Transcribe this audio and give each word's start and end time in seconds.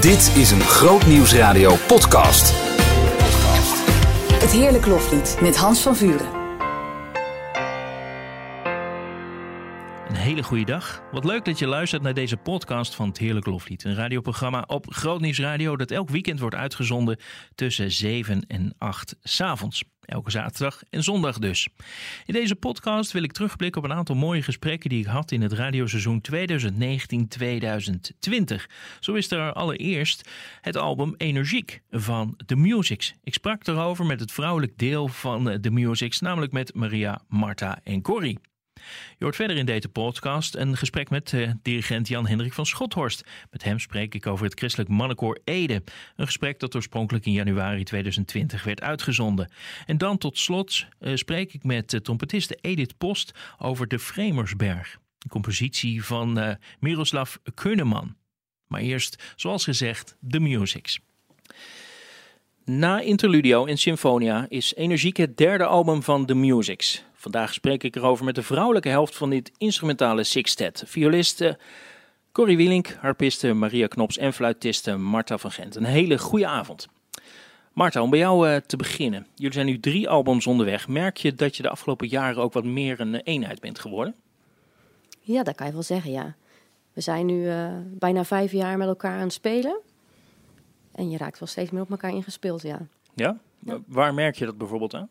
Dit 0.00 0.32
is 0.36 0.50
een 0.50 0.60
Groot 0.60 1.06
Nieuwsradio 1.06 1.74
podcast. 1.86 2.52
Het 4.32 4.50
Heerlijk 4.50 4.86
Loflied 4.86 5.38
met 5.40 5.56
Hans 5.56 5.82
van 5.82 5.96
Vuren. 5.96 6.35
Hele 10.44 10.64
dag. 10.64 11.02
Wat 11.12 11.24
leuk 11.24 11.44
dat 11.44 11.58
je 11.58 11.66
luistert 11.66 12.02
naar 12.02 12.14
deze 12.14 12.36
podcast 12.36 12.94
van 12.94 13.08
het 13.08 13.18
Heerlijk 13.18 13.46
Loflied. 13.46 13.84
Een 13.84 13.94
radioprogramma 13.94 14.64
op 14.66 14.86
Groot 14.88 15.20
Nieuws 15.20 15.38
Radio 15.38 15.76
dat 15.76 15.90
elk 15.90 16.08
weekend 16.10 16.40
wordt 16.40 16.54
uitgezonden 16.54 17.18
tussen 17.54 17.92
7 17.92 18.44
en 18.46 18.74
8 18.78 19.16
s'avonds. 19.22 19.84
Elke 20.00 20.30
zaterdag 20.30 20.82
en 20.90 21.02
zondag 21.02 21.38
dus. 21.38 21.68
In 22.24 22.34
deze 22.34 22.54
podcast 22.54 23.12
wil 23.12 23.22
ik 23.22 23.32
terugblikken 23.32 23.82
op 23.82 23.90
een 23.90 23.96
aantal 23.96 24.14
mooie 24.14 24.42
gesprekken 24.42 24.90
die 24.90 25.00
ik 25.00 25.06
had 25.06 25.30
in 25.30 25.42
het 25.42 25.52
radioseizoen 25.52 26.22
2019-2020. 26.32 26.36
Zo 29.00 29.14
is 29.14 29.30
er 29.30 29.52
allereerst 29.52 30.30
het 30.60 30.76
album 30.76 31.14
Energiek 31.16 31.82
van 31.90 32.38
The 32.46 32.56
Musics. 32.56 33.14
Ik 33.22 33.34
sprak 33.34 33.66
erover 33.66 34.06
met 34.06 34.20
het 34.20 34.32
vrouwelijk 34.32 34.78
deel 34.78 35.08
van 35.08 35.60
The 35.60 35.70
Musics, 35.70 36.20
namelijk 36.20 36.52
met 36.52 36.74
Maria, 36.74 37.20
Marta 37.28 37.78
en 37.82 38.02
Corrie. 38.02 38.38
Je 39.18 39.24
hoort 39.24 39.36
verder 39.36 39.56
in 39.56 39.66
deze 39.66 39.88
podcast 39.88 40.54
een 40.54 40.76
gesprek 40.76 41.10
met 41.10 41.32
uh, 41.32 41.50
dirigent 41.62 42.08
Jan-Hendrik 42.08 42.52
van 42.52 42.66
Schothorst. 42.66 43.24
Met 43.50 43.62
hem 43.62 43.78
spreek 43.78 44.14
ik 44.14 44.26
over 44.26 44.44
het 44.44 44.58
christelijk 44.58 44.90
mannenkoor 44.90 45.38
Ede. 45.44 45.82
Een 46.16 46.26
gesprek 46.26 46.60
dat 46.60 46.74
oorspronkelijk 46.74 47.26
in 47.26 47.32
januari 47.32 47.84
2020 47.84 48.64
werd 48.64 48.80
uitgezonden. 48.80 49.50
En 49.86 49.98
dan 49.98 50.18
tot 50.18 50.38
slot 50.38 50.86
uh, 51.00 51.16
spreek 51.16 51.54
ik 51.54 51.64
met 51.64 51.92
uh, 51.92 52.00
trompetiste 52.00 52.58
Edith 52.60 52.98
Post 52.98 53.32
over 53.58 53.88
de 53.88 53.98
Vremersberg. 53.98 54.98
Een 55.18 55.30
compositie 55.30 56.04
van 56.04 56.56
Miroslav 56.80 57.34
Keuneman. 57.54 58.16
Maar 58.66 58.80
eerst, 58.80 59.32
zoals 59.36 59.64
gezegd, 59.64 60.16
de 60.20 60.40
musics. 60.40 61.00
Na 62.64 63.00
Interludio 63.00 63.66
en 63.66 63.78
Symfonia 63.78 64.46
is 64.48 64.74
Energiek 64.74 65.16
het 65.16 65.36
derde 65.36 65.64
album 65.64 66.02
van 66.02 66.26
The 66.26 66.34
Musics. 66.34 67.04
Vandaag 67.26 67.54
spreek 67.54 67.82
ik 67.82 67.96
erover 67.96 68.24
met 68.24 68.34
de 68.34 68.42
vrouwelijke 68.42 68.88
helft 68.88 69.16
van 69.16 69.30
dit 69.30 69.52
instrumentale 69.58 70.24
sextet. 70.24 70.82
Violiste 70.86 71.58
Corrie 72.32 72.56
Wielink, 72.56 72.96
harpiste 73.00 73.52
Maria 73.52 73.86
Knops 73.86 74.18
en 74.18 74.32
fluitiste 74.32 74.96
Marta 74.96 75.38
van 75.38 75.50
Gent. 75.50 75.76
Een 75.76 75.84
hele 75.84 76.18
goede 76.18 76.46
avond. 76.46 76.88
Marta, 77.72 78.02
om 78.02 78.10
bij 78.10 78.18
jou 78.18 78.48
uh, 78.48 78.56
te 78.56 78.76
beginnen. 78.76 79.26
Jullie 79.34 79.52
zijn 79.52 79.66
nu 79.66 79.80
drie 79.80 80.08
albums 80.08 80.46
onderweg. 80.46 80.88
Merk 80.88 81.16
je 81.16 81.34
dat 81.34 81.56
je 81.56 81.62
de 81.62 81.68
afgelopen 81.68 82.08
jaren 82.08 82.42
ook 82.42 82.52
wat 82.52 82.64
meer 82.64 83.00
een 83.00 83.14
eenheid 83.14 83.60
bent 83.60 83.78
geworden? 83.78 84.14
Ja, 85.20 85.42
dat 85.42 85.54
kan 85.54 85.66
je 85.66 85.72
wel 85.72 85.82
zeggen, 85.82 86.10
ja. 86.10 86.34
We 86.92 87.00
zijn 87.00 87.26
nu 87.26 87.44
uh, 87.44 87.68
bijna 87.84 88.24
vijf 88.24 88.52
jaar 88.52 88.78
met 88.78 88.88
elkaar 88.88 89.16
aan 89.16 89.22
het 89.22 89.32
spelen. 89.32 89.80
En 90.92 91.10
je 91.10 91.16
raakt 91.16 91.38
wel 91.38 91.48
steeds 91.48 91.70
meer 91.70 91.82
op 91.82 91.90
elkaar 91.90 92.10
ingespeeld, 92.10 92.62
ja. 92.62 92.78
Ja? 93.14 93.38
ja. 93.58 93.78
Waar 93.86 94.14
merk 94.14 94.36
je 94.36 94.44
dat 94.44 94.58
bijvoorbeeld 94.58 94.94
aan? 94.94 95.08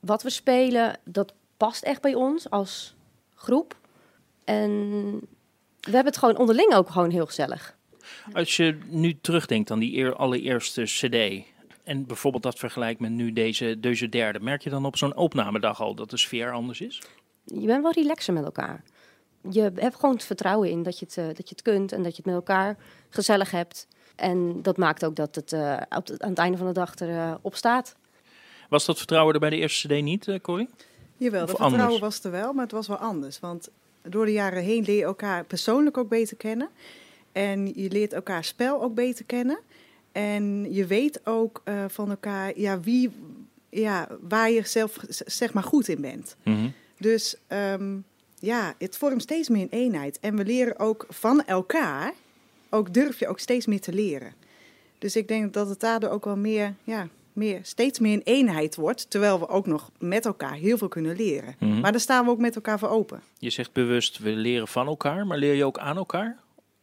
Wat 0.00 0.22
we 0.22 0.30
spelen, 0.30 0.98
dat 1.04 1.34
past 1.56 1.82
echt 1.82 2.02
bij 2.02 2.14
ons 2.14 2.50
als 2.50 2.94
groep. 3.34 3.76
En 4.44 4.70
we 5.80 5.90
hebben 5.90 6.12
het 6.12 6.16
gewoon 6.16 6.38
onderling 6.38 6.74
ook 6.74 6.90
gewoon 6.90 7.10
heel 7.10 7.26
gezellig. 7.26 7.78
Als 8.32 8.56
je 8.56 8.78
nu 8.86 9.18
terugdenkt 9.20 9.70
aan 9.70 9.78
die 9.78 9.96
eer, 9.96 10.16
allereerste 10.16 10.82
CD 10.82 11.44
en 11.84 12.06
bijvoorbeeld 12.06 12.42
dat 12.42 12.58
vergelijkt 12.58 13.00
met 13.00 13.10
nu 13.10 13.32
deze, 13.32 13.80
deze 13.80 14.08
derde, 14.08 14.40
merk 14.40 14.62
je 14.62 14.70
dan 14.70 14.84
op 14.84 14.96
zo'n 14.96 15.16
opnamedag 15.16 15.80
al 15.80 15.94
dat 15.94 16.10
de 16.10 16.16
sfeer 16.16 16.52
anders 16.52 16.80
is? 16.80 17.02
Je 17.44 17.66
bent 17.66 17.82
wel 17.82 17.92
relaxer 17.92 18.34
met 18.34 18.44
elkaar. 18.44 18.82
Je 19.50 19.72
hebt 19.74 19.94
gewoon 19.94 20.14
het 20.14 20.24
vertrouwen 20.24 20.70
in 20.70 20.82
dat 20.82 20.98
je 20.98 21.04
het, 21.04 21.16
uh, 21.16 21.26
dat 21.26 21.48
je 21.48 21.54
het 21.54 21.62
kunt 21.62 21.92
en 21.92 22.02
dat 22.02 22.10
je 22.10 22.16
het 22.16 22.26
met 22.26 22.34
elkaar 22.34 22.76
gezellig 23.08 23.50
hebt. 23.50 23.86
En 24.16 24.62
dat 24.62 24.76
maakt 24.76 25.04
ook 25.04 25.16
dat 25.16 25.34
het 25.34 25.52
uh, 25.52 25.76
aan 25.76 26.02
het 26.16 26.38
einde 26.38 26.58
van 26.58 26.66
de 26.66 26.72
dag 26.72 26.94
erop 26.94 27.52
uh, 27.52 27.58
staat. 27.58 27.96
Was 28.70 28.84
dat 28.84 28.98
vertrouwen 28.98 29.34
er 29.34 29.40
bij 29.40 29.50
de 29.50 29.56
eerste 29.56 29.88
CD 29.88 30.02
niet, 30.02 30.26
uh, 30.26 30.36
Corrie? 30.42 30.68
Jawel, 31.16 31.40
dat 31.40 31.48
vertrouwen 31.48 31.80
anders? 31.80 32.00
was 32.00 32.24
er 32.24 32.30
wel, 32.30 32.52
maar 32.52 32.62
het 32.62 32.72
was 32.72 32.86
wel 32.86 32.96
anders. 32.96 33.40
Want 33.40 33.68
door 34.02 34.24
de 34.24 34.32
jaren 34.32 34.62
heen 34.62 34.84
leer 34.84 34.96
je 34.96 35.04
elkaar 35.04 35.44
persoonlijk 35.44 35.96
ook 35.96 36.08
beter 36.08 36.36
kennen. 36.36 36.68
En 37.32 37.72
je 37.74 37.90
leert 37.90 38.12
elkaar 38.12 38.44
spel 38.44 38.82
ook 38.82 38.94
beter 38.94 39.24
kennen. 39.24 39.58
En 40.12 40.72
je 40.72 40.86
weet 40.86 41.26
ook 41.26 41.62
uh, 41.64 41.84
van 41.88 42.10
elkaar 42.10 42.58
ja, 42.58 42.80
wie, 42.80 43.10
ja, 43.68 44.08
waar 44.20 44.50
je 44.50 44.66
zelf 44.66 44.96
zeg 45.08 45.52
maar 45.52 45.62
goed 45.62 45.88
in 45.88 46.00
bent. 46.00 46.36
Mm 46.42 46.54
-hmm. 46.54 46.72
Dus 46.98 47.36
um, 47.48 48.04
ja, 48.38 48.74
het 48.78 48.96
vormt 48.96 49.22
steeds 49.22 49.48
meer 49.48 49.62
een 49.62 49.78
eenheid. 49.78 50.18
En 50.20 50.36
we 50.36 50.44
leren 50.44 50.78
ook 50.78 51.06
van 51.08 51.44
elkaar, 51.44 52.12
ook 52.68 52.94
durf 52.94 53.18
je 53.18 53.28
ook 53.28 53.38
steeds 53.38 53.66
meer 53.66 53.80
te 53.80 53.92
leren. 53.92 54.34
Dus 54.98 55.16
ik 55.16 55.28
denk 55.28 55.52
dat 55.52 55.68
het 55.68 55.80
daardoor 55.80 56.10
ook 56.10 56.24
wel 56.24 56.36
meer, 56.36 56.74
ja, 56.84 57.08
meer, 57.32 57.60
steeds 57.62 57.98
meer 57.98 58.14
een 58.14 58.22
eenheid 58.24 58.76
wordt. 58.76 59.10
Terwijl 59.10 59.38
we 59.38 59.48
ook 59.48 59.66
nog 59.66 59.90
met 59.98 60.26
elkaar 60.26 60.54
heel 60.54 60.78
veel 60.78 60.88
kunnen 60.88 61.16
leren. 61.16 61.54
Mm 61.58 61.70
-hmm. 61.70 61.80
Maar 61.80 61.92
daar 61.92 62.00
staan 62.00 62.24
we 62.24 62.30
ook 62.30 62.38
met 62.38 62.54
elkaar 62.54 62.78
voor 62.78 62.88
open. 62.88 63.22
Je 63.38 63.50
zegt 63.50 63.72
bewust, 63.72 64.18
we 64.18 64.30
leren 64.30 64.68
van 64.68 64.86
elkaar, 64.86 65.26
maar 65.26 65.38
leer 65.38 65.54
je 65.54 65.64
ook 65.64 65.78
aan 65.78 65.96
elkaar? 65.96 66.38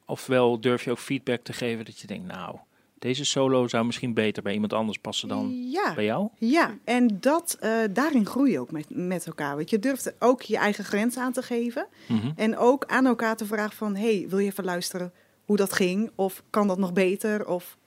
Ofwel 0.06 0.60
durf 0.60 0.84
je 0.84 0.92
ook 0.92 1.00
feedback 1.00 1.44
te 1.44 1.54
geven 1.54 1.86
dat 1.86 2.00
je 2.00 2.08
denkt, 2.08 2.28
nou, 2.28 2.56
deze 3.00 3.26
solo 3.26 3.68
zou 3.68 3.86
misschien 3.86 4.14
beter 4.14 4.44
bij 4.44 4.54
iemand 4.54 4.74
anders 4.74 4.98
passen 4.98 5.28
dan 5.28 5.70
ja, 5.72 5.94
bij 5.94 6.06
jou? 6.06 6.30
Ja, 6.38 6.78
en 6.84 7.18
dat, 7.20 7.58
uh, 7.62 7.72
daarin 7.92 8.26
groei 8.26 8.52
je 8.52 8.60
ook 8.60 8.72
met, 8.72 8.86
met 8.90 9.28
elkaar. 9.28 9.56
Want 9.56 9.70
je 9.70 9.80
durft 9.80 10.14
ook 10.20 10.42
je 10.42 10.58
eigen 10.58 10.84
grens 10.84 11.18
aan 11.18 11.32
te 11.32 11.42
geven. 11.42 11.88
Mm 12.08 12.20
-hmm. 12.20 12.34
En 12.36 12.58
ook 12.58 12.86
aan 12.86 13.06
elkaar 13.06 13.36
te 13.36 13.46
vragen 13.46 13.76
van, 13.76 13.96
hey, 13.96 14.26
wil 14.30 14.40
je 14.40 14.48
even 14.48 14.64
luisteren 14.64 15.12
hoe 15.46 15.58
dat 15.58 15.74
ging? 15.74 16.12
Of 16.16 16.44
kan 16.50 16.68
dat 16.68 16.78
nog 16.78 16.94
beter? 16.94 17.48
Of 17.48 17.78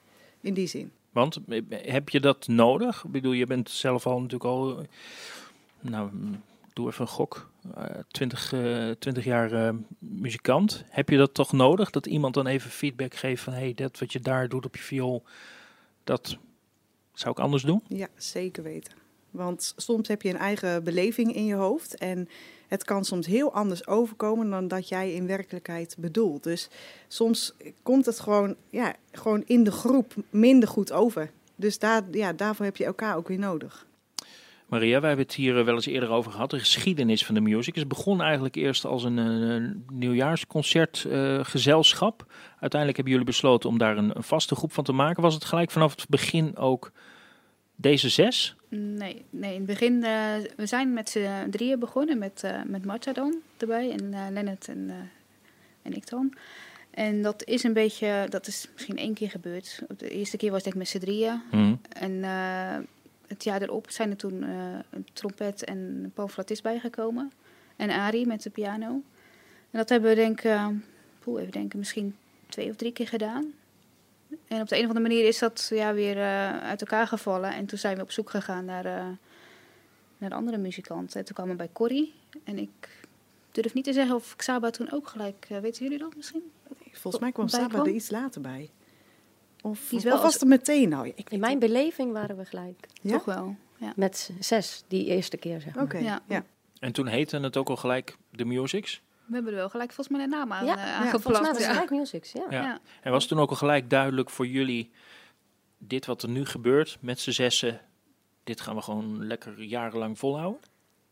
in 0.41 0.53
die 0.53 0.67
zin. 0.67 0.91
Want 1.11 1.39
heb 1.69 2.09
je 2.09 2.19
dat 2.19 2.47
nodig? 2.47 3.03
Ik 3.03 3.11
bedoel, 3.11 3.31
je 3.31 3.45
bent 3.45 3.69
zelf 3.69 4.05
al 4.05 4.15
natuurlijk 4.15 4.43
al, 4.43 4.85
nou, 5.79 6.09
doe 6.73 6.87
even 6.87 7.01
een 7.01 7.07
gok, 7.07 7.49
uh, 7.77 7.85
20, 8.07 8.51
uh, 8.51 8.91
20 8.99 9.23
jaar 9.23 9.53
uh, 9.53 9.69
muzikant. 9.99 10.83
Heb 10.89 11.09
je 11.09 11.17
dat 11.17 11.33
toch 11.33 11.51
nodig? 11.51 11.89
Dat 11.89 12.05
iemand 12.05 12.33
dan 12.33 12.47
even 12.47 12.71
feedback 12.71 13.15
geeft 13.15 13.43
van, 13.43 13.53
hey, 13.53 13.73
dat 13.73 13.99
wat 13.99 14.13
je 14.13 14.19
daar 14.19 14.49
doet 14.49 14.65
op 14.65 14.75
je 14.75 14.81
viool, 14.81 15.23
dat 16.03 16.37
zou 17.13 17.31
ik 17.31 17.39
anders 17.39 17.63
doen? 17.63 17.81
Ja, 17.87 18.07
zeker 18.15 18.63
weten. 18.63 18.93
Want 19.29 19.73
soms 19.75 20.07
heb 20.07 20.21
je 20.21 20.29
een 20.29 20.37
eigen 20.37 20.83
beleving 20.83 21.35
in 21.35 21.45
je 21.45 21.55
hoofd 21.55 21.95
en 21.95 22.29
het 22.71 22.83
kan 22.83 23.05
soms 23.05 23.27
heel 23.27 23.53
anders 23.53 23.87
overkomen 23.87 24.49
dan 24.49 24.67
dat 24.67 24.89
jij 24.89 25.13
in 25.13 25.27
werkelijkheid 25.27 25.95
bedoelt. 25.99 26.43
Dus 26.43 26.69
soms 27.07 27.53
komt 27.83 28.05
het 28.05 28.19
gewoon, 28.19 28.55
ja, 28.69 28.95
gewoon 29.11 29.43
in 29.45 29.63
de 29.63 29.71
groep 29.71 30.13
minder 30.29 30.69
goed 30.69 30.91
over. 30.91 31.31
Dus 31.55 31.79
daar, 31.79 32.03
ja, 32.11 32.33
daarvoor 32.33 32.65
heb 32.65 32.77
je 32.77 32.85
elkaar 32.85 33.15
ook 33.15 33.27
weer 33.27 33.39
nodig. 33.39 33.85
Maria, 34.67 34.99
wij 34.99 35.07
hebben 35.07 35.25
het 35.25 35.35
hier 35.35 35.65
wel 35.65 35.75
eens 35.75 35.85
eerder 35.85 36.09
over 36.09 36.31
gehad. 36.31 36.49
De 36.49 36.59
geschiedenis 36.59 37.25
van 37.25 37.35
de 37.35 37.41
music 37.41 37.75
is 37.75 37.87
begonnen 37.87 38.25
eigenlijk 38.25 38.55
eerst 38.55 38.85
als 38.85 39.03
een, 39.03 39.17
een 39.17 39.85
nieuwjaarsconcertgezelschap. 39.91 42.23
Uh, 42.27 42.33
Uiteindelijk 42.49 42.95
hebben 42.95 43.13
jullie 43.13 43.31
besloten 43.31 43.69
om 43.69 43.77
daar 43.77 43.97
een, 43.97 44.15
een 44.15 44.23
vaste 44.23 44.55
groep 44.55 44.73
van 44.73 44.83
te 44.83 44.93
maken. 44.93 45.23
Was 45.23 45.33
het 45.33 45.45
gelijk 45.45 45.71
vanaf 45.71 45.95
het 45.95 46.09
begin 46.09 46.57
ook 46.57 46.91
deze 47.75 48.09
zes? 48.09 48.55
Nee, 48.73 49.25
nee 49.29 49.51
in 49.53 49.57
het 49.57 49.65
begin, 49.65 49.93
uh, 49.93 50.35
we 50.55 50.65
zijn 50.65 50.93
met 50.93 51.09
z'n 51.09 51.49
drieën 51.49 51.79
begonnen, 51.79 52.17
met, 52.17 52.41
uh, 52.45 52.63
met 52.65 52.85
Marta 52.85 53.13
dan 53.13 53.35
erbij 53.57 53.91
en 53.91 54.03
uh, 54.03 54.27
Lennart 54.29 54.67
en, 54.67 55.09
en 55.81 55.93
ik 55.93 56.09
dan. 56.09 56.33
En 56.91 57.21
dat 57.21 57.43
is 57.45 57.63
een 57.63 57.73
beetje, 57.73 58.25
dat 58.29 58.47
is 58.47 58.67
misschien 58.73 58.97
één 58.97 59.13
keer 59.13 59.29
gebeurd. 59.29 59.81
De 59.97 60.09
eerste 60.09 60.37
keer 60.37 60.51
was 60.51 60.63
ik 60.63 60.75
met 60.75 60.87
z'n 60.87 60.99
drieën. 60.99 61.41
Mm. 61.51 61.81
En 61.89 62.23
het 63.27 63.43
jaar 63.43 63.61
erop 63.61 63.89
zijn 63.89 64.09
er 64.09 64.17
toen 64.17 64.41
een 64.89 65.07
trompet 65.13 65.63
en 65.63 65.77
een 65.77 66.11
pooflatist 66.13 66.63
bijgekomen. 66.63 67.31
En 67.75 67.89
Ari 67.89 68.25
met 68.25 68.43
de 68.43 68.49
piano. 68.49 68.87
En 69.71 69.77
dat 69.77 69.89
hebben 69.89 70.09
we 70.09 70.15
denk 70.15 70.41
ik, 70.41 71.37
even 71.37 71.51
denken, 71.51 71.79
misschien 71.79 72.15
twee 72.49 72.69
of 72.69 72.75
drie 72.75 72.91
keer 72.91 73.07
gedaan. 73.07 73.53
En 74.47 74.61
op 74.61 74.67
de 74.67 74.75
een 74.75 74.81
of 74.81 74.87
andere 74.87 75.07
manier 75.07 75.27
is 75.27 75.39
dat 75.39 75.67
ja, 75.73 75.93
weer 75.93 76.17
uh, 76.17 76.63
uit 76.63 76.81
elkaar 76.81 77.07
gevallen. 77.07 77.53
En 77.53 77.65
toen 77.65 77.77
zijn 77.77 77.95
we 77.95 78.01
op 78.01 78.11
zoek 78.11 78.29
gegaan 78.29 78.65
naar, 78.65 78.85
uh, 78.85 79.07
naar 80.17 80.31
andere 80.31 80.57
muzikanten. 80.57 81.19
En 81.19 81.25
toen 81.25 81.35
kwamen 81.35 81.51
we 81.51 81.57
bij 81.57 81.69
Corrie. 81.73 82.13
En 82.43 82.57
ik 82.57 82.89
durf 83.51 83.73
niet 83.73 83.83
te 83.83 83.93
zeggen 83.93 84.15
of 84.15 84.35
Xaba 84.35 84.69
toen 84.69 84.91
ook 84.91 85.07
gelijk... 85.07 85.47
Uh, 85.51 85.57
weten 85.57 85.83
jullie 85.83 85.99
dat 85.99 86.15
misschien? 86.15 86.51
Nee, 86.79 86.91
volgens 86.91 87.23
mij 87.23 87.31
kwam 87.31 87.45
Xaba 87.45 87.79
er 87.79 87.89
iets 87.89 88.09
later 88.09 88.41
bij. 88.41 88.69
Of, 89.61 89.93
of 89.93 90.03
was 90.03 90.33
het 90.33 90.43
meteen 90.43 90.89
nou? 90.89 91.11
Ik 91.15 91.29
In 91.29 91.39
mijn 91.39 91.59
beleving 91.59 92.11
waren 92.11 92.37
we 92.37 92.45
gelijk. 92.45 92.87
Ja? 93.01 93.11
Toch 93.11 93.25
wel, 93.25 93.55
ja. 93.77 93.93
Met 93.95 94.31
zes, 94.39 94.83
die 94.87 95.05
eerste 95.05 95.37
keer 95.37 95.61
zeg 95.61 95.75
maar. 95.75 95.83
Oké, 95.83 95.95
okay. 95.95 96.07
ja. 96.07 96.21
ja. 96.27 96.45
En 96.79 96.91
toen 96.91 97.07
heette 97.07 97.39
het 97.39 97.57
ook 97.57 97.69
al 97.69 97.75
gelijk 97.75 98.17
The 98.35 98.45
Musics? 98.45 99.01
We 99.31 99.37
hebben 99.37 99.53
er 99.53 99.59
wel 99.59 99.69
gelijk 99.69 99.91
volgens 99.91 100.17
mij 100.17 100.25
een 100.25 100.31
naam 100.31 100.51
aan, 100.51 100.65
ja, 100.65 100.77
uh, 100.77 100.83
ja, 100.83 100.93
aangeplakt. 100.93 101.23
Volgens 101.23 101.43
mij 101.43 101.53
was 101.53 101.63
het 101.63 101.71
gelijk 101.71 101.89
Musics, 101.89 102.31
ja. 102.31 102.45
ja. 102.49 102.79
En 103.01 103.11
was 103.11 103.25
toen 103.25 103.39
ook 103.39 103.49
al 103.49 103.55
gelijk 103.55 103.89
duidelijk 103.89 104.29
voor 104.29 104.47
jullie... 104.47 104.91
dit 105.77 106.05
wat 106.05 106.23
er 106.23 106.29
nu 106.29 106.45
gebeurt 106.45 106.97
met 106.99 107.19
z'n 107.19 107.31
zessen... 107.31 107.81
dit 108.43 108.61
gaan 108.61 108.75
we 108.75 108.81
gewoon 108.81 109.27
lekker 109.27 109.63
jarenlang 109.63 110.19
volhouden? 110.19 110.61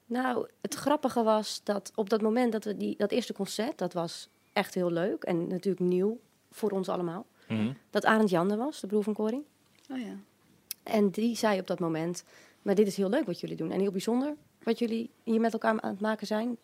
Nou, 0.06 0.48
het 0.62 0.74
grappige 0.75 1.24
was 1.24 1.62
dat 1.63 1.92
op 1.95 2.10
dat 2.10 2.21
moment 2.21 2.51
dat 2.51 2.63
we 2.63 2.77
die, 2.77 2.98
dat 2.98 3.12
eerste 3.12 3.33
concert... 3.33 3.77
dat 3.77 3.94
was 3.94 4.30
echt 4.54 4.74
heel 4.74 4.92
leuk 4.92 5.24
en 5.24 5.48
natuurlijk 5.48 5.86
nieuw 5.86 6.19
voor 6.51 6.71
ons 6.71 6.89
allemaal. 6.89 7.25
Mhm. 7.48 7.74
Dat 7.89 8.06
Arend 8.06 8.30
Jan 8.30 8.51
er 8.51 8.57
was, 8.57 8.80
de 8.80 8.88
broer 8.88 9.04
van 9.04 9.13
Corrie. 9.13 9.45
Oh 9.92 10.00
ja. 10.00 10.16
En 10.83 11.10
die 11.10 11.36
zei 11.36 11.60
op 11.60 11.68
dat 11.68 11.80
moment, 11.80 12.24
maar 12.62 12.75
dit 12.75 12.88
is 12.88 12.98
heel 12.98 13.10
leuk 13.10 13.25
wat 13.25 13.39
jullie 13.39 13.56
doen. 13.56 13.71
En 13.71 13.80
heel 13.80 13.92
bijzonder 13.92 14.36
wat 14.63 14.80
jullie 14.80 15.10
hier 15.24 15.39
met 15.39 15.54
elkaar 15.54 15.81
aan 15.81 15.89
het 15.89 16.01
maken 16.01 16.27
zijn. 16.27 16.57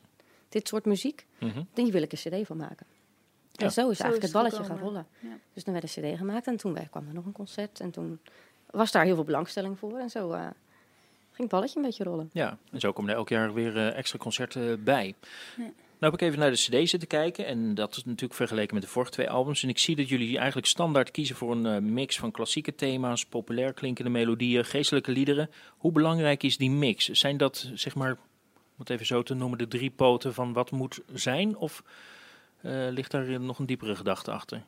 Dit 0.55 0.67
soort 0.67 0.85
muziek. 0.85 1.25
Mm 1.39 1.49
-hmm. 1.49 1.67
Daar 1.73 1.85
wil 1.85 2.01
ik 2.01 2.11
een 2.11 2.17
cd 2.17 2.47
van 2.47 2.57
maken. 2.57 2.85
En 3.55 3.71
zo 3.71 3.89
is 3.89 3.99
eigenlijk 3.99 4.21
het 4.21 4.31
balletje 4.31 4.63
gaan 4.63 4.79
rollen. 4.79 5.07
Ja. 5.19 5.37
Dus 5.53 5.63
dan 5.63 5.73
werd 5.73 5.97
een 5.97 6.03
cd 6.03 6.17
gemaakt 6.17 6.47
en 6.47 6.57
toen 6.57 6.77
kwam 6.89 7.07
er 7.07 7.13
nog 7.13 7.25
een 7.25 7.31
concert. 7.31 7.79
En 7.79 7.91
toen 7.91 8.19
was 8.71 8.91
daar 8.91 9.05
heel 9.05 9.15
veel 9.15 9.23
belangstelling 9.23 9.79
voor. 9.79 9.97
En 9.97 10.09
zo 10.09 10.31
uh, 10.31 10.39
ging 10.39 10.53
het 11.35 11.47
balletje 11.47 11.77
een 11.77 11.85
beetje 11.85 12.03
rollen. 12.03 12.29
Ja, 12.33 12.57
en 12.71 12.79
zo 12.79 12.91
komen 12.91 13.11
er 13.11 13.17
elk 13.17 13.29
jaar 13.29 13.53
weer 13.53 13.75
uh, 13.75 13.97
extra 13.97 14.17
concerten 14.17 14.83
bij. 14.83 15.15
Ja. 15.57 15.63
Nou 15.99 16.11
heb 16.11 16.13
ik 16.13 16.21
even 16.21 16.39
naar 16.39 16.51
de 16.51 16.57
cd 16.57 16.89
zitten 16.89 17.07
kijken 17.07 17.45
en 17.45 17.75
dat 17.75 17.95
is 17.95 18.05
natuurlijk 18.05 18.33
vergeleken 18.33 18.73
met 18.73 18.83
de 18.83 18.89
vorige 18.89 19.11
twee 19.11 19.29
albums. 19.29 19.63
En 19.63 19.69
ik 19.69 19.77
zie 19.77 19.95
dat 19.95 20.09
jullie 20.09 20.37
eigenlijk 20.37 20.67
standaard 20.67 21.11
kiezen 21.11 21.35
voor 21.35 21.51
een 21.51 21.65
uh, 21.65 21.91
mix 21.91 22.19
van 22.19 22.31
klassieke 22.31 22.75
thema's, 22.75 23.25
populair 23.25 23.73
klinkende 23.73 24.11
melodieën, 24.11 24.65
geestelijke 24.65 25.11
liederen. 25.11 25.49
Hoe 25.77 25.91
belangrijk 25.91 26.43
is 26.43 26.57
die 26.57 26.71
mix? 26.71 27.09
Zijn 27.09 27.37
dat, 27.37 27.71
zeg 27.73 27.95
maar, 27.95 28.17
om 28.75 28.81
het 28.81 28.89
even 28.89 29.05
zo 29.05 29.23
te 29.23 29.33
noemen, 29.33 29.57
de 29.57 29.67
drie 29.67 29.91
poten 29.91 30.33
van 30.33 30.53
wat 30.53 30.71
moet 30.71 31.01
zijn? 31.13 31.57
Of 31.57 31.83
uh, 32.61 32.87
ligt 32.89 33.11
daar 33.11 33.39
nog 33.39 33.59
een 33.59 33.65
diepere 33.65 33.95
gedachte 33.95 34.31
achter? 34.31 34.63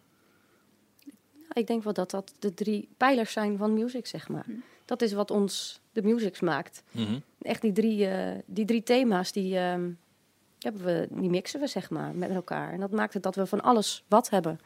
Ik 1.53 1.67
denk 1.67 1.83
wel 1.83 1.93
dat 1.93 2.11
dat 2.11 2.33
de 2.39 2.53
drie 2.53 2.89
pijlers 2.97 3.31
zijn 3.31 3.57
van 3.57 3.73
music, 3.73 4.05
zeg 4.05 4.29
maar. 4.29 4.45
Dat 4.85 5.01
is 5.01 5.13
wat 5.13 5.31
ons 5.31 5.81
de 5.91 6.01
music 6.01 6.41
maakt. 6.41 6.83
Mm 6.91 7.05
-hmm. 7.05 7.23
Echt 7.41 7.61
die 7.61 7.71
drie, 7.71 8.07
uh, 8.07 8.31
die 8.45 8.65
drie 8.65 8.83
thema's, 8.83 9.31
die, 9.31 9.53
uh, 9.53 9.59
hebben 10.59 10.83
we, 10.83 11.07
die 11.11 11.29
mixen 11.29 11.59
we, 11.59 11.67
zeg 11.67 11.89
maar, 11.89 12.15
met 12.15 12.29
elkaar. 12.29 12.73
En 12.73 12.79
dat 12.79 12.91
maakt 12.91 13.13
het 13.13 13.23
dat 13.23 13.35
we 13.35 13.45
van 13.45 13.61
alles 13.61 14.03
wat 14.07 14.29
hebben. 14.29 14.59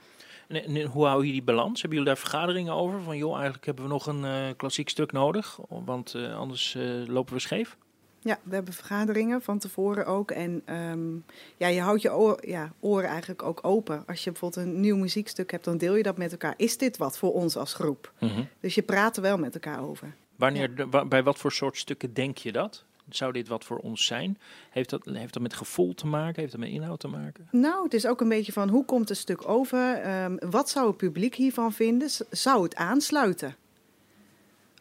En, 0.48 0.64
en 0.64 0.86
hoe 0.86 1.06
hou 1.06 1.26
je 1.26 1.32
die 1.32 1.44
balans? 1.44 1.82
Hebben 1.82 2.00
jullie 2.00 2.14
daar 2.14 2.24
vergaderingen 2.24 2.74
over? 2.74 3.02
Van 3.02 3.18
joh, 3.18 3.34
eigenlijk 3.34 3.66
hebben 3.66 3.84
we 3.84 3.90
nog 3.90 4.08
een 4.08 4.24
uh, 4.24 4.48
klassiek 4.58 4.90
stuk 4.90 5.12
nodig, 5.12 5.60
want 5.68 6.16
anders 6.16 6.78
lopen 7.06 7.34
we 7.34 7.40
scheef? 7.40 7.78
Ja, 8.24 8.40
we 8.44 8.54
hebben 8.56 8.74
vergaderingen 8.74 9.42
van 9.42 9.60
tevoren 9.60 10.06
ook. 10.06 10.32
En 10.32 10.76
um, 10.76 11.26
ja, 11.58 11.68
je 11.68 11.82
houdt 11.82 12.02
je 12.02 12.14
oor, 12.14 12.48
ja, 12.48 12.74
oren 12.80 13.10
eigenlijk 13.10 13.44
ook 13.44 13.60
open. 13.62 14.04
Als 14.08 14.24
je 14.24 14.32
bijvoorbeeld 14.32 14.66
een 14.66 14.80
nieuw 14.80 14.98
muziekstuk 14.98 15.52
hebt, 15.52 15.66
dan 15.66 15.78
deel 15.78 15.96
je 15.96 16.04
dat 16.04 16.18
met 16.18 16.32
elkaar. 16.32 16.54
Is 16.58 16.78
dit 16.78 16.98
wat 16.98 17.18
voor 17.18 17.34
ons 17.34 17.58
als 17.58 17.74
groep? 17.74 18.12
Mm 18.20 18.30
-hmm. 18.30 18.48
Dus 18.60 18.76
je 18.76 18.82
praat 18.82 19.16
er 19.16 19.22
wel 19.22 19.38
met 19.38 19.54
elkaar 19.54 19.84
over. 19.84 20.14
Wanneer, 20.36 20.88
ja. 20.92 21.06
bij 21.06 21.24
wat 21.24 21.38
voor 21.38 21.52
soort 21.52 21.78
stukken 21.78 22.14
denk 22.14 22.38
je 22.38 22.52
dat? 22.52 22.84
Zou 23.10 23.32
dit 23.32 23.48
wat 23.48 23.64
voor 23.64 23.78
ons 23.78 24.06
zijn? 24.06 24.38
Heeft 24.70 24.90
dat, 24.90 25.06
heeft 25.06 25.34
dat 25.34 25.42
met 25.42 25.54
gevoel 25.54 25.94
te 25.94 26.08
maken? 26.08 26.40
Heeft 26.40 26.52
dat 26.52 26.62
met 26.62 26.70
inhoud 26.70 27.00
te 27.00 27.08
maken? 27.08 27.48
Nou, 27.52 27.84
het 27.84 27.94
is 27.94 28.08
ook 28.08 28.22
een 28.22 28.30
beetje 28.30 28.52
van 28.52 28.70
hoe 28.70 28.86
komt 28.86 29.10
het 29.10 29.18
stuk 29.18 29.48
over? 29.48 30.10
Um, 30.24 30.38
wat 30.50 30.70
zou 30.70 30.88
het 30.88 30.98
publiek 30.98 31.36
hiervan 31.36 31.74
vinden? 31.74 32.10
Zou 32.30 32.64
het 32.64 32.76
aansluiten? 32.76 33.56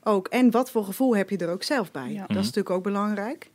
Ook. 0.02 0.28
En 0.28 0.50
wat 0.50 0.70
voor 0.70 0.84
gevoel 0.84 1.16
heb 1.16 1.30
je 1.30 1.36
er 1.36 1.50
ook 1.50 1.62
zelf 1.62 1.90
bij? 1.90 2.14
Dat 2.14 2.28
is 2.28 2.36
natuurlijk 2.36 2.70
ook 2.70 2.82
belangrijk. 2.82 3.50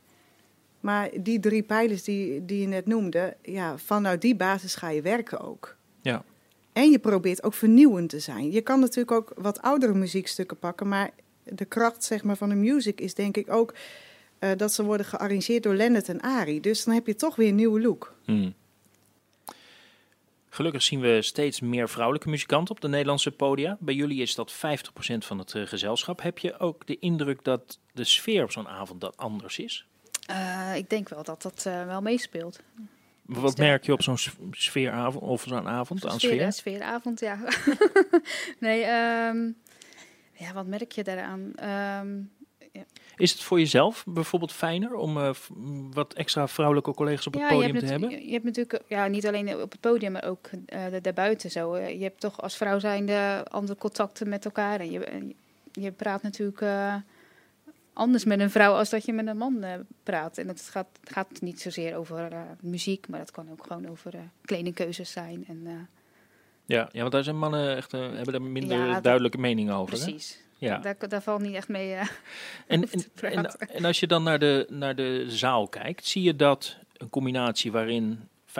Maar 0.80 1.10
die 1.20 1.40
drie 1.40 1.62
pijlers 1.62 2.02
die, 2.02 2.44
die 2.44 2.60
je 2.60 2.66
net 2.66 2.86
noemde, 2.86 3.36
ja, 3.42 3.78
vanuit 3.78 4.20
die 4.20 4.36
basis 4.36 4.74
ga 4.74 4.88
je 4.88 5.02
werken 5.02 5.40
ook. 5.40 5.76
Ja. 6.00 6.24
En 6.72 6.90
je 6.90 6.98
probeert 6.98 7.42
ook 7.42 7.54
vernieuwend 7.54 8.08
te 8.08 8.18
zijn. 8.18 8.52
Je 8.52 8.60
kan 8.60 8.80
natuurlijk 8.80 9.10
ook 9.10 9.32
wat 9.36 9.62
oudere 9.62 9.94
muziekstukken 9.94 10.58
pakken, 10.58 10.88
maar 10.88 11.10
de 11.42 11.64
kracht 11.64 12.04
zeg 12.04 12.24
maar, 12.24 12.36
van 12.36 12.48
de 12.48 12.54
music 12.54 13.00
is 13.00 13.14
denk 13.14 13.36
ik 13.36 13.52
ook 13.52 13.74
uh, 14.40 14.50
dat 14.56 14.72
ze 14.72 14.84
worden 14.84 15.06
gearrangeerd 15.06 15.62
door 15.62 15.74
Lennet 15.74 16.08
en 16.08 16.20
Ari. 16.20 16.60
Dus 16.60 16.84
dan 16.84 16.94
heb 16.94 17.06
je 17.06 17.14
toch 17.14 17.36
weer 17.36 17.48
een 17.48 17.54
nieuwe 17.54 17.80
look. 17.80 18.14
Hmm. 18.24 18.54
Gelukkig 20.56 20.82
zien 20.82 21.00
we 21.00 21.22
steeds 21.22 21.60
meer 21.60 21.88
vrouwelijke 21.88 22.28
muzikanten 22.28 22.74
op 22.74 22.80
de 22.80 22.88
Nederlandse 22.88 23.30
podia. 23.30 23.76
Bij 23.80 23.94
jullie 23.94 24.22
is 24.22 24.34
dat 24.34 24.54
50% 24.54 24.56
van 25.18 25.38
het 25.38 25.54
uh, 25.54 25.66
gezelschap. 25.66 26.22
Heb 26.22 26.38
je 26.38 26.58
ook 26.58 26.86
de 26.86 26.98
indruk 26.98 27.44
dat 27.44 27.78
de 27.92 28.04
sfeer 28.04 28.42
op 28.42 28.50
zo'n 28.50 28.68
avond 28.68 29.00
dat 29.00 29.16
anders 29.16 29.58
is? 29.58 29.86
Uh, 30.30 30.72
ik 30.76 30.90
denk 30.90 31.08
wel 31.08 31.22
dat 31.22 31.42
dat 31.42 31.64
uh, 31.66 31.86
wel 31.86 32.02
meespeelt. 32.02 32.60
Wat 33.22 33.56
merk 33.56 33.84
je 33.84 33.92
op 33.92 34.02
zo'n 34.02 34.18
sfeeravond 34.50 35.24
of 35.24 35.44
zo'n 35.48 35.68
avond 35.68 36.06
aan 36.06 36.20
sfeer? 36.20 36.52
Sfeeravond, 36.52 37.20
ja. 37.20 37.38
nee, 38.58 38.84
um, 39.28 39.56
ja, 40.32 40.52
wat 40.52 40.66
merk 40.66 40.92
je 40.92 41.04
daaraan? 41.04 41.52
Um, 42.00 42.30
ja. 42.76 42.84
Is 43.16 43.32
het 43.32 43.42
voor 43.42 43.58
jezelf 43.58 44.04
bijvoorbeeld 44.06 44.52
fijner 44.52 44.94
om 44.94 45.16
uh, 45.16 45.30
wat 45.92 46.14
extra 46.14 46.48
vrouwelijke 46.48 46.94
collega's 46.94 47.26
op 47.26 47.34
het 47.34 47.48
podium 47.48 47.78
te 47.78 47.84
hebben? 47.84 48.26
Je 48.26 48.32
hebt 48.32 48.44
natuurlijk 48.44 48.82
ja, 48.86 49.06
niet 49.06 49.26
alleen 49.26 49.62
op 49.62 49.72
het 49.72 49.80
podium, 49.80 50.12
maar 50.12 50.24
ook 50.24 50.50
uh, 50.52 50.84
daarbuiten 51.02 51.50
zo. 51.50 51.76
je 51.76 52.02
hebt 52.02 52.20
toch 52.20 52.40
als 52.40 52.56
vrouw 52.56 52.78
zijnde 52.78 53.44
andere 53.50 53.78
contacten 53.78 54.28
met 54.28 54.44
elkaar. 54.44 54.80
En 54.80 54.90
je, 54.90 55.34
je 55.72 55.92
praat 55.92 56.22
natuurlijk 56.22 56.60
uh, 56.60 56.94
anders 57.92 58.24
met 58.24 58.40
een 58.40 58.50
vrouw 58.50 58.74
als 58.74 58.90
dat 58.90 59.04
je 59.04 59.12
met 59.12 59.26
een 59.26 59.36
man 59.36 59.64
praat. 60.02 60.38
En 60.38 60.48
het 60.48 60.60
gaat, 60.60 60.88
gaat 61.02 61.40
niet 61.40 61.60
zozeer 61.60 61.96
over 61.96 62.32
muziek, 62.60 63.08
maar 63.08 63.18
dat 63.18 63.30
kan 63.30 63.50
ook 63.50 63.66
gewoon 63.66 63.88
over 63.88 64.12
kledingkeuzes 64.44 65.10
zijn. 65.10 65.44
En, 65.48 65.88
ja, 66.64 66.88
ja, 66.92 67.00
want 67.00 67.12
daar 67.12 67.24
zijn 67.24 67.38
mannen 67.38 67.76
echt, 67.76 67.92
hebben 67.92 68.32
daar 68.32 68.42
minder 68.42 68.86
ja, 68.86 69.00
duidelijke 69.00 69.38
meningen 69.38 69.74
over. 69.74 69.98
Precies. 69.98 70.34
Hè? 70.34 70.44
Ja. 70.58 70.78
Daar, 70.78 71.08
daar 71.08 71.22
valt 71.22 71.40
niet 71.40 71.54
echt 71.54 71.68
mee. 71.68 71.90
Uh, 71.90 72.00
en, 72.66 72.90
en, 72.90 73.04
en, 73.14 73.58
en, 73.68 73.84
als 73.84 74.00
je 74.00 74.06
dan 74.06 74.22
naar 74.22 74.38
de, 74.38 74.66
naar 74.70 74.96
de 74.96 75.24
zaal 75.28 75.68
kijkt, 75.68 76.06
zie 76.06 76.22
je 76.22 76.36
dat 76.36 76.76
een 76.96 77.10
combinatie 77.10 77.72
waarin 77.72 78.28
50% 78.48 78.52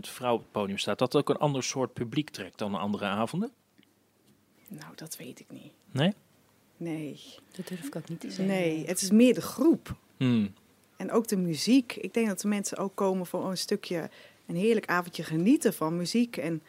vrouw 0.00 0.34
op 0.34 0.40
het 0.40 0.50
podium 0.50 0.78
staat, 0.78 0.98
dat 0.98 1.16
ook 1.16 1.28
een 1.28 1.36
ander 1.36 1.62
soort 1.62 1.92
publiek 1.92 2.30
trekt 2.30 2.58
dan 2.58 2.74
andere 2.74 3.04
avonden? 3.04 3.50
Nou, 4.68 4.92
dat 4.94 5.16
weet 5.16 5.40
ik 5.40 5.50
niet. 5.50 5.72
Nee? 5.90 6.14
Nee. 6.76 7.20
Dat 7.56 7.68
durf 7.68 7.86
ik 7.86 7.96
ook 7.96 8.08
niet 8.08 8.20
te 8.20 8.30
zeggen. 8.30 8.46
Nee, 8.46 8.86
het 8.86 9.02
is 9.02 9.10
meer 9.10 9.34
de 9.34 9.40
groep. 9.40 9.96
Hmm. 10.16 10.54
En 10.96 11.10
ook 11.10 11.28
de 11.28 11.36
muziek. 11.36 11.96
Ik 11.96 12.14
denk 12.14 12.26
dat 12.26 12.40
de 12.40 12.48
mensen 12.48 12.78
ook 12.78 12.94
komen 12.94 13.26
voor 13.26 13.50
een 13.50 13.58
stukje, 13.58 14.10
een 14.46 14.56
heerlijk 14.56 14.86
avondje 14.86 15.22
genieten 15.22 15.74
van 15.74 15.96
muziek. 15.96 16.36
En 16.36 16.62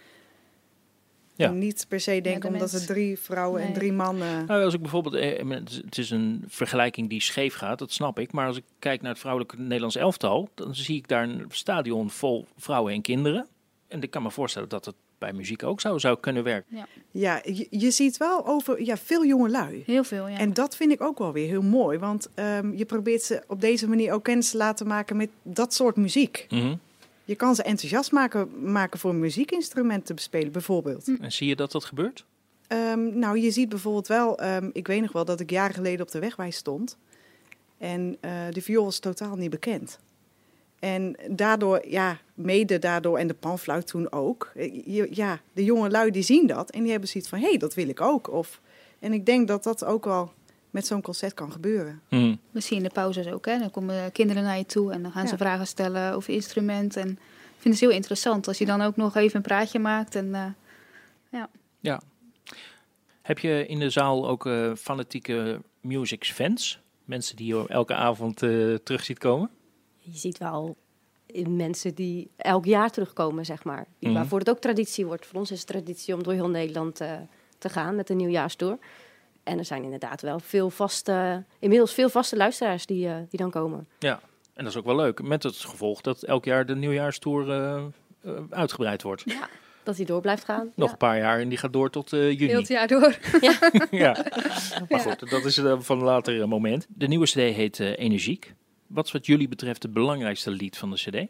ja. 1.35 1.47
En 1.47 1.57
niet 1.57 1.85
per 1.87 1.99
se 1.99 2.21
denken 2.21 2.49
ja, 2.49 2.55
omdat 2.55 2.73
er 2.73 2.85
drie 2.85 3.19
vrouwen 3.19 3.59
nee. 3.59 3.67
en 3.67 3.73
drie 3.73 3.91
mannen. 3.91 4.45
Nou, 4.45 4.63
als 4.63 4.73
ik 4.73 4.81
bijvoorbeeld, 4.81 5.15
eh, 5.15 5.49
het 5.85 5.97
is 5.97 6.09
een 6.09 6.43
vergelijking 6.47 7.09
die 7.09 7.21
scheef 7.21 7.55
gaat, 7.55 7.79
dat 7.79 7.91
snap 7.91 8.19
ik. 8.19 8.31
Maar 8.31 8.47
als 8.47 8.57
ik 8.57 8.63
kijk 8.79 9.01
naar 9.01 9.11
het 9.11 9.19
vrouwelijke 9.19 9.59
Nederlands 9.59 9.95
elftal, 9.95 10.49
dan 10.55 10.75
zie 10.75 10.97
ik 10.97 11.07
daar 11.07 11.23
een 11.23 11.45
stadion 11.49 12.09
vol 12.09 12.45
vrouwen 12.57 12.93
en 12.93 13.01
kinderen. 13.01 13.47
En 13.87 14.01
ik 14.01 14.09
kan 14.09 14.23
me 14.23 14.31
voorstellen 14.31 14.69
dat 14.69 14.85
het 14.85 14.95
bij 15.17 15.33
muziek 15.33 15.63
ook 15.63 15.81
zou, 15.81 15.99
zou 15.99 16.19
kunnen 16.19 16.43
werken. 16.43 16.75
Ja, 16.75 16.87
ja 17.11 17.41
je, 17.43 17.67
je 17.69 17.91
ziet 17.91 18.17
wel 18.17 18.47
over 18.47 18.83
ja, 18.83 18.97
veel 18.97 19.25
jonge 19.25 19.49
lui. 19.49 19.83
Heel 19.85 20.03
veel, 20.03 20.27
ja. 20.27 20.37
En 20.37 20.53
dat 20.53 20.75
vind 20.75 20.91
ik 20.91 21.01
ook 21.01 21.17
wel 21.17 21.31
weer 21.31 21.47
heel 21.47 21.61
mooi. 21.61 21.97
Want 21.97 22.29
um, 22.35 22.77
je 22.77 22.85
probeert 22.85 23.21
ze 23.21 23.43
op 23.47 23.61
deze 23.61 23.87
manier 23.87 24.13
ook 24.13 24.23
kennis 24.23 24.49
te 24.49 24.57
laten 24.57 24.87
maken 24.87 25.17
met 25.17 25.29
dat 25.41 25.73
soort 25.73 25.95
muziek. 25.95 26.45
Mm 26.49 26.59
-hmm. 26.59 26.79
Je 27.25 27.35
kan 27.35 27.55
ze 27.55 27.63
enthousiast 27.63 28.11
maken, 28.11 28.71
maken 28.71 28.99
voor 28.99 29.09
een 29.09 29.19
muziekinstrument 29.19 30.05
te 30.05 30.13
bespelen, 30.13 30.51
bijvoorbeeld. 30.51 31.09
En 31.19 31.31
zie 31.31 31.47
je 31.47 31.55
dat 31.55 31.71
dat 31.71 31.85
gebeurt? 31.85 32.25
Um, 32.67 33.19
nou, 33.19 33.39
je 33.39 33.51
ziet 33.51 33.69
bijvoorbeeld 33.69 34.07
wel, 34.07 34.43
um, 34.43 34.69
ik 34.73 34.87
weet 34.87 35.01
nog 35.01 35.11
wel 35.11 35.25
dat 35.25 35.39
ik 35.39 35.49
jaren 35.49 35.75
geleden 35.75 36.01
op 36.01 36.11
de 36.11 36.19
wegwijs 36.19 36.55
stond. 36.55 36.97
En 37.77 38.17
uh, 38.21 38.31
de 38.49 38.61
viool 38.61 38.83
was 38.83 38.99
totaal 38.99 39.35
niet 39.35 39.49
bekend. 39.49 39.99
En 40.79 41.15
daardoor, 41.29 41.87
ja, 41.87 42.19
mede 42.33 42.79
daardoor, 42.79 43.17
en 43.17 43.27
de 43.27 43.33
panfluit 43.33 43.87
toen 43.87 44.11
ook. 44.11 44.51
Je, 44.85 45.07
ja, 45.11 45.41
de 45.53 45.63
jonge 45.63 45.89
lui 45.89 46.11
die 46.11 46.21
zien 46.21 46.47
dat 46.47 46.71
en 46.71 46.81
die 46.81 46.91
hebben 46.91 47.09
zoiets 47.09 47.29
van, 47.29 47.39
hé, 47.39 47.47
hey, 47.49 47.57
dat 47.57 47.73
wil 47.73 47.87
ik 47.87 48.01
ook. 48.01 48.31
Of, 48.31 48.61
en 48.99 49.13
ik 49.13 49.25
denk 49.25 49.47
dat 49.47 49.63
dat 49.63 49.85
ook 49.85 50.05
wel 50.05 50.31
met 50.73 50.87
zo'n 50.87 51.01
concert 51.01 51.33
kan 51.33 51.51
gebeuren. 51.51 52.01
Hmm. 52.07 52.39
We 52.51 52.59
zien 52.59 52.77
in 52.77 52.83
de 52.83 52.89
pauzes 52.89 53.27
ook, 53.27 53.45
hè? 53.45 53.59
dan 53.59 53.71
komen 53.71 54.11
kinderen 54.11 54.43
naar 54.43 54.57
je 54.57 54.65
toe 54.65 54.91
en 54.91 55.01
dan 55.01 55.11
gaan 55.11 55.23
ja. 55.23 55.29
ze 55.29 55.37
vragen 55.37 55.67
stellen 55.67 56.13
over 56.13 56.33
instrument. 56.33 56.95
En 56.95 57.09
ik 57.09 57.59
vind 57.59 57.73
het 57.73 57.83
heel 57.83 57.91
interessant 57.91 58.47
als 58.47 58.57
je 58.57 58.65
dan 58.65 58.81
ook 58.81 58.95
nog 58.95 59.15
even 59.15 59.35
een 59.35 59.41
praatje 59.41 59.79
maakt. 59.79 60.15
En, 60.15 60.25
uh, 60.25 60.45
ja. 61.31 61.49
ja. 61.79 62.01
Heb 63.21 63.39
je 63.39 63.65
in 63.67 63.79
de 63.79 63.89
zaal 63.89 64.27
ook 64.27 64.45
uh, 64.45 64.75
fanatieke 64.75 65.61
music 65.81 66.25
fans? 66.25 66.79
Mensen 67.05 67.35
die 67.35 67.47
je 67.47 67.67
elke 67.67 67.93
avond 67.93 68.41
uh, 68.41 68.75
terug 68.75 69.03
ziet 69.03 69.19
komen? 69.19 69.49
Je 69.97 70.17
ziet 70.17 70.37
wel 70.37 70.77
mensen 71.47 71.95
die 71.95 72.29
elk 72.35 72.65
jaar 72.65 72.89
terugkomen, 72.89 73.45
zeg 73.45 73.63
maar. 73.63 73.85
Die, 73.99 74.09
mm. 74.09 74.15
Waarvoor 74.15 74.39
het 74.39 74.49
ook 74.49 74.59
traditie 74.59 75.05
wordt. 75.05 75.25
Voor 75.25 75.39
ons 75.39 75.51
is 75.51 75.59
het 75.59 75.67
traditie 75.67 76.13
om 76.13 76.23
door 76.23 76.33
heel 76.33 76.49
Nederland 76.49 76.95
te 77.57 77.69
gaan 77.69 77.95
met 77.95 78.07
de 78.07 78.13
nieuwjaarstour. 78.13 78.77
En 79.43 79.57
er 79.57 79.65
zijn 79.65 79.83
inderdaad 79.83 80.21
wel 80.21 80.39
veel 80.39 80.69
vaste, 80.69 81.43
inmiddels 81.59 81.93
veel 81.93 82.09
vaste 82.09 82.35
luisteraars 82.35 82.85
die, 82.85 83.07
uh, 83.07 83.15
die 83.29 83.39
dan 83.39 83.51
komen. 83.51 83.87
Ja, 83.99 84.19
en 84.53 84.63
dat 84.63 84.73
is 84.73 84.79
ook 84.79 84.85
wel 84.85 84.95
leuk. 84.95 85.21
Met 85.21 85.43
het 85.43 85.55
gevolg 85.55 86.01
dat 86.01 86.23
elk 86.23 86.45
jaar 86.45 86.65
de 86.65 86.75
nieuwjaarstour 86.75 87.47
uh, 87.47 87.83
uh, 88.25 88.39
uitgebreid 88.49 89.01
wordt. 89.01 89.21
Ja, 89.25 89.49
dat 89.83 89.95
die 89.95 90.05
door 90.05 90.21
blijft 90.21 90.43
gaan. 90.43 90.71
Nog 90.75 90.87
ja. 90.87 90.91
een 90.91 90.97
paar 90.97 91.17
jaar 91.17 91.39
en 91.39 91.49
die 91.49 91.57
gaat 91.57 91.73
door 91.73 91.89
tot 91.89 92.09
juni. 92.09 92.35
Heel 92.35 92.59
het 92.59 92.67
jaar 92.67 92.87
door. 92.87 93.17
ja. 93.41 93.57
ja. 93.91 94.25
Maar 94.89 94.99
goed, 94.99 95.29
dat 95.29 95.45
is 95.45 95.61
van 95.77 95.97
een 95.97 96.03
later 96.03 96.47
moment. 96.47 96.85
De 96.89 97.07
nieuwe 97.07 97.25
cd 97.25 97.33
heet 97.33 97.79
Energiek. 97.79 98.53
Wat 98.87 99.05
is 99.05 99.11
wat 99.11 99.25
jullie 99.25 99.47
betreft 99.47 99.83
het 99.83 99.93
belangrijkste 99.93 100.51
lied 100.51 100.77
van 100.77 100.89
de 100.89 100.95
cd? 100.95 101.27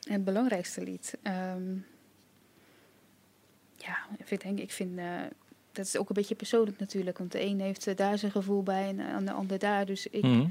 Het 0.00 0.24
belangrijkste 0.24 0.82
lied? 0.82 1.18
Um 1.22 1.84
Ja, 3.84 3.98
ik 4.26 4.40
denk, 4.40 4.58
ik 4.58 4.72
vind 4.72 5.00
dat 5.72 5.86
is 5.86 5.96
ook 5.96 6.08
een 6.08 6.14
beetje 6.14 6.34
persoonlijk 6.34 6.78
natuurlijk. 6.78 7.18
Want 7.18 7.32
de 7.32 7.44
een 7.44 7.60
heeft 7.60 7.96
daar 7.96 8.18
zijn 8.18 8.32
gevoel 8.32 8.62
bij 8.62 8.94
en 8.98 9.24
de 9.24 9.32
ander 9.32 9.58
daar. 9.58 9.86
Dus 9.86 10.06
ik, 10.06 10.22
mhm. 10.22 10.46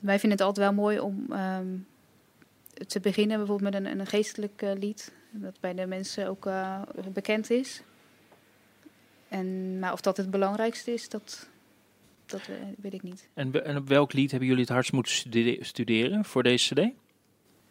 wij 0.00 0.18
vinden 0.18 0.38
het 0.38 0.46
altijd 0.46 0.66
wel 0.66 0.74
mooi 0.74 1.00
om 1.00 1.26
ehm, 1.30 1.76
te 2.86 3.00
beginnen 3.00 3.38
bijvoorbeeld 3.38 3.72
met 3.72 3.84
een, 3.84 4.00
een 4.00 4.06
geestelijk 4.06 4.62
lied. 4.78 5.12
Dat 5.30 5.60
bij 5.60 5.74
de 5.74 5.86
mensen 5.86 6.28
ook 6.28 6.48
bekend 7.12 7.50
is. 7.50 7.82
En, 9.28 9.78
maar 9.78 9.92
of 9.92 10.00
dat 10.00 10.16
het 10.16 10.30
belangrijkste 10.30 10.92
is, 10.92 11.08
dat, 11.08 11.48
dat 12.26 12.40
weet 12.78 12.94
ik 12.94 13.02
niet. 13.02 13.28
En, 13.34 13.64
en 13.64 13.76
op 13.76 13.88
welk 13.88 14.12
lied 14.12 14.30
hebben 14.30 14.48
jullie 14.48 14.64
het 14.64 14.72
hardst 14.72 14.92
moeten 14.92 15.12
studeren 15.60 16.24
voor 16.24 16.42
deze 16.42 16.74
cd? 16.74 16.88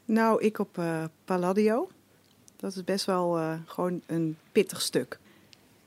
Nou, 0.06 0.44
ik 0.44 0.60
op 0.60 0.78
uh, 0.78 1.04
Palladio. 1.26 1.90
Dat 2.66 2.76
is 2.76 2.84
best 2.84 3.06
wel 3.06 3.40
uh, 3.40 3.54
gewoon 3.66 4.02
een 4.06 4.38
pittig 4.52 4.82
stuk. 4.82 5.20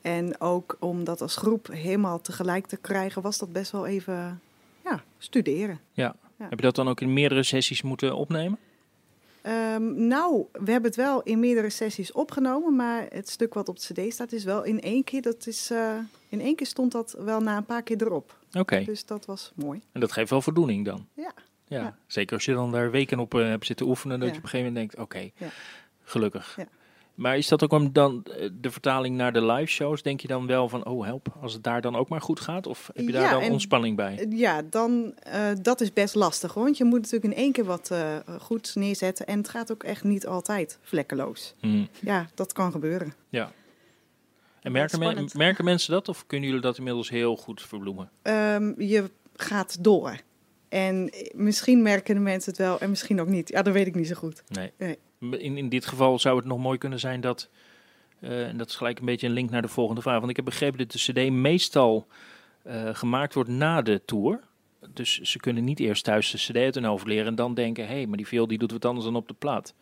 En 0.00 0.40
ook 0.40 0.76
om 0.80 1.04
dat 1.04 1.20
als 1.20 1.36
groep 1.36 1.66
helemaal 1.66 2.20
tegelijk 2.20 2.66
te 2.66 2.76
krijgen, 2.76 3.22
was 3.22 3.38
dat 3.38 3.52
best 3.52 3.72
wel 3.72 3.86
even 3.86 4.40
ja, 4.84 5.02
studeren. 5.18 5.80
Ja. 5.92 6.14
ja. 6.38 6.46
Heb 6.48 6.58
je 6.58 6.64
dat 6.64 6.74
dan 6.74 6.88
ook 6.88 7.00
in 7.00 7.12
meerdere 7.12 7.42
sessies 7.42 7.82
moeten 7.82 8.16
opnemen? 8.16 8.58
Um, 9.46 10.06
nou, 10.06 10.46
we 10.52 10.70
hebben 10.70 10.90
het 10.90 10.96
wel 10.96 11.22
in 11.22 11.40
meerdere 11.40 11.70
sessies 11.70 12.12
opgenomen, 12.12 12.76
maar 12.76 13.06
het 13.08 13.28
stuk 13.28 13.54
wat 13.54 13.68
op 13.68 13.78
de 13.78 13.94
CD 13.94 14.12
staat 14.12 14.32
is 14.32 14.44
wel 14.44 14.62
in 14.64 14.80
één 14.80 15.04
keer. 15.04 15.22
Dat 15.22 15.46
is, 15.46 15.70
uh, 15.70 15.94
in 16.28 16.40
één 16.40 16.56
keer 16.56 16.66
stond 16.66 16.92
dat 16.92 17.16
wel 17.18 17.40
na 17.40 17.56
een 17.56 17.64
paar 17.64 17.82
keer 17.82 18.02
erop. 18.02 18.38
Oké. 18.52 18.84
Dus 18.84 19.06
dat 19.06 19.26
was 19.26 19.52
mooi. 19.54 19.80
En 19.92 20.00
dat 20.00 20.12
geeft 20.12 20.30
wel 20.30 20.42
voldoening 20.42 20.84
dan? 20.84 21.06
Ja. 21.14 21.32
Ja, 21.66 21.96
zeker 22.06 22.34
als 22.34 22.44
je 22.44 22.52
dan 22.52 22.72
daar 22.72 22.90
weken 22.90 23.18
op 23.18 23.34
uh, 23.34 23.42
hebt 23.42 23.66
zitten 23.66 23.86
oefenen, 23.86 24.20
dat 24.20 24.28
je 24.28 24.36
op 24.36 24.42
een 24.42 24.48
gegeven 24.48 24.72
moment 24.72 24.90
denkt, 24.92 25.06
oké, 25.06 25.32
okay, 25.38 25.50
gelukkig. 26.08 26.54
Ja. 26.56 26.66
Maar 27.18 27.36
is 27.36 27.48
dat 27.48 27.64
ook 27.64 27.72
om 27.72 27.92
dan 27.92 28.24
eh, 28.24 28.48
de 28.52 28.70
vertaling 28.70 29.16
naar 29.16 29.32
de 29.32 29.44
live 29.44 29.70
shows? 29.72 30.02
Denk 30.02 30.20
je 30.20 30.28
dan 30.28 30.46
wel 30.46 30.68
van, 30.68 30.86
oh 30.86 31.04
help, 31.04 31.28
als 31.40 31.52
het 31.52 31.62
daar 31.62 31.80
dan 31.80 31.96
ook 31.96 32.08
maar 32.08 32.20
goed 32.20 32.40
gaat? 32.40 32.66
Of 32.66 32.90
heb 32.94 33.06
je 33.06 33.12
daar 33.12 33.40
dan 33.40 33.50
ontspanning 33.50 33.96
bij? 33.96 34.26
Ja, 34.30 34.62
dan, 34.62 35.14
uh, 35.26 35.50
dat 35.62 35.80
is 35.80 35.92
best 35.92 36.14
lastig. 36.14 36.54
Want 36.54 36.76
je 36.76 36.84
moet 36.84 37.00
natuurlijk 37.00 37.32
in 37.32 37.38
één 37.38 37.52
keer 37.52 37.64
wat 37.64 37.88
uh, 37.92 38.16
goed 38.40 38.74
neerzetten. 38.74 39.26
En 39.26 39.38
het 39.38 39.48
gaat 39.48 39.72
ook 39.72 39.82
echt 39.82 40.04
niet 40.04 40.26
altijd 40.26 40.78
vlekkeloos. 40.82 41.54
Hmm. 41.60 41.88
Ja, 42.00 42.28
dat 42.34 42.52
kan 42.52 42.72
gebeuren. 42.72 43.12
Ja. 43.28 43.52
En 44.62 44.72
merken, 44.72 45.28
merken 45.32 45.64
mensen 45.64 45.92
dat? 45.92 46.08
Of 46.08 46.26
kunnen 46.26 46.48
jullie 46.48 46.62
dat 46.62 46.78
inmiddels 46.78 47.10
heel 47.10 47.36
goed 47.36 47.62
verbloemen? 47.62 48.10
Um, 48.22 48.74
je 48.80 49.10
gaat 49.36 49.84
door. 49.84 50.20
En 50.68 51.10
misschien 51.34 51.82
merken 51.82 52.14
de 52.14 52.20
mensen 52.20 52.50
het 52.50 52.60
wel 52.60 52.80
en 52.80 52.90
misschien 52.90 53.20
ook 53.20 53.28
niet. 53.28 53.48
Ja, 53.48 53.62
dat 53.62 53.72
weet 53.72 53.86
ik 53.86 53.94
niet 53.94 54.08
zo 54.08 54.14
goed. 54.14 54.42
Nee. 54.48 54.72
nee. 54.78 54.98
In, 55.20 55.56
in 55.56 55.68
dit 55.68 55.86
geval 55.86 56.18
zou 56.18 56.36
het 56.36 56.44
nog 56.44 56.58
mooi 56.58 56.78
kunnen 56.78 57.00
zijn 57.00 57.20
dat, 57.20 57.48
uh, 58.20 58.46
en 58.46 58.56
dat 58.56 58.68
is 58.68 58.76
gelijk 58.76 58.98
een 58.98 59.04
beetje 59.04 59.26
een 59.26 59.32
link 59.32 59.50
naar 59.50 59.62
de 59.62 59.68
volgende 59.68 60.02
vraag, 60.02 60.18
want 60.18 60.30
ik 60.30 60.36
heb 60.36 60.44
begrepen 60.44 60.78
dat 60.78 60.90
de 60.90 60.98
CD 60.98 61.30
meestal 61.30 62.06
uh, 62.66 62.94
gemaakt 62.94 63.34
wordt 63.34 63.50
na 63.50 63.82
de 63.82 64.02
tour. 64.04 64.40
Dus 64.92 65.20
ze 65.20 65.38
kunnen 65.38 65.64
niet 65.64 65.80
eerst 65.80 66.04
thuis 66.04 66.30
de 66.30 66.38
CD 66.38 66.56
uit 66.56 66.74
hun 66.74 66.84
hoofd 66.84 67.06
leren 67.06 67.26
en 67.26 67.34
dan 67.34 67.54
denken, 67.54 67.86
hé, 67.86 67.94
hey, 67.94 68.06
maar 68.06 68.16
die 68.16 68.26
veel 68.26 68.46
die 68.46 68.58
doet 68.58 68.72
wat 68.72 68.84
anders 68.84 69.04
dan 69.04 69.16
op 69.16 69.28
de 69.28 69.34
plaat. 69.34 69.74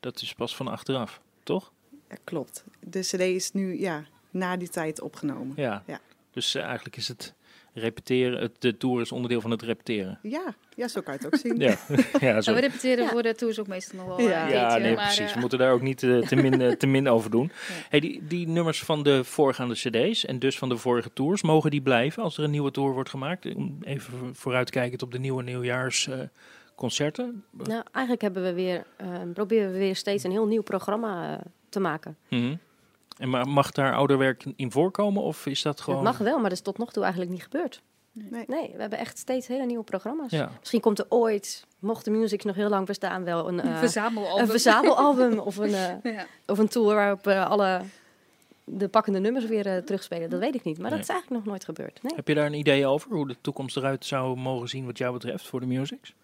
Dat 0.00 0.22
is 0.22 0.34
pas 0.34 0.56
van 0.56 0.68
achteraf, 0.68 1.20
toch? 1.42 1.72
Ja, 2.08 2.16
klopt. 2.24 2.64
De 2.80 3.00
CD 3.00 3.20
is 3.20 3.52
nu 3.52 3.80
ja, 3.80 4.04
na 4.30 4.56
die 4.56 4.68
tijd 4.68 5.00
opgenomen. 5.00 5.52
Ja. 5.56 5.82
ja. 5.86 6.00
Dus 6.30 6.54
uh, 6.54 6.62
eigenlijk 6.62 6.96
is 6.96 7.08
het 7.08 7.34
repeteren, 7.74 8.40
het, 8.40 8.52
de 8.58 8.76
tour 8.76 9.00
is 9.00 9.12
onderdeel 9.12 9.40
van 9.40 9.50
het 9.50 9.62
repeteren. 9.62 10.18
Ja, 10.22 10.54
ja 10.76 10.88
zo 10.88 11.00
kan 11.00 11.14
je 11.14 11.20
het 11.24 11.34
ook 11.34 11.40
zien. 11.40 11.58
ja. 11.68 11.76
ja, 12.28 12.40
zo. 12.40 12.54
we 12.54 12.60
repeteren 12.60 13.08
voor 13.08 13.22
de 13.22 13.34
tours 13.34 13.60
ook 13.60 13.66
meestal 13.66 13.98
nog 13.98 14.06
wel. 14.06 14.20
Ja, 14.28 14.48
ja 14.48 14.78
nee, 14.78 14.94
precies. 14.94 15.28
Uh, 15.28 15.34
we 15.34 15.40
moeten 15.40 15.58
daar 15.58 15.72
ook 15.72 15.82
niet 15.82 16.02
uh, 16.02 16.26
te, 16.26 16.36
min, 16.36 16.76
te 16.76 16.86
min 16.86 17.08
over 17.08 17.30
doen. 17.30 17.52
Hey, 17.88 18.00
die, 18.00 18.26
die 18.26 18.48
nummers 18.48 18.82
van 18.82 19.02
de 19.02 19.24
voorgaande 19.24 19.74
cd's 19.74 20.26
en 20.26 20.38
dus 20.38 20.58
van 20.58 20.68
de 20.68 20.76
vorige 20.76 21.12
tours, 21.12 21.42
mogen 21.42 21.70
die 21.70 21.82
blijven 21.82 22.22
als 22.22 22.38
er 22.38 22.44
een 22.44 22.50
nieuwe 22.50 22.70
tour 22.70 22.92
wordt 22.92 23.10
gemaakt? 23.10 23.44
Even 23.80 24.34
vooruitkijkend 24.34 25.02
op 25.02 25.12
de 25.12 25.18
nieuwe 25.18 25.42
nieuwjaarsconcerten. 25.42 27.44
nou, 27.50 27.82
eigenlijk 27.92 28.22
hebben 28.22 28.42
we 28.42 28.52
weer, 28.52 28.86
proberen 29.32 29.72
we 29.72 29.78
weer 29.78 29.96
steeds 29.96 30.24
een 30.24 30.30
heel 30.30 30.46
nieuw 30.46 30.62
programma 30.62 31.40
te 31.68 31.80
maken. 31.80 32.16
Mm 32.28 32.58
en 33.18 33.28
mag 33.48 33.70
daar 33.70 33.94
ouderwerk 33.94 34.44
in 34.56 34.70
voorkomen 34.70 35.22
of 35.22 35.46
is 35.46 35.62
dat 35.62 35.80
gewoon... 35.80 36.06
Het 36.06 36.08
mag 36.08 36.18
wel, 36.18 36.34
maar 36.34 36.48
dat 36.48 36.58
is 36.58 36.60
tot 36.60 36.78
nog 36.78 36.92
toe 36.92 37.02
eigenlijk 37.02 37.32
niet 37.32 37.42
gebeurd. 37.42 37.82
Nee. 38.12 38.44
nee, 38.46 38.72
we 38.74 38.80
hebben 38.80 38.98
echt 38.98 39.18
steeds 39.18 39.46
hele 39.46 39.66
nieuwe 39.66 39.84
programma's. 39.84 40.32
Misschien 40.58 40.80
komt 40.80 40.98
er 40.98 41.06
ooit, 41.08 41.66
mocht 41.78 42.04
de 42.04 42.10
music 42.10 42.44
nog 42.44 42.56
heel 42.56 42.68
lang 42.68 42.86
bestaan, 42.86 43.24
wel 43.24 43.48
een, 43.48 43.66
uh, 43.66 43.78
verzamelalbum, 43.78 44.42
een 44.42 44.48
verzamelalbum 44.48 45.38
of, 45.38 45.56
een, 45.56 45.70
uh, 45.70 46.02
ja. 46.14 46.26
of 46.46 46.58
een 46.58 46.68
tour 46.68 46.94
waarop 46.94 47.26
uh, 47.26 47.46
alle 47.46 47.80
de 48.64 48.88
pakkende 48.88 49.18
nummers 49.18 49.46
weer 49.46 49.84
terugspelen. 49.84 50.30
Dat 50.30 50.40
weet 50.40 50.54
ik 50.54 50.64
niet, 50.64 50.78
maar 50.78 50.90
dat 50.90 50.98
is 50.98 51.08
eigenlijk 51.08 51.40
nog 51.40 51.50
nooit 51.50 51.64
gebeurd. 51.64 52.02
Nee. 52.02 52.14
Heb 52.14 52.28
je 52.28 52.34
daar 52.34 52.46
een 52.46 52.54
idee 52.54 52.86
over 52.86 53.10
hoe 53.10 53.28
de 53.28 53.36
toekomst 53.40 53.76
eruit 53.76 54.04
zou 54.04 54.36
mogen 54.36 54.68
zien 54.68 54.86
wat 54.86 54.98
jou 54.98 55.12
betreft 55.12 55.46
voor 55.46 55.60
de 55.60 55.66
musics? 55.66 56.14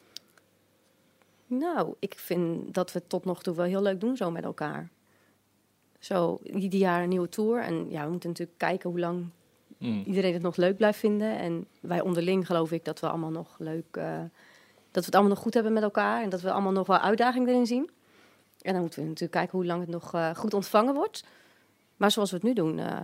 Nou, 1.46 1.94
ik 1.98 2.14
vind 2.18 2.74
dat 2.74 2.92
we 2.92 2.98
het 2.98 3.08
tot 3.08 3.24
nog 3.24 3.42
toe 3.42 3.54
wel 3.54 3.66
heel 3.66 3.82
leuk 3.82 4.00
doen 4.00 4.16
zo 4.16 4.30
met 4.30 4.44
elkaar. 4.44 4.88
Zo, 6.06 6.38
ieder 6.42 6.78
jaar 6.78 7.02
een 7.02 7.08
nieuwe 7.08 7.28
tour. 7.28 7.62
En 7.62 7.90
ja, 7.90 8.04
we 8.04 8.10
moeten 8.10 8.28
natuurlijk 8.28 8.58
kijken 8.58 8.90
hoe 8.90 8.98
lang 8.98 9.26
mm. 9.78 10.02
iedereen 10.06 10.32
het 10.32 10.42
nog 10.42 10.56
leuk 10.56 10.76
blijft 10.76 10.98
vinden. 10.98 11.38
En 11.38 11.66
wij 11.80 12.00
onderling 12.00 12.46
geloof 12.46 12.72
ik 12.72 12.84
dat 12.84 13.00
we 13.00 13.08
allemaal 13.08 13.30
nog 13.30 13.56
leuk... 13.58 13.96
Uh, 13.98 14.18
dat 14.90 15.04
we 15.04 15.10
het 15.10 15.14
allemaal 15.14 15.32
nog 15.32 15.42
goed 15.42 15.54
hebben 15.54 15.72
met 15.72 15.82
elkaar. 15.82 16.22
En 16.22 16.28
dat 16.28 16.40
we 16.40 16.52
allemaal 16.52 16.72
nog 16.72 16.86
wel 16.86 16.98
uitdaging 16.98 17.48
erin 17.48 17.66
zien. 17.66 17.90
En 18.60 18.72
dan 18.72 18.80
moeten 18.80 18.98
we 19.00 19.06
natuurlijk 19.06 19.32
kijken 19.32 19.58
hoe 19.58 19.66
lang 19.66 19.80
het 19.80 19.88
nog 19.88 20.14
uh, 20.14 20.34
goed 20.34 20.54
ontvangen 20.54 20.94
wordt. 20.94 21.24
Maar 21.96 22.10
zoals 22.10 22.30
we 22.30 22.36
het 22.36 22.44
nu 22.44 22.52
doen, 22.52 22.78
uh, 22.78 23.00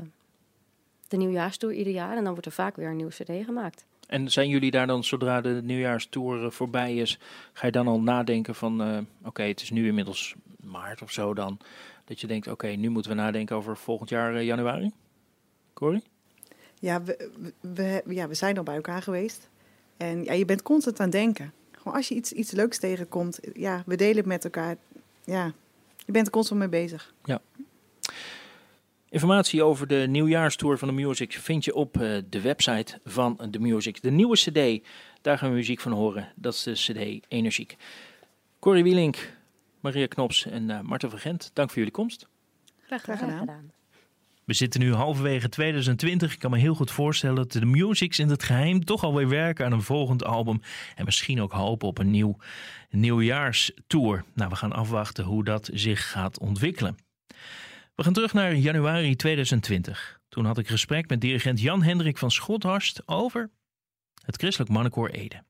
de 1.08 1.16
nieuwjaarstour 1.16 1.74
ieder 1.74 1.92
jaar. 1.92 2.16
En 2.16 2.24
dan 2.24 2.32
wordt 2.32 2.46
er 2.46 2.52
vaak 2.52 2.76
weer 2.76 2.88
een 2.88 2.96
nieuwe 2.96 3.12
cd 3.12 3.44
gemaakt. 3.44 3.84
En 4.06 4.30
zijn 4.30 4.48
jullie 4.48 4.70
daar 4.70 4.86
dan, 4.86 5.04
zodra 5.04 5.40
de 5.40 5.60
nieuwjaarstour 5.62 6.52
voorbij 6.52 6.96
is, 6.96 7.18
ga 7.52 7.66
je 7.66 7.72
dan 7.72 7.88
al 7.88 8.00
nadenken 8.00 8.54
van, 8.54 9.06
oké, 9.24 9.42
het 9.42 9.60
is 9.60 9.70
nu 9.70 9.86
inmiddels 9.86 10.34
maart 10.60 11.02
of 11.02 11.10
zo 11.10 11.34
dan. 11.34 11.58
Dat 12.12 12.20
je 12.20 12.26
denkt, 12.26 12.46
oké, 12.46 12.66
nu 12.66 12.88
moeten 12.88 13.10
we 13.10 13.16
nadenken 13.16 13.56
over 13.56 13.76
volgend 13.76 14.08
jaar 14.08 14.34
uh, 14.34 14.42
januari? 14.42 14.92
Corrie? 15.72 16.02
Ja 16.78 17.02
we, 17.02 17.30
we, 17.60 18.02
ja, 18.06 18.28
we 18.28 18.34
zijn 18.34 18.58
al 18.58 18.62
bij 18.62 18.74
elkaar 18.74 19.02
geweest. 19.02 19.48
En 19.96 20.24
ja, 20.24 20.32
je 20.32 20.44
bent 20.44 20.62
constant 20.62 21.00
aan 21.00 21.06
het 21.06 21.14
denken. 21.14 21.52
Gewoon 21.70 21.96
als 21.96 22.08
je 22.08 22.14
iets, 22.14 22.32
iets 22.32 22.50
leuks 22.50 22.78
tegenkomt, 22.78 23.40
ja, 23.54 23.82
we 23.86 23.96
delen 23.96 24.16
het 24.16 24.26
met 24.26 24.44
elkaar. 24.44 24.76
Ja, 25.24 25.52
je 26.06 26.12
bent 26.12 26.26
er 26.26 26.32
constant 26.32 26.60
mee 26.60 26.68
bezig. 26.68 27.14
Ja. 27.24 27.40
Informatie 29.08 29.62
over 29.62 29.86
de 29.86 30.06
nieuwjaarstour 30.08 30.78
van 30.78 30.88
de 30.88 30.94
Music 30.94 31.32
vind 31.32 31.64
je 31.64 31.74
op 31.74 31.96
uh, 31.96 32.18
de 32.28 32.40
website 32.40 33.00
van 33.04 33.38
de 33.50 33.58
Music. 33.58 34.02
De 34.02 34.10
nieuwe 34.10 34.36
CD, 34.36 34.86
daar 35.20 35.38
gaan 35.38 35.48
we 35.48 35.54
muziek 35.54 35.80
van 35.80 35.92
horen. 35.92 36.32
Dat 36.34 36.54
is 36.54 36.62
de 36.62 36.72
CD 36.72 37.26
Energiek. 37.28 37.76
Corrie 38.58 38.82
Wielink, 38.82 39.32
Maria 39.82 40.06
Knops 40.06 40.46
en 40.46 40.68
uh, 40.68 40.80
Marten 40.80 41.10
van 41.10 41.18
Gent, 41.18 41.50
dank 41.52 41.68
voor 41.68 41.78
jullie 41.78 41.92
komst. 41.92 42.28
Graag 42.86 43.18
gedaan. 43.18 43.70
We 44.44 44.54
zitten 44.54 44.80
nu 44.80 44.92
halverwege 44.92 45.48
2020. 45.48 46.32
Ik 46.32 46.38
kan 46.38 46.50
me 46.50 46.58
heel 46.58 46.74
goed 46.74 46.90
voorstellen 46.90 47.36
dat 47.36 47.52
de 47.52 47.64
Musics 47.64 48.18
in 48.18 48.28
het 48.28 48.42
geheim 48.42 48.84
toch 48.84 49.04
alweer 49.04 49.28
werken 49.28 49.64
aan 49.64 49.72
een 49.72 49.82
volgend 49.82 50.24
album. 50.24 50.60
En 50.94 51.04
misschien 51.04 51.40
ook 51.40 51.52
hopen 51.52 51.88
op 51.88 51.98
een 51.98 52.10
nieuw 52.10 52.36
nieuwjaarstour. 52.90 54.24
Nou, 54.34 54.50
we 54.50 54.56
gaan 54.56 54.72
afwachten 54.72 55.24
hoe 55.24 55.44
dat 55.44 55.70
zich 55.72 56.10
gaat 56.10 56.38
ontwikkelen. 56.38 56.96
We 57.94 58.02
gaan 58.02 58.12
terug 58.12 58.32
naar 58.32 58.54
januari 58.54 59.16
2020. 59.16 60.20
Toen 60.28 60.44
had 60.44 60.58
ik 60.58 60.68
gesprek 60.68 61.08
met 61.08 61.20
dirigent 61.20 61.60
Jan 61.60 61.82
Hendrik 61.82 62.18
van 62.18 62.30
Schothorst 62.30 63.08
over 63.08 63.50
het 64.24 64.36
Christelijk 64.36 64.70
Mannenkoor 64.70 65.08
Ede. 65.08 65.42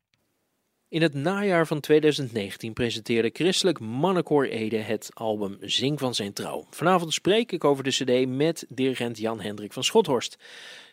In 0.93 1.03
het 1.03 1.15
najaar 1.15 1.67
van 1.67 1.81
2019 1.81 2.73
presenteerde 2.73 3.31
Christelijk 3.33 3.81
Mannenkoor 3.81 4.45
Ede 4.45 4.77
het 4.77 5.11
album 5.15 5.57
Zing 5.61 5.99
van 5.99 6.15
zijn 6.15 6.33
trouw. 6.33 6.67
Vanavond 6.71 7.13
spreek 7.13 7.53
ik 7.53 7.65
over 7.65 7.85
de 7.85 7.91
cd 7.91 8.29
met 8.29 8.67
dirigent 8.69 9.19
Jan 9.19 9.41
Hendrik 9.41 9.73
van 9.73 9.85
Schothorst. 9.85 10.39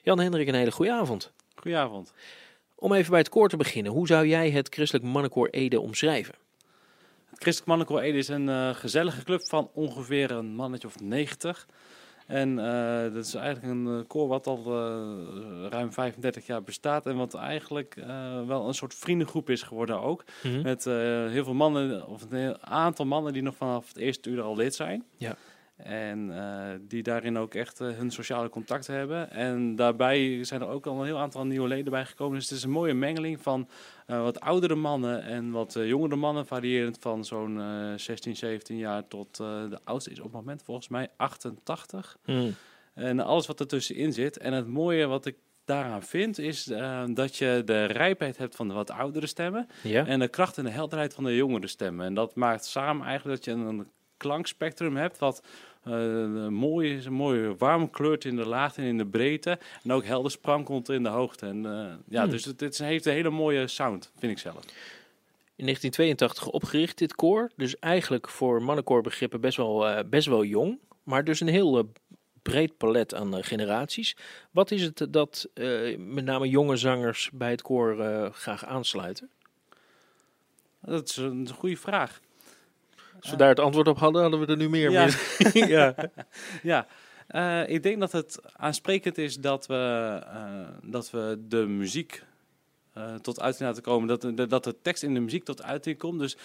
Jan 0.03 0.19
Hendrik, 0.19 0.47
een 0.47 0.53
hele 0.53 0.71
goede 0.71 0.91
avond. 0.91 1.31
Goedenavond. 1.55 2.13
Om 2.75 2.93
even 2.93 3.09
bij 3.09 3.19
het 3.19 3.29
koor 3.29 3.49
te 3.49 3.57
beginnen, 3.57 3.91
hoe 3.91 4.07
zou 4.07 4.27
jij 4.27 4.49
het 4.49 4.73
Christelijk 4.73 5.05
Mannenkoor 5.05 5.49
Ede 5.49 5.79
omschrijven? 5.79 6.35
Het 7.29 7.39
Christelijk 7.39 7.67
Mannenkoor 7.67 8.01
Ede 8.01 8.17
is 8.17 8.27
een 8.27 8.47
uh, 8.47 8.75
gezellige 8.75 9.23
club 9.23 9.47
van 9.47 9.69
ongeveer 9.73 10.31
een 10.31 10.55
mannetje 10.55 10.87
of 10.87 10.99
90. 10.99 11.67
En 12.29 12.57
uh, 12.57 13.13
dat 13.13 13.25
is 13.25 13.33
eigenlijk 13.33 13.73
een 13.73 13.87
eh, 13.87 14.07
koor 14.07 14.27
wat 14.27 14.47
al 14.47 14.63
uh, 14.67 15.67
ruim 15.69 15.93
35 15.93 16.45
jaar 16.45 16.63
bestaat. 16.63 17.05
En 17.05 17.15
wat 17.15 17.33
eigenlijk 17.33 17.95
wel 18.47 18.67
een 18.67 18.73
soort 18.73 18.93
vriendengroep 18.93 19.49
is 19.49 19.61
geworden 19.61 20.01
ook. 20.01 20.23
Mm 20.43 20.51
-hmm. 20.53 20.61
Met 20.61 20.83
heel 20.83 21.43
veel 21.43 21.53
mannen, 21.53 22.07
of 22.07 22.25
een 22.29 22.65
aantal 22.65 23.05
mannen 23.05 23.33
die 23.33 23.41
nog 23.41 23.55
vanaf 23.55 23.87
het 23.87 23.97
eerste 23.97 24.29
uur 24.29 24.41
al 24.41 24.55
lid 24.55 24.75
zijn. 24.75 25.03
Ja. 25.17 25.35
En 25.83 26.31
die 26.87 27.03
daarin 27.03 27.37
ook 27.37 27.53
echt 27.53 27.79
hun 27.79 28.11
sociale 28.11 28.49
contacten 28.49 28.93
hebben. 28.93 29.31
En 29.31 29.75
daarbij 29.75 30.43
zijn 30.43 30.61
er 30.61 30.67
ook 30.67 30.85
al 30.85 30.99
een 30.99 31.05
heel 31.05 31.19
aantal 31.19 31.45
nieuwe 31.45 31.67
leden 31.67 31.91
bijgekomen. 31.91 32.37
Dus 32.39 32.49
het 32.49 32.57
is 32.57 32.63
een 32.63 32.69
mooie 32.69 32.93
mengeling 32.93 33.41
van 33.41 33.69
wat 34.05 34.39
oudere 34.39 34.75
mannen 34.75 35.23
en 35.23 35.51
wat 35.51 35.73
jongere 35.73 36.15
mannen. 36.15 36.45
Variërend 36.45 36.97
van 36.99 37.25
zo'n 37.25 37.61
16, 37.95 38.35
17 38.35 38.77
jaar 38.77 39.07
tot 39.07 39.35
de 39.37 39.79
oudste 39.83 40.11
is 40.11 40.17
op 40.17 40.23
het 40.23 40.33
moment 40.33 40.63
volgens 40.63 40.87
mij 40.87 41.07
88. 41.17 42.17
Hmm. 42.23 42.55
En 42.93 43.19
alles 43.19 43.47
wat 43.47 43.59
ertussenin 43.59 44.13
zit. 44.13 44.37
En 44.37 44.53
het 44.53 44.67
mooie 44.67 45.07
wat 45.07 45.25
ik 45.25 45.35
daaraan 45.69 46.03
vind, 46.03 46.37
is 46.37 46.67
uh, 46.67 47.03
dat 47.07 47.35
je 47.35 47.61
de 47.65 47.85
rijpheid 47.85 48.37
hebt 48.37 48.55
van 48.55 48.67
de 48.67 48.73
wat 48.73 48.91
oudere 48.91 49.27
stemmen. 49.27 49.67
Ja. 49.83 50.05
En 50.05 50.19
de 50.19 50.27
kracht 50.27 50.57
en 50.57 50.63
de 50.63 50.69
helderheid 50.69 51.13
van 51.13 51.23
de 51.23 51.35
jongere 51.35 51.67
stemmen. 51.67 52.05
En 52.05 52.13
dat 52.13 52.35
maakt 52.35 52.65
samen 52.65 53.05
eigenlijk 53.05 53.43
dat 53.43 53.55
je 53.55 53.61
een 53.61 53.87
klankspectrum 54.17 54.97
hebt 54.97 55.17
wat 55.17 55.43
uh, 55.87 56.47
mooi 56.47 56.95
is, 56.95 57.09
mooi 57.09 57.55
warm 57.57 57.89
kleurt 57.89 58.25
in 58.25 58.35
de 58.35 58.45
laagte 58.45 58.81
en 58.81 58.87
in 58.87 58.97
de 58.97 59.05
breedte. 59.05 59.59
En 59.83 59.91
ook 59.91 60.05
helder 60.05 60.31
sprankelt 60.31 60.89
in 60.89 61.03
de 61.03 61.09
hoogte. 61.09 61.45
En 61.45 61.57
uh, 61.57 61.93
ja, 62.07 62.21
hmm. 62.21 62.29
dus 62.29 62.45
het, 62.45 62.59
het, 62.59 62.77
heeft 62.77 63.05
een 63.05 63.13
hele 63.13 63.29
mooie 63.29 63.67
sound, 63.67 64.11
vind 64.17 64.31
ik 64.31 64.37
zelf. 64.37 64.63
In 65.55 65.65
1982 65.65 66.47
opgericht, 66.47 66.97
dit 66.97 67.15
koor. 67.15 67.51
Dus 67.55 67.79
eigenlijk 67.79 68.29
voor 68.29 68.63
mannenkorbegrippen 68.63 69.41
best 69.41 69.57
wel, 69.57 70.03
best 70.09 70.27
wel 70.27 70.43
jong. 70.43 70.79
Maar 71.03 71.23
dus 71.23 71.39
een 71.39 71.47
heel 71.47 71.91
breed 72.41 72.77
palet 72.77 73.15
aan 73.15 73.43
generaties. 73.43 74.17
Wat 74.51 74.71
is 74.71 74.81
het 74.81 75.07
dat 75.09 75.49
met 75.97 76.25
name 76.25 76.49
jonge 76.49 76.75
zangers 76.75 77.29
bij 77.33 77.51
het 77.51 77.61
koor 77.61 77.95
graag 78.33 78.65
aansluiten? 78.65 79.29
Dat 80.81 81.09
is 81.09 81.17
een 81.17 81.49
goede 81.49 81.77
vraag. 81.77 82.19
Als 83.21 83.31
we 83.31 83.37
daar 83.37 83.49
het 83.49 83.59
antwoord 83.59 83.87
op 83.87 83.97
hadden, 83.97 84.21
hadden 84.21 84.39
we 84.39 84.45
er 84.45 84.57
nu 84.57 84.69
meer. 84.69 84.91
Ja, 84.91 85.07
ja. 86.63 86.85
ja. 87.27 87.65
ik 87.65 87.83
denk 87.83 87.99
dat 87.99 88.11
het 88.11 88.39
aansprekend 88.53 89.17
is 89.17 89.35
dat 89.35 89.67
we, 89.67 90.23
dat 90.83 91.11
we 91.11 91.43
de 91.47 91.67
muziek 91.67 92.23
uh, 92.97 93.15
tot 93.15 93.41
uiting 93.41 93.67
laten 93.67 93.83
komen. 93.83 94.07
Dat, 94.07 94.21
de, 94.21 94.47
dat 94.47 94.63
de 94.63 94.75
tekst 94.81 95.03
in 95.03 95.13
de 95.13 95.19
muziek 95.19 95.43
tot 95.43 95.63
uiting 95.63 95.97
komt. 95.97 96.19
Dus 96.19 96.37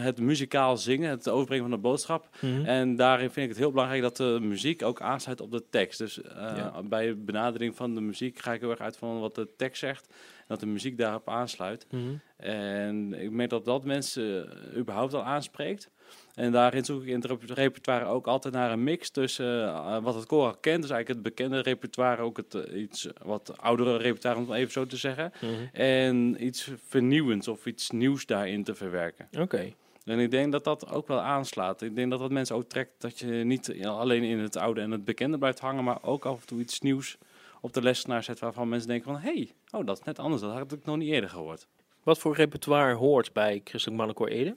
het 0.00 0.20
muzikaal 0.20 0.76
zingen, 0.76 1.10
het 1.10 1.28
overbrengen 1.28 1.68
van 1.68 1.74
de 1.74 1.82
boodschap. 1.82 2.28
Mm 2.40 2.56
-hmm. 2.56 2.64
En 2.64 2.96
daarin 2.96 3.30
vind 3.30 3.44
ik 3.44 3.48
het 3.48 3.58
heel 3.58 3.70
belangrijk 3.70 4.02
dat 4.02 4.16
de 4.16 4.38
muziek 4.40 4.82
ook 4.82 5.00
aansluit 5.00 5.40
op 5.40 5.50
de 5.50 5.64
tekst. 5.70 5.98
Dus 5.98 6.20
ja. 6.34 6.82
bij 6.82 7.18
benadering 7.18 7.76
van 7.76 7.94
de 7.94 8.00
muziek 8.00 8.38
ga 8.38 8.52
ik 8.52 8.60
heel 8.60 8.70
erg 8.70 8.80
uit 8.80 8.96
van 8.96 9.20
wat 9.20 9.34
de 9.34 9.48
tekst 9.56 9.80
zegt. 9.80 10.06
En 10.38 10.44
dat 10.46 10.60
de 10.60 10.66
muziek 10.66 10.98
daarop 10.98 11.28
aansluit. 11.28 11.86
Mm 11.90 12.00
-hmm. 12.00 12.20
En 12.36 13.14
ik 13.22 13.30
merk 13.30 13.50
dat 13.50 13.64
dat 13.64 13.84
mensen 13.84 14.48
überhaupt 14.76 15.14
al 15.14 15.24
aanspreekt. 15.24 15.90
En 16.36 16.52
daarin 16.52 16.84
zoek 16.84 17.02
ik 17.02 17.08
in 17.08 17.20
het 17.20 17.50
repertoire 17.50 18.04
ook 18.04 18.26
altijd 18.26 18.54
naar 18.54 18.72
een 18.72 18.84
mix 18.84 19.10
tussen 19.10 19.64
uh, 19.64 20.02
wat 20.02 20.14
het 20.14 20.26
koor 20.26 20.56
kent. 20.60 20.82
Dus 20.82 20.90
eigenlijk 20.90 21.08
het 21.08 21.22
bekende 21.22 21.60
repertoire, 21.60 22.22
ook 22.22 22.36
het 22.36 22.54
uh, 22.54 22.80
iets 22.80 23.08
wat 23.22 23.52
oudere 23.58 23.96
repertoire, 23.96 24.40
om 24.40 24.50
het 24.50 24.58
even 24.58 24.72
zo 24.72 24.86
te 24.86 24.96
zeggen. 24.96 25.32
Mm 25.40 25.48
-hmm. 25.48 25.68
En 25.72 26.44
iets 26.44 26.70
vernieuwends 26.88 27.48
of 27.48 27.66
iets 27.66 27.90
nieuws 27.90 28.26
daarin 28.26 28.64
te 28.64 28.74
verwerken. 28.74 29.28
Oké. 29.32 29.42
Okay. 29.42 29.74
En 30.04 30.18
ik 30.18 30.30
denk 30.30 30.52
dat 30.52 30.64
dat 30.64 30.90
ook 30.90 31.08
wel 31.08 31.20
aanslaat. 31.20 31.82
Ik 31.82 31.94
denk 31.94 32.10
dat 32.10 32.20
dat 32.20 32.30
mensen 32.30 32.56
ook 32.56 32.68
trekt 32.68 32.92
dat 32.98 33.18
je 33.18 33.26
niet 33.26 33.84
alleen 33.84 34.22
in 34.22 34.38
het 34.38 34.56
oude 34.56 34.80
en 34.80 34.90
het 34.90 35.04
bekende 35.04 35.38
blijft 35.38 35.58
hangen, 35.58 35.84
maar 35.84 36.02
ook 36.02 36.24
af 36.24 36.40
en 36.40 36.46
toe 36.46 36.60
iets 36.60 36.80
nieuws 36.80 37.18
op 37.60 37.72
de 37.72 37.82
lessenaar 37.82 38.22
zet 38.22 38.38
waarvan 38.38 38.68
mensen 38.68 38.88
denken 38.88 39.12
van... 39.12 39.20
hé, 39.20 39.32
hey, 39.32 39.50
oh, 39.70 39.86
dat 39.86 39.98
is 39.98 40.04
net 40.04 40.18
anders, 40.18 40.42
dat 40.42 40.52
had 40.52 40.72
ik 40.72 40.84
nog 40.84 40.96
niet 40.96 41.12
eerder 41.12 41.30
gehoord. 41.30 41.66
Wat 42.02 42.18
voor 42.18 42.34
repertoire 42.34 42.94
hoort 42.94 43.32
bij 43.32 43.60
Christelijk 43.64 43.96
Mannenkoor 43.98 44.28
Ede? 44.28 44.56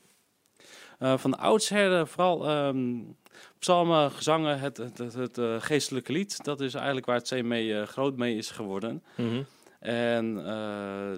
Uh, 1.00 1.18
van 1.18 1.38
oudsher 1.38 2.08
vooral 2.08 2.68
um, 2.68 3.16
psalmen, 3.60 4.12
gezangen, 4.12 4.60
het, 4.60 4.78
het, 4.78 4.98
het, 4.98 5.14
het 5.14 5.38
uh, 5.38 5.56
geestelijke 5.60 6.12
lied. 6.12 6.44
Dat 6.44 6.62
is 6.62 6.74
eigenlijk 6.74 7.06
waar 7.06 7.16
het 7.16 7.30
C 7.30 7.44
mee 7.44 7.86
groot 7.86 8.18
mee 8.18 8.36
is 8.36 8.52
geworden. 8.52 9.04
Mm 9.16 9.30
-hmm. 9.30 9.46
En 9.80 10.34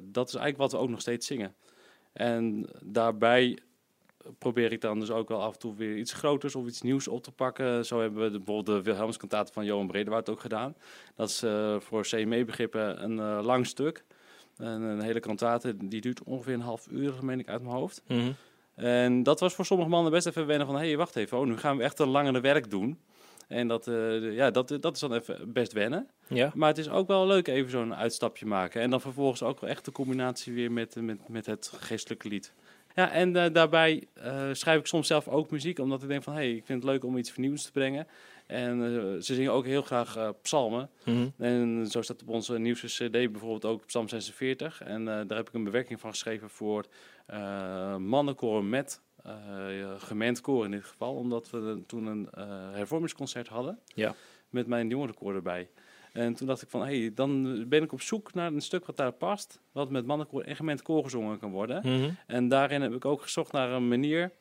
dat 0.04 0.28
is 0.28 0.36
eigenlijk 0.36 0.58
wat 0.58 0.72
we 0.72 0.78
ook 0.78 0.90
nog 0.90 1.02
steeds 1.02 1.28
zingen. 1.28 1.56
En 2.14 2.70
daarbij 2.84 3.58
probeer 4.38 4.72
ik 4.72 4.82
dan 4.82 5.00
dus 5.00 5.12
ook 5.12 5.30
wel 5.30 5.42
af 5.42 5.54
en 5.54 5.60
toe 5.60 5.76
weer 5.76 5.98
iets 5.98 6.14
groters 6.14 6.56
of 6.56 6.68
iets 6.68 6.82
nieuws 6.82 7.08
op 7.08 7.24
te 7.24 7.32
pakken. 7.32 7.86
Zo 7.86 8.00
hebben 8.00 8.24
we 8.24 8.32
de, 8.32 8.38
bijvoorbeeld 8.38 8.78
de 8.78 8.92
Wilhelmskantaten 8.92 9.54
van 9.54 9.66
Johan 9.66 9.88
Bredewaard 9.88 10.30
ook 10.30 10.40
gedaan. 10.40 10.76
Dat 11.16 11.30
is 11.30 11.44
voor 11.84 12.02
CME-begrippen 12.02 13.04
een 13.04 13.44
lang 13.44 13.68
stuk. 13.68 14.04
En 14.58 14.82
een 14.82 15.02
hele 15.02 15.20
kantate, 15.20 15.88
die 15.88 16.02
duurt 16.02 16.24
ongeveer 16.24 16.54
een 16.54 16.62
half 16.62 16.88
uur, 16.88 17.14
meen 17.22 17.40
ik 17.40 17.50
uit 17.50 17.62
mijn 17.62 17.76
hoofd. 17.76 18.04
Mm 18.08 18.20
-hmm. 18.20 18.36
En 18.82 19.24
dat 19.24 19.40
was 19.40 19.54
voor 19.54 19.66
sommige 19.66 19.90
mannen 19.90 20.12
best 20.12 20.28
even 20.28 20.46
wennen 20.46 20.68
van... 20.68 20.76
hé, 20.76 20.88
hey, 20.88 20.98
wacht 20.98 21.16
even, 21.16 21.38
oh, 21.38 21.46
nu 21.46 21.58
gaan 21.58 21.78
we 21.78 21.84
echt 21.84 22.00
een 22.00 22.08
langere 22.08 22.40
werk 22.40 22.70
doen. 22.70 23.00
En 23.48 23.68
dat, 23.68 23.88
uh, 23.88 24.36
ja, 24.36 24.52
dat, 24.52 24.78
dat 24.80 24.96
is 24.96 25.00
dan 25.00 25.14
even 25.14 25.54
best 25.54 25.74
wennen. 25.74 26.10
Ja. 26.28 26.52
Maar 26.56 26.68
het 26.68 26.78
is 26.78 26.90
ook 26.90 27.08
wel 27.08 27.28
leuk 27.28 27.48
even 27.48 27.72
zo'n 27.72 27.96
uitstapje 27.96 28.46
maken. 28.46 28.82
En 28.82 28.90
dan 28.90 29.02
vervolgens 29.02 29.44
ook 29.44 29.60
wel 29.60 29.70
echt 29.70 29.86
de 29.86 29.92
combinatie 29.92 30.54
weer 30.54 30.72
met, 30.72 30.96
met, 30.96 31.30
met 31.30 31.46
het 31.46 31.72
geestelijke 31.80 32.28
lied. 32.28 32.54
Ja, 32.96 33.12
en 33.12 33.36
uh, 33.36 33.46
daarbij 33.52 34.04
uh, 34.18 34.50
schrijf 34.52 34.80
ik 34.80 34.86
soms 34.86 35.08
zelf 35.08 35.28
ook 35.28 35.52
muziek, 35.52 35.80
omdat 35.80 36.02
ik 36.02 36.08
denk 36.08 36.24
van... 36.24 36.34
hé, 36.34 36.40
hey, 36.40 36.56
ik 36.56 36.66
vind 36.66 36.84
het 36.84 36.92
leuk 36.92 37.04
om 37.04 37.18
iets 37.18 37.32
vernieuwends 37.32 37.66
te 37.66 37.72
brengen. 37.72 38.08
En 38.52 38.80
uh, 38.80 39.22
ze 39.22 39.36
zingen 39.36 39.52
ook 39.52 39.66
heel 39.66 39.82
graag 39.82 40.18
uh, 40.18 40.30
psalmen. 40.42 40.90
Mm 41.06 41.16
-hmm. 41.16 41.34
En 41.38 41.88
zo 41.88 42.02
staat 42.02 42.22
op 42.22 42.30
onze 42.30 42.60
nieuwste 42.60 42.88
cd 42.88 43.12
bijvoorbeeld 43.12 43.66
ook 43.66 43.86
Psalm 43.86 44.08
46. 44.08 44.82
En 44.82 45.02
uh, 45.02 45.06
daar 45.06 45.38
heb 45.38 45.48
ik 45.48 45.54
een 45.54 45.64
bewerking 45.64 46.00
van 46.00 46.10
geschreven 46.10 46.50
voor 46.50 46.86
mannenkoor 47.98 48.64
met 48.64 49.02
gemeend 49.98 50.42
koor 50.42 50.66
in 50.66 50.72
dit 50.72 50.84
geval. 50.84 51.16
Omdat 51.16 51.50
we 51.50 51.84
toen 51.88 52.06
een 52.06 52.28
hervormingsconcert 52.74 53.48
hadden. 53.48 53.80
Ja. 53.86 54.16
Met 54.50 54.68
mijn 54.68 54.90
jongerenkoor 54.90 55.36
erbij. 55.36 55.70
En 56.14 56.34
toen 56.34 56.48
dacht 56.48 56.62
ik 56.62 56.70
van, 56.70 56.82
hé, 56.82 57.00
hey, 57.00 57.14
dan 57.14 57.66
ben 57.70 57.84
ik 57.84 57.92
op 57.92 58.02
zoek 58.02 58.34
naar 58.34 58.54
een 58.54 58.62
stuk 58.62 58.86
wat 58.86 58.98
daar 58.98 59.12
past. 59.12 59.60
Wat 59.72 59.90
met 59.90 60.06
mannenkoor 60.06 60.42
en 60.42 60.56
gemeend 60.56 60.82
koor 60.82 61.04
gezongen 61.04 61.40
kan 61.40 61.52
worden. 61.52 61.82
Mm 61.84 62.02
-hmm. 62.02 62.18
En 62.28 62.48
daarin 62.48 62.82
heb 62.82 62.94
ik 62.94 63.06
ook 63.06 63.22
gezocht 63.22 63.52
naar 63.52 63.70
een 63.70 63.88
manier 63.88 64.32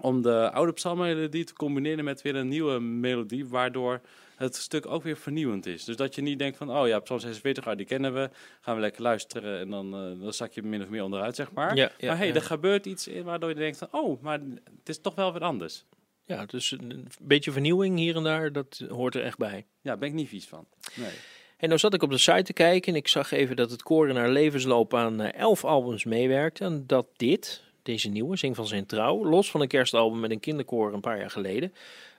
om 0.00 0.22
de 0.22 0.50
oude 0.50 0.72
psalmmelodie 0.72 1.44
te 1.44 1.54
combineren 1.54 2.04
met 2.04 2.22
weer 2.22 2.36
een 2.36 2.48
nieuwe 2.48 2.80
melodie, 2.80 3.46
waardoor 3.46 4.00
het 4.42 4.56
stuk 4.56 4.86
ook 4.86 5.02
weer 5.02 5.16
vernieuwend 5.16 5.66
is. 5.66 5.84
Dus 5.84 5.96
dat 5.96 6.14
je 6.14 6.22
niet 6.22 6.38
denkt 6.38 6.56
van, 6.56 6.76
oh 6.76 6.86
ja, 6.86 6.98
psalm 6.98 7.20
46, 7.20 7.68
oh, 7.68 7.76
die 7.76 7.86
kennen 7.86 8.14
we, 8.14 8.30
gaan 8.60 8.74
we 8.74 8.80
lekker 8.80 9.02
luisteren 9.02 9.58
en 9.58 9.70
dan, 9.70 9.86
uh, 9.86 10.22
dan 10.22 10.32
zak 10.32 10.52
je 10.52 10.62
min 10.62 10.82
of 10.82 10.88
meer 10.88 11.04
onderuit, 11.04 11.36
zeg 11.36 11.52
maar. 11.52 11.76
Ja, 11.76 11.90
ja, 11.98 12.08
maar 12.08 12.16
hey, 12.16 12.26
ja. 12.26 12.34
er 12.34 12.42
gebeurt 12.42 12.86
iets 12.86 13.08
in 13.08 13.24
waardoor 13.24 13.48
je 13.48 13.54
denkt 13.54 13.78
van, 13.78 13.88
oh, 13.90 14.22
maar 14.22 14.40
het 14.78 14.88
is 14.88 15.00
toch 15.00 15.14
wel 15.14 15.32
weer 15.32 15.42
anders. 15.42 15.84
Ja, 16.24 16.46
dus 16.46 16.70
een 16.70 17.08
beetje 17.20 17.52
vernieuwing 17.52 17.98
hier 17.98 18.16
en 18.16 18.22
daar, 18.22 18.52
dat 18.52 18.84
hoort 18.88 19.14
er 19.14 19.22
echt 19.22 19.38
bij. 19.38 19.66
Ja, 19.80 19.96
ben 19.96 20.08
ik 20.08 20.14
niet 20.14 20.28
vies 20.28 20.46
van. 20.46 20.66
Nee. 20.94 21.12
En 21.56 21.68
nou 21.68 21.80
zat 21.80 21.94
ik 21.94 22.02
op 22.02 22.10
de 22.10 22.18
site 22.18 22.42
te 22.42 22.52
kijken 22.52 22.92
en 22.92 22.98
ik 22.98 23.08
zag 23.08 23.32
even 23.32 23.56
dat 23.56 23.70
het 23.70 23.82
koor 23.82 24.08
in 24.08 24.16
haar 24.16 24.30
levensloop 24.30 24.94
aan 24.94 25.20
elf 25.20 25.64
albums 25.64 26.04
meewerkte. 26.04 26.64
En 26.64 26.84
dat 26.86 27.06
dit, 27.16 27.62
deze 27.82 28.08
nieuwe, 28.08 28.36
Zing 28.36 28.56
van 28.56 28.66
zijn 28.66 28.86
trouw, 28.86 29.24
los 29.24 29.50
van 29.50 29.60
een 29.60 29.68
kerstalbum 29.68 30.20
met 30.20 30.30
een 30.30 30.40
kinderkoor 30.40 30.92
een 30.92 31.00
paar 31.00 31.18
jaar 31.18 31.30
geleden, 31.30 31.72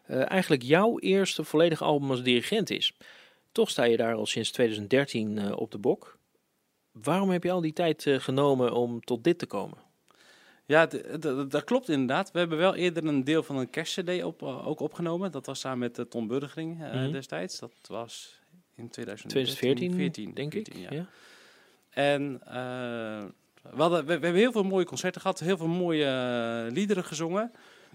uh, 0.07 0.31
eigenlijk 0.31 0.61
jouw 0.61 0.99
eerste 0.99 1.43
volledige 1.43 1.83
album 1.83 2.09
als 2.09 2.23
dirigent 2.23 2.69
is. 2.69 2.93
Toch 3.51 3.69
sta 3.69 3.83
je 3.83 3.97
daar 3.97 4.15
al 4.15 4.25
sinds 4.25 4.51
2013 4.51 5.37
uh, 5.37 5.57
op 5.57 5.71
de 5.71 5.77
bok. 5.77 6.17
Waarom 6.91 7.29
heb 7.29 7.43
je 7.43 7.51
al 7.51 7.61
die 7.61 7.73
tijd 7.73 8.05
uh, 8.05 8.19
genomen 8.19 8.73
om 8.73 9.01
tot 9.01 9.23
dit 9.23 9.37
te 9.37 9.45
komen? 9.45 9.77
Ja, 10.65 10.85
dat 11.47 11.63
klopt 11.63 11.89
inderdaad. 11.89 12.31
We 12.31 12.39
hebben 12.39 12.57
wel 12.57 12.75
eerder 12.75 13.05
een 13.05 13.23
deel 13.23 13.43
van 13.43 13.57
een 13.57 13.69
kerstcd 13.69 14.23
op, 14.23 14.43
ook 14.43 14.79
opgenomen. 14.79 15.31
Dat 15.31 15.45
was 15.45 15.59
samen 15.59 15.79
met 15.79 16.09
Tom 16.09 16.27
Burgering 16.27 16.77
mm 16.77 16.83
-hmm. 16.83 17.11
destijds. 17.11 17.59
Dat 17.59 17.73
was 17.87 18.39
in 18.75 18.89
2014, 18.89 19.93
14, 19.93 20.33
denk 20.33 20.51
14, 20.51 20.73
ik. 20.73 20.89
Ja. 20.89 20.95
ja. 20.95 21.07
En 21.89 22.41
we, 23.61 23.81
hadden, 23.81 23.99
we, 23.99 24.05
we, 24.05 24.11
hebben 24.11 24.35
heel 24.35 24.51
veel 24.51 24.63
mooie 24.63 24.85
concerten 24.85 25.21
gehad, 25.21 25.39
heel 25.39 25.57
veel 25.57 25.67
mooie 25.67 26.67
liederen 26.71 27.03
gezongen. 27.03 27.51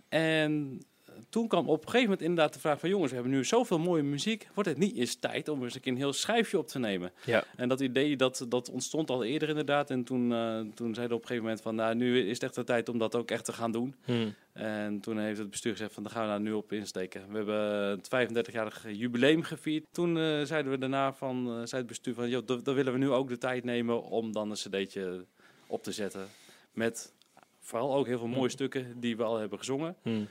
En 0.09 0.83
toen 1.29 1.49
kwam 1.49 1.69
op 1.69 1.77
een 1.77 1.85
gegeven 1.85 2.03
moment 2.03 2.21
inderdaad 2.21 2.53
de 2.53 2.61
vraag 2.61 2.81
van... 2.81 2.89
jongens, 2.89 3.11
we 3.11 3.17
hebben 3.17 3.35
nu 3.35 3.45
zoveel 3.45 3.79
mooie 3.79 4.03
muziek. 4.03 4.49
Wordt 4.55 4.69
het 4.69 4.79
niet 4.79 4.97
eens 4.97 5.15
tijd 5.15 5.49
om 5.49 5.63
eens 5.63 5.75
een, 5.75 5.81
keer 5.81 5.93
een 5.93 5.99
heel 5.99 6.13
schijfje 6.13 6.59
op 6.59 6.67
te 6.67 6.79
nemen? 6.79 7.13
Ja. 7.25 7.45
En 7.57 7.69
dat 7.69 7.81
idee 7.81 8.17
dat, 8.17 8.47
dat 8.49 8.71
ontstond 8.71 9.11
al 9.11 9.25
eerder 9.25 9.49
inderdaad. 9.49 9.91
En 9.91 10.05
toen, 10.05 10.31
uh, 10.31 10.59
toen 10.59 10.95
zeiden 10.95 11.09
we 11.09 11.15
op 11.15 11.21
een 11.21 11.27
gegeven 11.27 11.43
moment 11.43 11.61
van... 11.61 11.75
nou, 11.75 11.95
nu 11.95 12.21
is 12.21 12.33
het 12.33 12.43
echt 12.43 12.55
de 12.55 12.65
tijd 12.65 12.89
om 12.89 12.99
dat 12.99 13.15
ook 13.15 13.31
echt 13.31 13.45
te 13.45 13.53
gaan 13.53 13.73
doen. 13.73 13.95
Hmm. 14.05 14.35
En 14.53 15.01
toen 15.01 15.19
heeft 15.19 15.39
het 15.39 15.51
bestuur 15.51 15.73
gezegd 15.73 15.95
van... 15.95 16.03
daar 16.03 16.13
gaan 16.13 16.23
we 16.23 16.29
daar 16.29 16.41
nu 16.41 16.53
op 16.53 16.73
insteken. 16.73 17.29
We 17.29 17.37
hebben 17.37 17.61
het 17.91 18.09
35-jarig 18.29 18.87
jubileum 18.93 19.43
gevierd. 19.43 19.85
Toen 19.93 20.17
uh, 20.17 20.43
zeiden 20.43 20.73
we 20.73 20.79
daarna 20.79 21.13
van... 21.13 21.47
Uh, 21.47 21.53
zei 21.53 21.77
het 21.81 21.87
bestuur 21.87 22.15
van... 22.15 22.29
joh, 22.29 22.47
dan 22.47 22.75
willen 22.75 22.93
we 22.93 22.99
nu 22.99 23.11
ook 23.11 23.29
de 23.29 23.39
tijd 23.39 23.65
nemen 23.65 24.03
om 24.03 24.33
dan 24.33 24.51
een 24.51 24.57
cd'tje 24.57 25.25
op 25.67 25.83
te 25.83 25.93
zetten. 25.93 26.27
Met 26.73 27.13
vooral 27.61 27.95
ook 27.95 28.07
heel 28.07 28.19
veel 28.19 28.27
mooie 28.27 28.49
stukken 28.49 29.01
die 29.01 29.17
we 29.17 29.23
al 29.23 29.39
hebben 29.39 29.59
gezongen. 29.59 29.97
Hmm. 30.03 30.29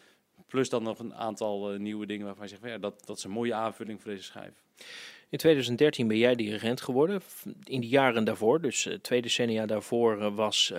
Plus 0.48 0.70
dan 0.70 0.84
nog 0.84 1.00
een 1.00 1.16
aantal 1.16 1.74
uh, 1.74 1.80
nieuwe 1.80 2.06
dingen 2.06 2.26
waarvan 2.26 2.44
je 2.48 2.50
zegt, 2.50 2.64
ja, 2.64 2.78
dat, 2.78 3.06
dat 3.06 3.18
is 3.18 3.24
een 3.24 3.32
mooie 3.32 3.54
aanvulling 3.54 4.02
voor 4.02 4.12
deze 4.12 4.24
schijf. 4.24 4.64
In 5.30 5.38
2013 5.38 6.08
ben 6.08 6.18
jij 6.18 6.36
dirigent 6.36 6.82
geworden. 6.82 7.22
In 7.64 7.82
de 7.82 7.88
jaren 7.88 8.24
daarvoor, 8.24 8.62
dus 8.62 8.86
uh, 8.86 8.94
twee 8.94 9.22
decennia 9.22 9.66
daarvoor, 9.66 10.18
uh, 10.18 10.36
was 10.36 10.74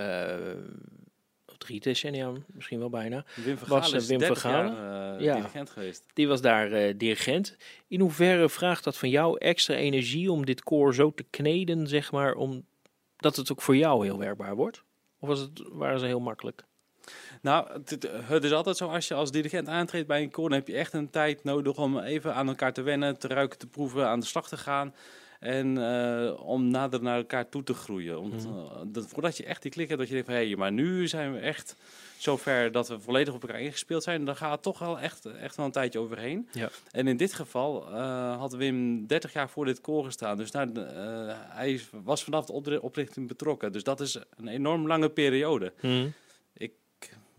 drie 1.59 1.81
decennia 1.81 2.33
misschien 2.47 2.79
wel 2.79 2.91
bijna. 2.91 3.25
Wim 3.35 3.59
Vergalen 3.59 3.93
was, 3.93 4.07
Wim 4.07 4.21
Vergalen. 4.21 5.19
dirigent 5.19 5.71
geweest. 5.71 6.05
Die 6.13 6.29
was 6.29 6.41
daar 6.41 6.97
dirigent. 6.97 7.57
In 7.87 8.01
hoeverre 8.01 8.49
vraagt 8.49 8.85
dat 8.85 8.97
van 8.97 9.11
jou 9.11 9.39
extra 9.39 9.75
energie 9.75 10.33
om 10.33 10.45
dit 10.45 10.63
koor 10.63 10.95
zo 10.95 11.13
te 11.15 11.25
kneden, 11.31 11.87
zeg 11.87 12.13
maar, 12.13 12.35
om 12.35 12.65
dat 13.17 13.37
het 13.37 13.53
ook 13.53 13.63
voor 13.63 13.77
jou 13.77 14.05
heel 14.05 14.19
werkbaar 14.19 14.55
wordt? 14.55 14.83
Of 15.19 15.29
was 15.29 15.41
het, 15.41 15.63
waren 15.73 15.99
ze 15.99 16.07
heel 16.07 16.21
makkelijk? 16.21 16.65
Nou, 17.43 17.69
het, 18.27 18.45
is 18.45 18.53
altijd 18.53 18.77
zo, 18.77 18.89
als 18.89 19.09
je 19.09 19.15
als 19.15 19.31
dirigent 19.31 19.69
aantreedt 19.69 20.07
bij 20.07 20.23
een 20.23 20.31
koor, 20.31 20.49
dan 20.49 20.59
heb 20.59 20.69
je 20.69 20.77
echt 20.77 20.93
een 20.93 21.11
tijd 21.11 21.45
nodig 21.45 21.77
om 21.77 21.99
even 21.99 22.35
aan 22.35 22.49
elkaar 22.49 22.73
te 22.73 22.83
wennen, 22.83 23.19
te 23.19 23.29
ruiken, 23.29 23.59
te 23.59 23.67
proeven, 23.67 24.09
aan 24.09 24.21
de 24.21 24.27
slag 24.27 24.49
te 24.49 24.57
gaan. 24.57 24.95
En 25.39 25.77
uh, 25.77 26.47
om 26.47 26.71
nader 26.71 27.03
naar 27.03 27.17
elkaar 27.17 27.49
toe 27.49 27.63
te 27.63 27.75
groeien. 27.75 28.21
Om, 28.21 28.29
mhm. 28.29 28.39
eh, 28.39 28.81
dat, 28.87 29.07
voordat 29.07 29.37
je 29.37 29.45
echt 29.45 29.63
die 29.63 29.71
klik 29.71 29.89
hebt, 29.89 29.99
dat 29.99 30.09
je 30.09 30.15
denkt 30.15 30.29
van 30.29 30.39
hé, 30.39 30.47
hey, 30.47 30.57
maar 30.57 30.73
nu 30.73 31.09
zijn 31.09 31.33
we 31.33 31.39
echt 31.39 31.77
zover 32.17 32.73
dat 32.73 32.89
we 32.89 33.01
volledig 33.01 33.35
op 33.35 33.43
elkaar 33.43 33.61
ingespeeld 33.61 34.03
zijn. 34.03 34.25
Dan 34.25 34.37
gaat 34.37 34.53
het 34.53 34.63
toch 34.63 34.79
wel 34.79 34.99
echt, 34.99 35.27
echt 35.27 35.57
wel 35.57 35.67
een 35.67 35.73
tijdje 35.73 35.99
overheen. 35.99 36.49
Ja. 36.53 36.69
En 36.91 37.07
in 37.09 37.17
dit 37.17 37.33
geval 37.33 37.89
uh, 37.91 38.39
had 38.39 38.53
Wim 38.53 39.07
30 39.07 39.33
jaar 39.33 39.49
voor 39.49 39.65
dit 39.65 39.81
koor 39.81 40.05
gestaan. 40.05 40.37
Dus 40.37 40.51
nou, 40.51 40.71
hij 41.49 41.81
was 41.91 42.25
vanaf 42.25 42.47
de 42.47 42.83
oprichting 42.83 43.29
betrokken. 43.29 43.73
Dus 43.73 43.83
dat 43.83 44.01
is 44.01 44.19
een 44.37 44.49
enorm 44.49 44.87
lange 44.87 45.09
periode. 45.09 45.73
Mhm 45.81 46.09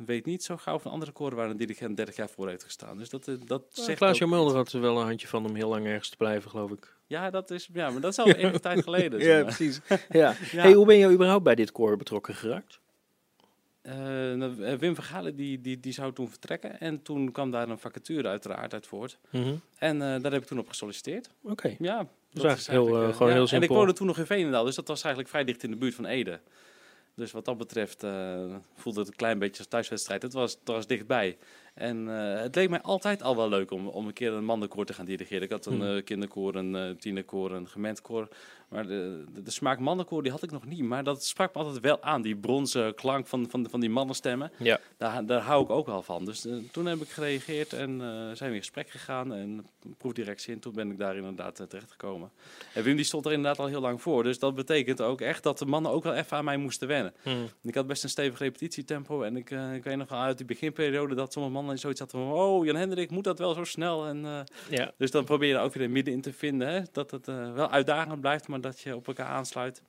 weet 0.06 0.26
niet 0.26 0.44
zo 0.44 0.58
gauw 0.58 0.80
van 0.80 0.92
andere 0.92 1.12
koren 1.12 1.38
waar 1.38 1.50
een 1.50 1.58
dirigent 1.58 1.98
30 1.98 2.16
jaar 2.16 2.30
voor 2.30 2.50
heeft 2.50 2.64
gestaan. 2.64 2.98
Dus 2.98 3.10
dat, 3.10 3.28
eh, 3.28 3.36
dat 3.46 3.64
ja, 3.70 3.84
zegt 3.84 3.98
Klaas 3.98 4.20
Mulder 4.20 4.56
had 4.56 4.72
wel 4.72 5.00
een 5.00 5.06
handje 5.06 5.28
van 5.28 5.46
om 5.46 5.56
heel 5.56 5.70
lang 5.70 5.86
ergens 5.86 6.10
te 6.10 6.18
blijven, 6.18 6.50
geloof 6.50 6.72
ik. 6.72 6.96
Ja, 7.08 7.30
dat 7.30 7.52
is, 7.52 7.70
ja 7.74 7.90
maar 7.90 8.02
dat 8.02 8.12
is 8.12 8.20
al 8.24 8.30
even 8.30 8.62
tijd 8.62 8.84
geleden. 8.84 9.20
ja, 9.20 9.44
precies. 9.44 9.80
Ja. 10.10 10.34
Hey, 10.36 10.74
hoe 10.74 10.86
ben 10.86 10.98
je 10.98 11.10
überhaupt 11.10 11.44
bij 11.44 11.56
dit 11.56 11.72
koor 11.72 11.98
betrokken 11.98 12.36
geraakt? 12.36 12.80
Uh, 13.84 14.78
Wim 14.78 14.96
Vergalen 14.96 15.36
die, 15.36 15.62
die, 15.62 15.80
die 15.80 15.94
zou 15.94 16.14
toen 16.14 16.30
vertrekken. 16.30 16.80
En 16.80 17.02
toen 17.02 17.32
kwam 17.32 17.52
daar 17.52 17.70
een 17.70 17.80
vacature 17.80 18.28
uiteraard 18.28 18.74
uit 18.74 18.88
voort. 18.88 19.18
Mhm. 19.30 19.56
En 19.78 19.96
uh, 19.96 20.02
daar 20.02 20.32
heb 20.32 20.42
ik 20.42 20.48
toen 20.48 20.60
op 20.60 20.68
gesolliciteerd. 20.68 21.30
Oké. 21.44 21.76
Ja, 21.80 22.08
dat 22.32 22.58
is 22.58 22.68
heel, 22.68 22.86
gewoon 22.86 23.32
heel 23.32 23.48
simpel. 23.48 23.56
En 23.56 23.64
ik 23.64 23.70
woonde 23.70 23.94
toen 23.94 24.08
nog 24.08 24.18
in 24.18 24.26
Veenendaal, 24.26 24.64
dus 24.64 24.76
dat 24.76 24.88
was 24.88 25.04
eigenlijk 25.04 25.34
vrij 25.34 25.44
dicht 25.44 25.64
in 25.64 25.72
de 25.72 25.78
buurt 25.78 25.96
van 25.96 26.06
Ede. 26.06 26.40
Dus 27.20 27.32
wat 27.32 27.46
dat 27.46 27.58
betreft 27.58 28.04
uh, 28.04 28.56
voelde 28.76 29.00
het 29.00 29.10
een 29.10 29.16
klein 29.16 29.40
beetje 29.40 29.58
als 29.58 29.68
thuiswedstrijd. 29.68 30.22
Het 30.22 30.34
was, 30.34 30.52
het 30.52 30.68
was 30.68 30.88
dichtbij. 30.88 31.38
En 31.74 32.08
uh, 32.08 32.40
het 32.40 32.56
leek 32.56 32.70
mij 32.70 32.82
altijd 32.82 33.24
al 33.24 33.36
wel 33.36 33.50
leuk 33.50 33.72
om, 33.72 33.88
om 33.88 34.08
een 34.08 34.14
keer 34.14 34.34
een 34.34 34.46
mannenkoor 34.46 34.86
te 34.86 34.94
gaan 34.94 35.06
dirigeren. 35.06 35.44
Ik 35.44 35.52
had 35.52 35.66
een 35.66 35.82
uh, 35.82 36.04
kinderkoor, 36.04 36.56
een 36.56 36.98
tienerkoor, 36.98 37.52
een 37.52 37.68
gemeentkoor. 37.68 38.28
Maar 38.70 38.88
de, 38.88 39.24
de, 39.34 39.42
de, 39.42 39.52
smaak 39.52 39.80
mannenkoor 39.80 40.24
die 40.24 40.32
had 40.32 40.44
ik 40.44 40.52
nog 40.52 40.66
niet. 40.66 40.84
Maar 40.84 41.04
dat 41.04 41.26
sprak 41.26 41.54
me 41.54 41.62
altijd 41.62 41.80
wel 41.80 42.04
aan, 42.04 42.22
die 42.22 42.36
bronzen 42.36 42.96
klank 42.96 43.28
van, 43.28 43.50
van, 43.50 43.68
van 43.70 43.80
die 43.80 43.90
mannenstemmen. 43.90 44.52
Ja. 44.58 44.80
Daar, 44.98 45.26
daar 45.26 45.42
hou 45.42 45.64
ik 45.64 45.70
ook 45.70 45.86
wel 45.86 46.02
van. 46.02 46.26
Dus 46.26 46.48
toen 46.72 46.86
heb 46.86 47.02
ik 47.02 47.10
gereageerd 47.10 47.74
en 47.74 48.00
zijn 48.34 48.50
we 48.50 48.56
in 48.56 48.62
gesprek 48.62 48.90
gegaan. 48.90 49.34
En 49.34 49.66
proefdirectie 49.98 50.54
en 50.54 50.60
toen 50.60 50.74
ben 50.74 50.92
ik 50.92 50.98
daar 50.98 51.16
inderdaad 51.16 51.66
terechtgekomen. 51.70 52.32
En 52.74 52.84
Wim 52.84 52.96
die 52.96 53.06
stond 53.06 53.26
er 53.26 53.32
inderdaad 53.32 53.60
al 53.60 53.68
heel 53.68 53.82
lang 53.82 54.02
voor. 54.02 54.24
Dus 54.24 54.40
dat 54.40 54.56
betekent 54.56 55.02
ook 55.02 55.22
echt 55.22 55.44
dat 55.44 55.58
de 55.58 55.66
mannen 55.66 55.92
ook 55.92 56.04
wel 56.04 56.14
even 56.14 56.38
aan 56.38 56.46
mij 56.46 56.58
moesten 56.58 56.88
wennen. 56.88 57.14
Hmm. 57.24 57.48
Ik 57.64 57.76
had 57.76 57.88
best 57.88 58.04
een 58.04 58.10
stevig 58.10 58.40
repetitietempo. 58.40 59.22
En 59.22 59.38
ik, 59.38 59.50
ik 59.50 59.84
weet 59.84 59.98
nog 59.98 60.12
uit 60.12 60.38
die 60.38 60.46
beginperiode 60.46 61.16
dat 61.16 61.34
sommige 61.34 61.54
mannen 61.54 61.80
zoiets 61.80 62.00
had 62.00 62.12
van... 62.12 62.32
Oh, 62.32 62.66
Jan 62.66 62.76
Hendrik, 62.76 63.10
moet 63.10 63.24
dat 63.24 63.40
wel 63.40 63.54
zo 63.54 63.64
snel? 63.64 64.08
En, 64.08 64.18
uh, 64.24 64.40
ja. 64.70 64.92
Dus 64.98 65.12
dan 65.12 65.24
probeer 65.24 65.50
je 65.50 65.58
ook 65.58 65.74
weer 65.74 65.84
een 65.84 65.92
midden 65.92 66.14
in 66.14 66.22
te 66.22 66.34
vinden. 66.34 66.68
Hè? 66.68 66.82
Dat 66.92 67.12
het 67.12 67.28
uh, 67.28 67.54
wel 67.54 67.70
uitdagend 67.70 68.22
blijft, 68.22 68.48
maar 68.48 68.59
dat 68.62 68.80
je 68.80 68.96
op 68.96 69.08
elkaar 69.08 69.28
aansluit. 69.28 69.82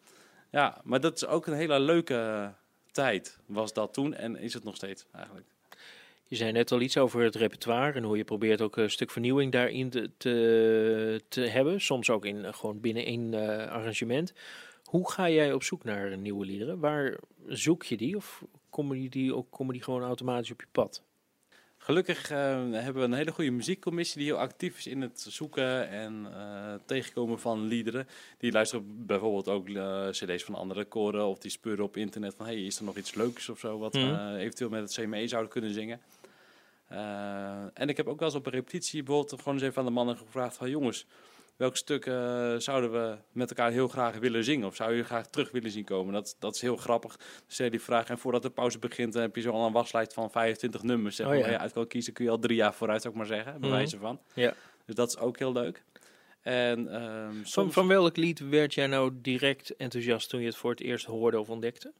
Ja, 0.50 0.80
maar 0.84 1.00
dat 1.00 1.16
is 1.16 1.26
ook 1.26 1.46
een 1.46 1.54
hele 1.54 1.80
leuke 1.80 2.52
tijd, 2.90 3.38
was 3.46 3.72
dat 3.72 3.92
toen. 3.92 4.14
En 4.14 4.36
is 4.36 4.54
het 4.54 4.64
nog 4.64 4.76
steeds 4.76 5.06
eigenlijk. 5.12 5.46
Je 6.24 6.36
zei 6.36 6.52
net 6.52 6.72
al 6.72 6.80
iets 6.80 6.96
over 6.96 7.22
het 7.22 7.34
repertoire 7.34 7.92
en 7.92 8.02
hoe 8.02 8.16
je 8.16 8.24
probeert 8.24 8.60
ook 8.60 8.76
een 8.76 8.90
stuk 8.90 9.10
vernieuwing 9.10 9.52
daarin 9.52 9.90
te, 9.90 10.10
te, 10.16 11.22
te 11.28 11.40
hebben. 11.40 11.80
Soms 11.80 12.10
ook 12.10 12.24
in, 12.24 12.54
gewoon 12.54 12.80
binnen 12.80 13.04
één 13.04 13.32
uh, 13.32 13.66
arrangement. 13.66 14.32
Hoe 14.84 15.10
ga 15.10 15.30
jij 15.30 15.52
op 15.52 15.62
zoek 15.62 15.84
naar 15.84 16.16
nieuwe 16.16 16.44
liederen? 16.44 16.78
Waar 16.78 17.18
zoek 17.46 17.82
je 17.82 17.96
die? 17.96 18.16
Of 18.16 18.44
komen 18.70 19.10
die, 19.10 19.34
ook, 19.34 19.50
komen 19.50 19.72
die 19.72 19.82
gewoon 19.82 20.02
automatisch 20.02 20.50
op 20.50 20.60
je 20.60 20.66
pad? 20.72 21.02
Gelukkig 21.82 22.30
uh, 22.30 22.36
hebben 22.70 22.94
we 22.94 23.00
een 23.00 23.12
hele 23.12 23.32
goede 23.32 23.50
muziekcommissie 23.50 24.18
die 24.18 24.26
heel 24.26 24.40
actief 24.40 24.78
is 24.78 24.86
in 24.86 25.00
het 25.00 25.26
zoeken 25.28 25.88
en 25.88 26.26
uh, 26.30 26.74
tegenkomen 26.84 27.40
van 27.40 27.66
liederen. 27.66 28.08
Die 28.38 28.52
luisteren 28.52 29.06
bijvoorbeeld 29.06 29.48
ook 29.48 29.68
uh, 29.68 30.08
cd's 30.08 30.44
van 30.44 30.54
andere 30.54 30.84
koren 30.84 31.26
of 31.26 31.38
die 31.38 31.50
speuren 31.50 31.84
op 31.84 31.96
internet 31.96 32.34
van 32.36 32.46
hey, 32.46 32.64
is 32.64 32.78
er 32.78 32.84
nog 32.84 32.96
iets 32.96 33.14
leuks 33.14 33.48
of 33.48 33.58
zo 33.58 33.78
wat 33.78 33.94
mm. 33.94 34.00
we 34.00 34.36
eventueel 34.38 34.70
met 34.70 34.80
het 34.80 34.92
CME 34.92 35.28
zouden 35.28 35.50
kunnen 35.50 35.72
zingen. 35.72 36.00
en 37.74 37.88
ik 37.88 37.96
heb 37.96 38.06
ook 38.06 38.18
wel 38.18 38.28
eens 38.28 38.36
op 38.36 38.46
een 38.46 38.52
repetitie 38.52 39.02
bijvoorbeeld 39.02 39.42
gewoon 39.42 39.54
eens 39.54 39.66
even 39.66 39.78
aan 39.78 39.84
de 39.84 39.90
mannen 39.90 40.16
gevraagd 40.16 40.56
van 40.56 40.70
jongens, 40.70 41.06
welk 41.60 41.76
stuk 41.76 42.06
uh, 42.06 42.54
zouden 42.56 42.92
we 42.92 43.16
met 43.32 43.48
elkaar 43.50 43.70
heel 43.70 43.88
graag 43.88 44.18
willen 44.18 44.44
zingen? 44.44 44.66
Of 44.66 44.76
zou 44.76 44.94
je 44.94 45.04
graag 45.04 45.26
terug 45.26 45.50
willen 45.50 45.70
zien 45.70 45.84
komen? 45.84 46.12
Dat, 46.12 46.36
dat 46.38 46.54
is 46.54 46.60
heel 46.60 46.76
grappig. 46.76 47.18
Stel 47.46 47.64
je 47.64 47.70
die 47.70 47.80
vraag 47.80 48.08
en 48.08 48.18
voordat 48.18 48.42
de 48.42 48.50
pauze 48.50 48.78
begint, 48.78 49.12
dan 49.12 49.22
heb 49.22 49.36
je 49.36 49.40
zo 49.40 49.50
al 49.50 49.66
een 49.66 49.72
waslijst 49.72 50.12
van 50.12 50.30
25 50.30 50.82
nummers. 50.82 51.16
Zeg, 51.16 51.26
oh, 51.26 51.34
ja. 51.34 51.40
Waar 51.40 51.50
je 51.50 51.58
uit 51.58 51.72
kan 51.72 51.86
kiezen 51.86 52.12
kun 52.12 52.24
je 52.24 52.30
al 52.30 52.38
drie 52.38 52.56
jaar 52.56 52.74
vooruit, 52.74 53.02
zou 53.02 53.14
ik 53.14 53.20
maar 53.20 53.28
zeggen. 53.28 53.60
Bij 53.60 53.84
mhm. 53.84 53.98
van. 53.98 54.20
Ja. 54.34 54.54
Dus 54.84 54.94
dat 54.94 55.08
is 55.08 55.18
ook 55.18 55.38
heel 55.38 55.52
leuk. 55.52 55.84
En, 56.40 57.02
um, 57.02 57.46
van, 57.46 57.72
van 57.72 57.88
welk 57.88 58.16
lied 58.16 58.48
werd 58.48 58.74
jij 58.74 58.86
nou 58.86 59.12
direct 59.14 59.76
enthousiast 59.76 60.28
toen 60.28 60.40
je 60.40 60.46
het 60.46 60.56
voor 60.56 60.70
het 60.70 60.80
eerst 60.80 61.06
hoorde 61.06 61.40
of 61.40 61.48
ontdekte? 61.48 61.92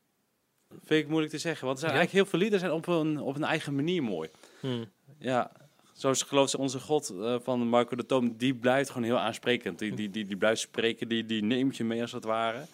Vind 0.69 1.03
ik 1.03 1.09
moeilijk 1.09 1.33
te 1.33 1.39
zeggen, 1.39 1.67
want 1.67 1.79
er 1.79 1.85
zijn 1.87 1.97
eigenlijk 1.97 2.23
heel 2.23 2.31
veel 2.31 2.39
liederen 2.39 2.61
zijn 2.61 2.73
op 2.73 2.87
een, 2.87 3.21
op 3.21 3.37
een 3.37 3.45
eigen 3.45 3.75
manier 3.75 4.03
mooi. 4.03 4.29
Hmm. 4.61 4.91
Ja, 5.19 5.53
zoals 6.01 6.23
geloof 6.23 6.55
onze 6.55 6.81
God 6.81 7.13
uh, 7.15 7.37
van 7.43 7.69
Marco 7.69 7.97
de 7.97 8.07
Toom, 8.07 8.37
die 8.37 8.55
blijft 8.55 8.91
gewoon 8.91 9.05
heel 9.05 9.19
aansprekend. 9.19 9.79
Die, 9.79 9.95
die, 9.95 10.11
die, 10.11 10.25
die 10.27 10.37
blijft 10.37 10.61
spreken, 10.61 11.09
die, 11.09 11.27
die 11.27 11.43
neemt 11.43 11.77
je 11.77 11.85
mee 11.85 12.01
als 12.01 12.13
het 12.13 12.25
ware. 12.25 12.65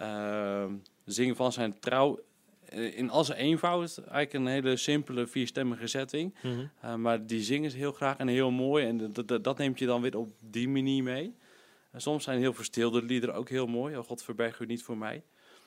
Uh, 0.00 0.64
zingen 1.04 1.36
van 1.36 1.52
zijn 1.52 1.78
trouw 1.78 2.20
eh, 2.68 2.98
in 2.98 3.10
al 3.10 3.24
zijn 3.24 3.38
eenvoud. 3.38 3.98
Eigenlijk 3.98 4.32
een 4.32 4.46
hele 4.46 4.76
simpele 4.76 5.26
vierstemmige 5.26 5.86
setting. 5.86 6.34
Mm 6.42 6.70
maar 6.96 7.26
die 7.26 7.42
zingen 7.42 7.70
ze 7.70 7.76
heel 7.76 7.92
graag 7.92 8.16
en 8.16 8.28
heel 8.28 8.50
mooi. 8.50 8.86
En 8.86 9.12
dat, 9.12 9.44
dat 9.44 9.58
neemt 9.58 9.78
je 9.78 9.86
dan 9.86 10.02
weer 10.02 10.16
op 10.16 10.28
die 10.40 10.68
manier 10.68 11.02
mee. 11.02 11.34
En 11.90 12.00
soms 12.00 12.24
zijn 12.24 12.38
heel 12.38 12.52
verstilde 12.52 13.02
liederen 13.02 13.34
ook 13.34 13.48
heel 13.48 13.66
mooi. 13.66 13.96
Oh 13.96 14.04
God 14.04 14.22
verberg 14.22 14.58
u 14.58 14.66
niet 14.66 14.82
voor 14.82 14.98
mij. 14.98 15.22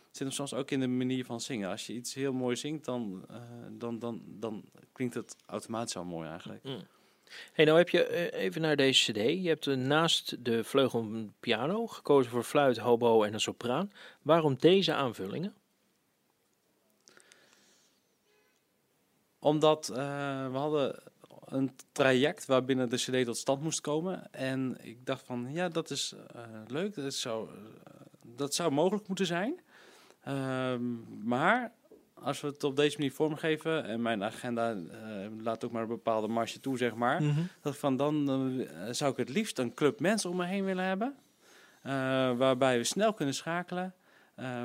Het 0.08 0.18
zit 0.18 0.28
hem 0.28 0.32
soms 0.32 0.54
ook 0.54 0.72
in 0.72 0.80
de 0.80 0.88
manier 0.88 1.26
van 1.26 1.42
zingen. 1.42 1.70
Als 1.70 1.88
je 1.88 1.94
iets 1.94 2.14
heel 2.14 2.34
mooi 2.34 2.56
zingt, 2.56 2.86
dan, 2.86 3.26
uh, 3.32 3.38
dan, 3.72 4.00
dan, 4.00 4.22
dan 4.26 4.64
klinkt 4.92 5.14
het 5.14 5.36
automatisch 5.46 5.98
al 5.98 6.04
mooi 6.04 6.30
eigenlijk. 6.30 6.64
Mm. 6.64 6.82
Hey, 7.54 7.66
nou 7.66 7.78
heb 7.78 7.90
je 7.90 8.04
eh, 8.04 8.44
even 8.44 8.62
naar 8.62 8.76
deze 8.76 9.12
cd. 9.12 9.18
Je 9.18 9.48
hebt 9.48 9.66
naast 9.66 10.46
de 10.46 10.64
vleugel 10.64 11.30
piano 11.40 11.88
gekozen 11.88 12.32
voor 12.32 12.44
fluit, 12.44 12.78
hobo 12.78 13.24
en 13.24 13.34
een 13.34 13.40
sopraan. 13.40 13.92
Waarom 14.22 14.56
deze 14.60 14.94
aanvullingen? 14.94 15.56
Omdat 19.40 19.88
we 19.88 20.50
hadden 20.54 21.00
een 21.46 21.72
traject 21.92 22.46
waarbinnen 22.46 22.90
de 22.90 22.96
cd 22.96 23.26
tot 23.26 23.38
stand 23.38 23.62
moest 23.62 23.82
komen. 23.82 24.34
En 24.34 24.78
ik 24.82 25.06
dacht 25.06 25.26
van, 25.26 25.48
ja, 25.52 25.70
dat 25.70 25.90
is 25.90 26.14
leuk. 26.68 26.96
Dat 26.96 27.14
zou, 27.14 27.50
dat 28.22 28.56
zou 28.56 28.72
mogelijk 28.72 29.08
moeten 29.08 29.26
zijn. 29.26 29.60
Ehm, 30.28 30.82
maar 31.24 31.72
als 32.14 32.42
we 32.42 32.48
het 32.48 32.64
op 32.64 32.76
deze 32.76 32.98
manier 32.98 33.14
vormgeven 33.14 33.86
en 33.86 34.02
mijn 34.02 34.24
agenda 34.24 34.74
uh, 34.74 34.84
laat 35.44 35.66
ook 35.66 35.72
maar 35.72 35.82
een 35.82 35.88
bepaalde 35.88 36.28
marge 36.28 36.60
toe, 36.60 36.78
zeg 36.78 36.96
maar. 36.96 37.24
Mhm. 37.24 37.42
dat 37.62 37.78
van 37.78 37.98
dan 37.98 38.30
uh, 38.60 38.68
zou 38.92 39.12
ik 39.12 39.18
het 39.18 39.30
liefst 39.30 39.60
een 39.60 39.74
club 39.74 40.00
mensen 40.00 40.30
om 40.30 40.36
me 40.36 40.46
heen 40.46 40.66
willen 40.66 40.84
hebben. 40.84 41.16
Uh, 41.86 41.92
waarbij 42.38 42.78
we 42.78 42.84
snel 42.84 43.14
kunnen 43.14 43.36
schakelen. 43.36 43.94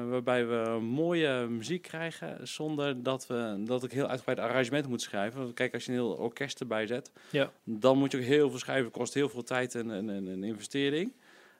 waarbij 0.09 0.46
we 0.46 0.79
mooie 0.81 1.46
muziek 1.48 1.83
krijgen 1.83 2.48
zonder 2.48 3.03
dat, 3.03 3.27
we, 3.27 3.62
dat 3.64 3.85
ik 3.85 3.92
heel 3.92 4.07
uitgebreid 4.07 4.38
arrangement 4.38 4.88
moet 4.88 5.03
schrijven. 5.03 5.55
Kijk, 5.55 5.75
als 5.75 5.85
je 5.85 5.90
een 5.90 5.96
heel 5.96 6.12
orkest 6.12 6.61
erbij 6.61 6.87
zet, 6.87 7.12
ja. 7.31 7.51
dan 7.64 7.98
moet 7.98 8.12
je 8.12 8.18
ook 8.18 8.25
heel 8.25 8.51
veel 8.51 8.59
schrijven. 8.59 8.90
kost 8.90 9.14
heel 9.14 9.29
veel 9.29 9.42
tijd 9.42 9.75
en, 9.75 9.90
en, 9.90 10.11
en, 10.11 10.29
en 10.29 10.44
investering. 10.44 11.12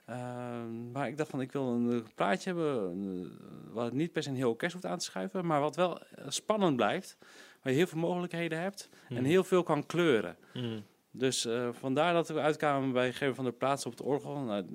Ehm, 0.05 0.91
maar 0.91 1.09
ik 1.09 1.17
dacht 1.17 1.31
van, 1.31 1.41
ik 1.41 1.53
wil 1.53 1.69
een 1.69 2.07
plaatje 2.15 2.49
hebben 2.49 3.39
wat 3.73 3.93
niet 3.93 4.13
per 4.13 4.23
se 4.23 4.29
een 4.29 4.37
heel 4.37 4.51
orkest 4.51 4.73
hoeft 4.73 4.87
aan 4.87 4.99
te 4.99 5.05
schuiven, 5.05 5.47
maar 5.47 5.61
wat 5.61 5.77
wel 5.77 6.01
eh, 6.01 6.25
spannend 6.29 6.77
blijft. 6.77 7.17
Waar 7.63 7.73
je 7.73 7.79
heel 7.79 7.87
veel 7.87 7.99
mogelijkheden 8.01 8.61
hebt 8.61 8.89
en 9.09 9.17
hmm. 9.17 9.25
heel 9.25 9.45
veel 9.45 9.63
kan 9.63 9.87
kleuren. 9.87 10.37
Hmm. 10.53 10.83
Dus 11.11 11.47
uh, 11.47 11.69
vandaar 11.73 12.13
dat 12.13 12.29
we 12.29 12.41
uitkwamen 12.41 12.93
bij 12.93 13.13
Geven 13.13 13.35
van 13.35 13.45
der 13.45 13.53
Plaats 13.53 13.87
op 13.87 13.93
het 13.93 14.03
orgel. 14.03 14.37
Nou, 14.37 14.67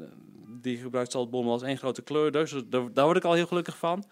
die 0.61 0.77
gebruikt 0.77 1.11
Zaltbommel 1.11 1.53
als 1.53 1.61
één 1.61 1.77
grote 1.77 2.01
kleur, 2.01 2.31
dus 2.31 2.51
daar, 2.65 2.93
daar 2.93 3.05
word 3.05 3.17
ik 3.17 3.23
al 3.23 3.33
heel 3.33 3.47
gelukkig 3.47 3.77
van. 3.77 4.03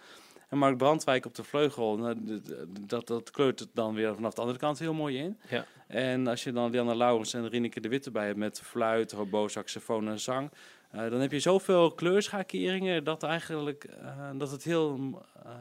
En 0.50 0.58
Mark 0.58 0.78
Brandwijk 0.78 1.26
op 1.26 1.36
de 1.36 1.44
vleugel, 1.44 1.98
nou, 1.98 2.42
dat, 2.82 3.08
dat 3.08 3.32
kleurt 3.32 3.60
het 3.60 3.70
dan 3.74 3.94
weer 3.94 4.16
vanaf 4.16 4.34
de 4.34 4.42
andere 4.42 4.60
kant 4.60 4.80
heel 4.80 4.94
mooi 4.94 5.18
in. 5.18 5.40
Ja. 5.50 5.66
En 5.88 6.28
als 6.28 6.44
je 6.44 6.52
dan 6.52 6.72
Lianne 6.72 6.96
Laurens 6.96 7.34
en 7.34 7.50
Rineke 7.50 7.80
de 7.80 7.90
Witte 7.90 8.12
bij 8.12 8.26
hebt 8.26 8.38
met 8.38 8.62
fluit, 8.62 9.12
hobo, 9.12 9.48
saxofoon 9.48 10.08
en 10.08 10.20
zang... 10.20 10.52
Uh, 10.96 11.10
dan 11.10 11.20
heb 11.20 11.32
je 11.32 11.40
zoveel 11.40 11.92
kleurschakeringen 11.92 13.04
dat, 13.04 13.24
eigenlijk, 13.24 13.88
uh, 14.02 14.30
dat 14.38 14.52
het 14.52 14.64
heel 14.64 14.98
uh, 15.46 15.52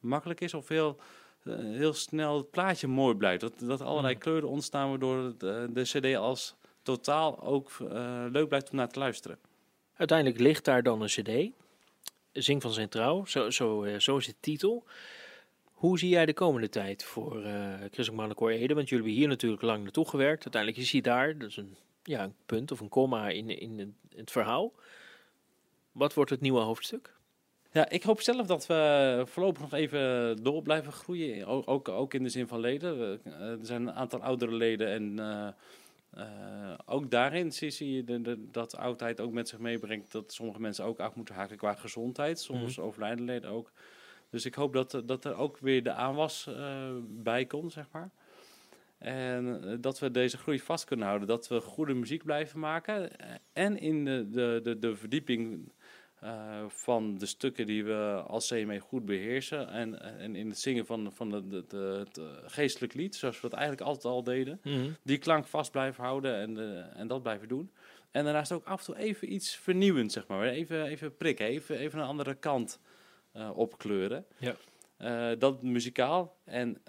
makkelijk 0.00 0.40
is 0.40 0.54
of 0.54 0.68
heel 0.68 0.98
heel 1.48 1.92
snel 1.92 2.36
het 2.36 2.50
plaatje 2.50 2.86
mooi 2.86 3.14
blijft. 3.14 3.40
Dat, 3.40 3.52
dat 3.58 3.80
allerlei 3.80 4.14
mm. 4.14 4.20
kleuren 4.20 4.48
ontstaan 4.48 4.88
waardoor 4.88 5.34
de, 5.38 5.68
de 5.72 5.82
cd 5.82 6.16
als 6.16 6.54
totaal 6.82 7.42
ook 7.42 7.70
leuk 8.30 8.48
blijft 8.48 8.70
om 8.70 8.76
naar 8.76 8.88
te 8.88 8.98
luisteren. 8.98 9.38
Uiteindelijk 9.96 10.40
ligt 10.40 10.64
daar 10.64 10.82
dan 10.82 11.02
een 11.02 11.08
cd. 11.08 11.50
Zing 12.32 12.62
van 12.62 12.72
zijn 12.72 12.88
trouw, 12.88 13.24
zo, 13.24 13.50
zo, 13.50 13.98
zo 13.98 14.16
is 14.16 14.26
de 14.26 14.34
titel. 14.40 14.84
Hoe 15.72 15.98
zie 15.98 16.08
jij 16.08 16.26
de 16.26 16.32
komende 16.32 16.68
tijd 16.68 17.04
voor 17.04 17.44
uh, 17.44 17.74
Christelijk 17.78 18.16
Mannenkoor 18.16 18.50
Ede? 18.50 18.74
Want 18.74 18.88
jullie 18.88 19.04
hebben 19.04 19.22
hier 19.22 19.28
natuurlijk 19.28 19.62
lang 19.62 19.82
naartoe 19.82 20.08
gewerkt. 20.08 20.42
Uiteindelijk 20.42 20.82
is 20.82 20.92
hij 20.92 21.00
daar, 21.00 21.38
dat 21.38 21.48
is 21.48 21.56
een, 21.56 21.76
ja, 22.04 22.22
een 22.22 22.34
punt 22.46 22.70
of 22.70 22.80
een 22.80 22.88
komma 22.88 23.28
in, 23.28 23.58
in 23.58 23.96
het 24.16 24.30
verhaal. 24.30 24.72
Wat 25.92 26.14
wordt 26.14 26.30
het 26.30 26.40
nieuwe 26.40 26.60
hoofdstuk? 26.60 27.14
Ja, 27.72 27.88
ik 27.88 28.02
hoop 28.02 28.20
zelf 28.20 28.46
dat 28.46 28.66
we 28.66 29.22
voorlopig 29.26 29.62
nog 29.62 29.72
even 29.72 30.36
door 30.42 30.62
blijven 30.62 30.92
groeien. 30.92 31.46
Ook, 31.66 31.88
ook 31.88 32.14
in 32.14 32.22
de 32.22 32.28
zin 32.28 32.46
van 32.46 32.60
leden. 32.60 33.20
Eh, 33.24 33.50
er 33.50 33.58
zijn 33.66 33.82
een 33.82 33.94
aantal 33.94 34.20
oudere 34.20 34.52
leden 34.52 34.88
en 34.88 35.18
uh, 36.16 36.74
ook 36.84 37.10
daarin 37.10 37.52
zie 37.52 37.92
je 37.92 38.04
de, 38.04 38.22
de, 38.22 38.50
dat 38.50 38.76
oudheid 38.76 39.20
ook 39.20 39.32
met 39.32 39.48
zich 39.48 39.58
meebrengt 39.58 40.12
dat 40.12 40.32
sommige 40.32 40.60
mensen 40.60 40.84
ook 40.84 41.00
af 41.00 41.14
moeten 41.14 41.34
haken 41.34 41.56
qua 41.56 41.74
gezondheid. 41.74 42.40
Soms 42.40 42.76
mm 42.76 42.84
overlijden 42.84 43.24
leden 43.24 43.50
ook. 43.50 43.72
Dus 44.30 44.44
ik 44.44 44.54
hoop 44.54 44.72
dat, 44.72 45.02
dat 45.04 45.24
er 45.24 45.36
ook 45.36 45.58
weer 45.58 45.82
de 45.82 45.92
aanwas 45.92 46.46
uh, 46.48 46.88
bij 47.00 47.44
komt, 47.44 47.72
zeg 47.72 47.86
maar. 47.92 48.10
En 49.04 49.78
dat 49.80 49.98
we 49.98 50.10
deze 50.10 50.38
groei 50.38 50.60
vast 50.60 50.84
kunnen 50.84 51.06
houden. 51.06 51.28
Dat 51.28 51.48
we 51.48 51.60
goede 51.60 51.94
muziek 51.94 52.24
blijven 52.24 52.60
maken. 52.60 53.10
En 53.52 53.78
in 53.78 54.04
de, 54.04 54.28
de, 54.30 54.60
de, 54.62 54.78
de 54.78 54.96
verdieping 54.96 55.72
uh, 56.24 56.64
van 56.68 57.18
de 57.18 57.26
stukken 57.26 57.66
die 57.66 57.84
we 57.84 58.22
als 58.26 58.48
CME 58.48 58.78
goed 58.78 59.04
beheersen. 59.04 59.68
En, 59.68 60.18
en 60.18 60.36
in 60.36 60.48
het 60.48 60.58
zingen 60.58 60.86
van, 60.86 61.12
van 61.12 61.30
de, 61.30 61.46
de, 61.46 61.64
de 61.68 61.76
het 61.76 62.20
geestelijk 62.52 62.94
lied, 62.94 63.14
zoals 63.14 63.40
we 63.40 63.48
dat 63.48 63.58
eigenlijk 63.58 63.88
altijd 63.88 64.14
al 64.14 64.22
deden. 64.22 64.60
Mhm. 64.62 64.90
Die 65.02 65.18
klank 65.18 65.46
vast 65.46 65.70
blijven 65.70 66.04
houden 66.04 66.34
en, 66.34 66.56
uh, 66.56 67.00
en 67.00 67.06
dat 67.06 67.22
blijven 67.22 67.48
doen. 67.48 67.70
En 68.10 68.24
daarnaast 68.24 68.52
ook 68.52 68.64
af 68.64 68.78
en 68.78 68.84
toe 68.84 69.04
even 69.04 69.32
iets 69.32 69.56
vernieuwend, 69.56 70.12
zeg 70.12 70.26
maar. 70.26 70.48
Even, 70.48 70.84
even 70.84 71.16
prikken, 71.16 71.46
even, 71.46 71.76
even 71.76 71.98
een 71.98 72.06
andere 72.06 72.34
kant 72.34 72.80
uh, 73.36 73.50
opkleuren. 73.56 74.24
Ja. 74.36 74.54
Dat 75.38 75.62
muzikaal. 75.62 76.36
En 76.44 76.82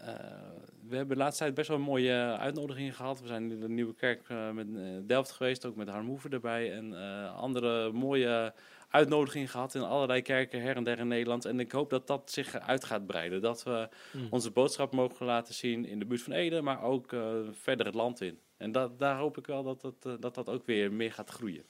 we 0.88 0.96
hebben 0.96 1.18
de 1.18 1.24
laatste 1.24 1.44
tijd 1.44 1.56
best 1.56 1.68
wel 1.68 1.78
een 1.78 1.84
mooie 1.84 2.38
uitnodigingen 2.38 2.94
gehad. 2.94 3.22
We 3.22 3.28
zijn 3.28 3.52
in 3.52 3.60
de 3.60 3.70
Nieuwe 3.70 3.96
Kerk 3.96 4.28
met 4.54 4.68
Delft 5.08 5.32
geweest, 5.32 5.66
ook 5.66 5.76
met 5.76 5.90
Harmhoeven 5.90 6.32
erbij. 6.32 6.74
En 6.74 6.94
andere 7.36 7.92
mooie 7.92 8.54
uitnodiging 8.96 9.52
gehad 9.52 9.76
in 9.76 9.82
allerlei 9.82 10.22
kerken 10.22 10.62
her 10.62 10.76
en 10.76 10.84
der 10.84 11.00
in 11.00 11.08
Nederland. 11.08 11.46
En 11.46 11.60
ik 11.60 11.72
hoop 11.72 11.90
dat 11.90 12.08
dat 12.08 12.32
zich 12.32 12.56
uit 12.60 12.84
gaat 12.84 13.06
breiden. 13.06 13.42
Dat 13.42 13.64
we 13.64 13.90
hmm. 14.12 14.28
onze 14.30 14.52
boodschap 14.52 14.94
mogen 14.94 15.26
laten 15.26 15.54
zien 15.54 15.86
in 15.86 16.00
de 16.00 16.06
buurt 16.06 16.22
van 16.22 16.34
Ede, 16.34 16.62
maar 16.62 16.82
ook 16.84 17.12
uh, 17.12 17.36
verder 17.52 17.86
het 17.86 17.96
land 17.96 18.22
in. 18.22 18.40
En 18.58 18.72
dat, 18.72 19.00
daar 19.00 19.18
hoop 19.18 19.38
ik 19.38 19.48
wel 19.48 19.64
dat 19.64 19.82
dat, 19.82 20.06
uh, 20.08 20.14
dat 20.20 20.36
dat 20.36 20.50
ook 20.50 20.66
weer 20.66 20.94
meer 20.94 21.12
gaat 21.12 21.30
groeien. 21.30 21.66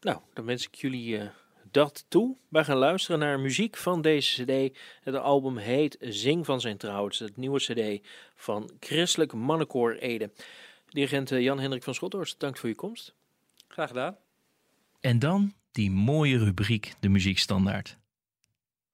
Nou, 0.00 0.18
dan 0.32 0.44
wens 0.44 0.66
ik 0.66 0.74
jullie 0.74 1.18
uh, 1.18 1.28
dat 1.70 2.04
toe. 2.08 2.36
Wij 2.48 2.64
gaan 2.64 2.76
luisteren 2.76 3.18
naar 3.18 3.40
muziek 3.40 3.76
van 3.76 4.02
deze 4.02 4.44
cd. 4.44 4.78
Het 5.02 5.14
album 5.14 5.56
heet 5.56 5.96
Zing 6.00 6.44
van 6.44 6.60
zijn 6.60 6.76
trouw. 6.76 7.04
Het 7.04 7.12
is 7.12 7.18
het 7.18 7.36
nieuwe 7.36 7.58
cd 7.58 8.06
van 8.34 8.70
Christelijk 8.80 9.32
Mannenkoor 9.32 9.94
Ede. 9.94 10.30
Dirigent 10.88 11.28
Jan-Hendrik 11.28 11.82
van 11.82 11.94
Schothorst, 11.94 12.40
dank 12.40 12.56
voor 12.56 12.68
je 12.68 12.74
komst. 12.74 13.14
Graag 13.68 13.88
gedaan. 13.88 14.16
En 15.00 15.18
dan 15.18 15.54
die 15.72 15.90
mooie 15.90 16.38
rubriek 16.38 16.94
De 17.00 17.08
Muziekstandaard. 17.08 17.97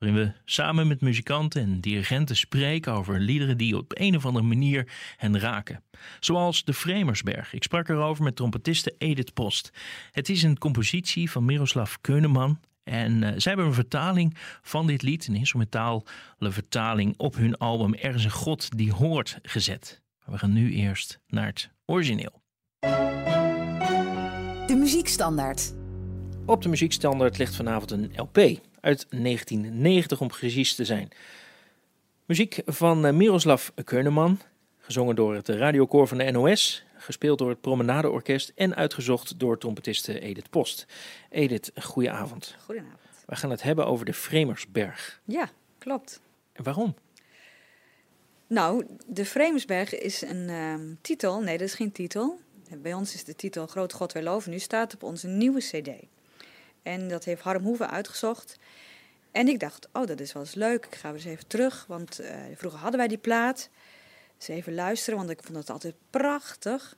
Waarin 0.04 0.24
we 0.24 0.32
samen 0.44 0.86
met 0.86 1.00
muzikanten 1.00 1.62
en 1.62 1.80
dirigenten 1.80 2.36
spreken 2.36 2.92
over 2.92 3.20
liederen 3.20 3.56
die 3.56 3.76
op 3.76 3.92
een 3.94 4.16
of 4.16 4.26
andere 4.26 4.44
manier 4.44 4.92
hen 5.16 5.38
raken. 5.38 5.82
Zoals 6.20 6.64
De 6.64 6.72
Vremersberg. 6.72 7.52
Ik 7.52 7.62
sprak 7.62 7.88
erover 7.88 8.24
met 8.24 8.36
trompetiste 8.36 8.94
Edith 8.98 9.34
Post. 9.34 9.72
Het 10.10 10.28
is 10.28 10.42
een 10.42 10.58
compositie 10.58 11.30
van 11.30 11.44
Miroslav 11.44 11.94
Keuneman. 12.00 12.60
En 12.82 13.12
uh, 13.12 13.28
zij 13.36 13.52
hebben 13.52 13.66
een 13.66 13.74
vertaling 13.74 14.36
van 14.62 14.86
dit 14.86 15.02
lied, 15.02 15.26
een 15.26 15.34
instrumentale 15.34 16.02
vertaling, 16.38 17.14
op 17.16 17.34
hun 17.34 17.58
album 17.58 17.94
Er 17.94 18.14
is 18.14 18.24
een 18.24 18.30
God 18.30 18.76
die 18.76 18.92
hoort 18.92 19.38
gezet. 19.42 20.02
we 20.24 20.38
gaan 20.38 20.52
nu 20.52 20.72
eerst 20.72 21.20
naar 21.26 21.46
het 21.46 21.70
origineel. 21.86 22.42
De 24.66 24.76
muziekstandaard. 24.78 25.74
Op 26.46 26.62
de 26.62 26.68
muziekstandaard 26.68 27.38
ligt 27.38 27.56
vanavond 27.56 27.90
een 27.90 28.12
LP 28.16 28.62
uit 28.84 29.06
1990 29.10 30.20
om 30.20 30.28
precies 30.28 30.74
te 30.74 30.84
zijn. 30.84 31.08
Muziek 32.24 32.62
van 32.66 33.06
eh, 33.06 33.12
Miroslav 33.12 33.68
Keuneman, 33.84 34.40
gezongen 34.78 35.16
door 35.16 35.34
het 35.34 35.48
radiokoor 35.48 36.08
van 36.08 36.18
de 36.18 36.30
NOS, 36.30 36.84
gespeeld 36.96 37.38
door 37.38 37.48
het 37.48 37.60
Promenadeorkest 37.60 38.52
en 38.54 38.74
uitgezocht 38.74 39.38
door 39.38 39.58
trompetiste 39.58 40.20
Edith 40.20 40.50
Post. 40.50 40.86
Edith, 41.30 41.70
goedenavond. 41.80 42.56
Goedenavond. 42.64 43.00
We 43.26 43.36
gaan 43.36 43.50
het 43.50 43.62
hebben 43.62 43.86
over 43.86 44.04
de 44.04 44.12
Vremersberg. 44.12 45.20
Ja, 45.24 45.50
klopt. 45.78 46.20
En 46.52 46.64
waarom? 46.64 46.94
Nou, 48.46 48.86
de 49.06 49.24
Vremersberg 49.24 49.98
is 49.98 50.22
een 50.22 50.48
uh, 50.48 50.74
titel. 51.00 51.40
Nee, 51.40 51.58
dat 51.58 51.66
is 51.68 51.74
geen 51.74 51.92
titel. 51.92 52.40
Bij 52.78 52.94
ons 52.94 53.14
is 53.14 53.24
de 53.24 53.36
titel 53.36 53.66
Groot 53.66 53.92
God 53.92 54.12
wij 54.12 54.22
loven. 54.22 54.50
Nu 54.50 54.58
staat 54.58 54.94
op 54.94 55.02
onze 55.02 55.26
nieuwe 55.26 55.60
CD. 55.60 55.90
En 56.82 57.08
dat 57.08 57.24
heeft 57.24 57.42
Harm 57.42 57.62
Hoeven 57.62 57.90
uitgezocht. 57.90 58.58
En 59.34 59.48
ik 59.48 59.60
dacht, 59.60 59.88
oh, 59.92 60.06
dat 60.06 60.20
is 60.20 60.32
wel 60.32 60.42
eens 60.42 60.54
leuk. 60.54 60.86
Ik 60.86 60.94
ga 60.94 61.08
weer 61.08 61.20
eens 61.20 61.30
even 61.30 61.46
terug, 61.46 61.84
want 61.88 62.20
uh, 62.20 62.28
vroeger 62.56 62.80
hadden 62.80 62.98
wij 62.98 63.08
die 63.08 63.18
plaat. 63.18 63.68
Dus 64.36 64.48
even 64.48 64.74
luisteren, 64.74 65.18
want 65.18 65.30
ik 65.30 65.42
vond 65.42 65.58
het 65.58 65.70
altijd 65.70 65.94
prachtig. 66.10 66.96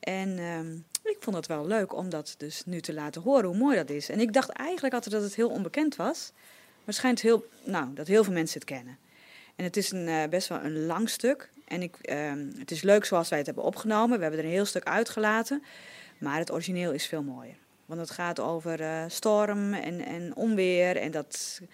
En 0.00 0.28
uh, 0.38 0.60
ik 1.02 1.16
vond 1.20 1.36
het 1.36 1.46
wel 1.46 1.66
leuk 1.66 1.94
om 1.94 2.08
dat 2.08 2.34
dus 2.38 2.62
nu 2.64 2.80
te 2.80 2.92
laten 2.92 3.22
horen, 3.22 3.44
hoe 3.44 3.56
mooi 3.56 3.76
dat 3.76 3.90
is. 3.90 4.08
En 4.08 4.20
ik 4.20 4.32
dacht 4.32 4.50
eigenlijk 4.50 4.94
altijd 4.94 5.14
dat 5.14 5.22
het 5.22 5.34
heel 5.34 5.48
onbekend 5.48 5.96
was. 5.96 6.32
Maar 6.84 6.94
schijnt 6.94 7.20
heel, 7.20 7.46
nou, 7.64 7.94
dat 7.94 8.06
heel 8.06 8.24
veel 8.24 8.32
mensen 8.32 8.60
het 8.60 8.68
kennen. 8.68 8.98
En 9.56 9.64
het 9.64 9.76
is 9.76 9.90
een, 9.90 10.08
uh, 10.08 10.24
best 10.24 10.48
wel 10.48 10.60
een 10.60 10.86
lang 10.86 11.08
stuk. 11.08 11.50
En 11.64 11.82
ik, 11.82 11.96
ehm, 12.02 12.46
het 12.58 12.70
is 12.70 12.82
leuk 12.82 13.04
zoals 13.04 13.28
wij 13.28 13.38
het 13.38 13.46
hebben 13.46 13.64
opgenomen. 13.64 14.16
We 14.16 14.22
hebben 14.22 14.40
er 14.40 14.46
een 14.46 14.52
heel 14.52 14.64
stuk 14.64 14.84
uitgelaten. 14.84 15.62
Maar 16.18 16.38
het 16.38 16.52
origineel 16.52 16.92
is 16.92 17.06
veel 17.06 17.22
mooier. 17.22 17.56
Want 17.90 18.02
het 18.02 18.10
gaat 18.10 18.40
over 18.40 18.80
uh, 18.80 19.04
storm 19.08 19.74
en, 19.74 20.04
en 20.04 20.36
onweer. 20.36 20.96
En 20.96 21.10
dat 21.10 21.60
uh, 21.62 21.66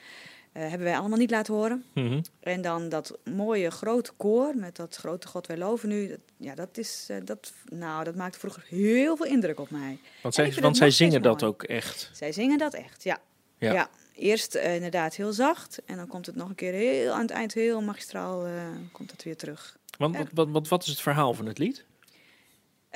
hebben 0.52 0.82
wij 0.82 0.98
allemaal 0.98 1.18
niet 1.18 1.30
laten 1.30 1.54
horen. 1.54 1.84
Mm 1.94 2.08
-hmm. 2.08 2.22
En 2.40 2.62
dan 2.62 2.88
dat 2.88 3.18
mooie 3.24 3.70
grote 3.70 4.12
koor 4.16 4.54
met 4.54 4.76
dat 4.76 4.96
grote 4.96 5.26
God 5.26 5.46
wij 5.46 5.56
loven 5.56 5.88
nu. 5.88 6.08
Dat, 6.08 6.18
ja, 6.36 6.54
dat, 6.54 6.78
is, 6.78 7.08
uh, 7.10 7.16
dat, 7.24 7.52
nou, 7.64 8.04
dat 8.04 8.14
maakte 8.14 8.38
vroeger 8.38 8.64
heel 8.68 9.16
veel 9.16 9.26
indruk 9.26 9.60
op 9.60 9.70
mij. 9.70 9.98
Want 10.22 10.34
zij, 10.34 10.54
want 10.60 10.76
zij 10.76 10.90
zingen 10.90 11.22
dat 11.22 11.42
ook 11.42 11.62
echt? 11.62 12.10
Zij 12.12 12.32
zingen 12.32 12.58
dat 12.58 12.74
echt, 12.74 13.04
ja. 13.04 13.18
Ja. 13.58 13.72
ja. 13.72 13.88
Eerst 14.14 14.54
inderdaad 14.54 15.14
heel 15.14 15.32
zacht. 15.32 15.82
En 15.86 15.96
dan 15.96 16.06
komt 16.06 16.26
het 16.26 16.34
nog 16.34 16.48
een 16.48 16.54
keer 16.54 16.72
heel 16.72 17.12
aan 17.12 17.20
het 17.20 17.30
eind 17.30 17.54
heel 17.54 17.82
magistraal 17.82 18.46
komt 18.92 19.10
het 19.10 19.22
weer 19.22 19.36
terug. 19.36 19.78
Want, 19.98 20.16
wat, 20.32 20.48
wat, 20.48 20.68
wat 20.68 20.82
is 20.82 20.88
het 20.88 21.00
verhaal 21.00 21.34
van 21.34 21.46
het 21.46 21.58
lied? 21.58 21.84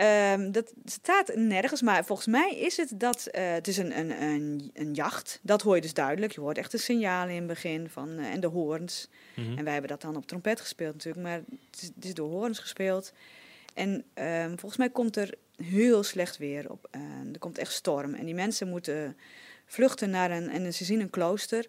Um, 0.01 0.53
dat 0.53 0.73
staat 0.85 1.35
nergens, 1.35 1.83
maar 1.83 2.05
volgens 2.05 2.29
mij 2.29 2.57
is 2.57 2.77
het 2.77 2.93
dat 2.95 3.29
uh, 3.33 3.53
het 3.53 3.69
is 3.69 3.77
een, 3.77 3.99
een, 3.99 4.23
een, 4.23 4.71
een, 4.75 4.93
jacht. 4.93 5.41
Dat 5.43 5.63
hoor 5.63 5.75
je 5.75 5.81
dus 5.81 5.95
duidelijk. 5.95 6.33
Je 6.33 6.41
hoort 6.41 6.59
echt 6.59 6.71
de 6.71 6.79
signalen 6.79 7.31
in 7.31 7.37
het 7.37 7.47
begin 7.47 7.89
van, 7.89 8.09
uh, 8.09 8.33
en 8.33 8.41
de 8.41 8.47
hoorns. 8.47 9.09
Mm 9.37 9.45
-hmm. 9.45 9.59
En 9.59 9.65
wij 9.65 9.73
hebben 9.73 9.91
dat 9.91 10.01
dan 10.01 10.17
op 10.17 10.27
trompet 10.27 10.61
gespeeld 10.61 10.93
natuurlijk, 10.93 11.25
maar 11.25 11.37
het 11.71 11.83
is, 11.83 11.91
het 11.95 12.05
is 12.05 12.15
door 12.15 12.31
hoorns 12.31 12.59
gespeeld. 12.59 13.13
En 13.75 14.05
um, 14.15 14.59
volgens 14.59 14.77
mij 14.77 14.91
komt 14.91 15.17
er 15.17 15.35
heel 15.57 16.03
slecht 16.03 16.37
weer 16.37 16.71
op. 16.71 16.89
Uh, 16.97 17.33
er 17.33 17.39
komt 17.39 17.59
echt 17.59 17.73
storm. 17.73 18.15
En 18.15 18.25
die 18.25 18.35
mensen 18.35 18.69
moeten 18.69 19.17
vluchten 19.67 20.11
naar 20.11 20.31
een, 20.31 20.51
en 20.51 20.75
ze 20.75 20.85
zien 20.85 21.01
een 21.01 21.11
klooster. 21.11 21.67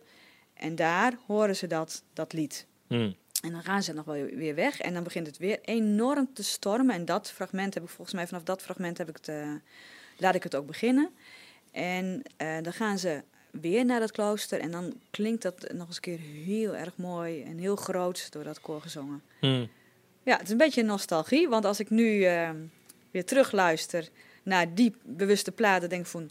En 0.54 0.76
daar 0.76 1.18
horen 1.28 1.56
ze 1.56 1.68
dat, 1.68 2.04
dat 2.14 2.34
lied. 2.34 2.66
Mm. 2.88 3.16
En 3.42 3.52
dan 3.52 3.64
gaan 3.64 3.84
ze 3.84 3.94
nog 3.94 4.06
wel 4.06 4.24
weer 4.24 4.56
weg. 4.56 4.80
En 4.80 4.94
dan 4.94 5.04
begint 5.04 5.28
het 5.28 5.38
weer 5.38 5.60
enorm 5.62 6.34
te 6.34 6.44
stormen. 6.44 6.96
En 6.96 7.06
dat 7.06 7.32
fragment 7.32 7.74
heb 7.74 7.84
ik 7.84 7.90
volgens 7.90 8.16
mij, 8.16 8.28
vanaf 8.28 8.44
dat 8.44 8.62
fragment 8.62 8.98
heb 8.98 9.10
ik 9.10 9.16
het, 9.16 9.28
uh, 9.28 9.54
laat 10.18 10.36
ik 10.36 10.44
het 10.44 10.56
ook 10.56 10.68
beginnen. 10.68 11.10
En 11.72 12.22
uh, 12.38 12.58
dan 12.62 12.74
gaan 12.74 12.98
ze 12.98 13.24
weer 13.52 13.86
naar 13.86 14.00
dat 14.00 14.12
klooster. 14.12 14.60
En 14.60 14.72
dan 14.72 14.94
klinkt 15.12 15.42
dat 15.42 15.74
nog 15.74 15.88
eens 15.88 15.96
een 15.96 16.02
keer 16.02 16.20
heel 16.20 16.76
erg 16.76 16.98
mooi 16.98 17.44
en 17.44 17.58
heel 17.58 17.76
groot 17.76 18.32
door 18.32 18.44
dat 18.44 18.62
koor 18.62 18.82
gezongen. 18.82 19.22
Hmm. 19.40 19.70
Ja, 20.24 20.34
het 20.34 20.46
is 20.46 20.52
een 20.52 20.58
beetje 20.58 20.84
nostalgie. 20.84 21.50
Want 21.50 21.66
als 21.66 21.80
ik 21.80 21.90
nu 21.90 22.14
uh, 22.14 22.50
weer 23.12 23.26
terugluister 23.26 24.10
naar 24.44 24.74
die 24.74 24.96
bewuste 25.04 25.52
platen, 25.52 25.90
denk 25.90 26.02
ik 26.02 26.12
van 26.12 26.30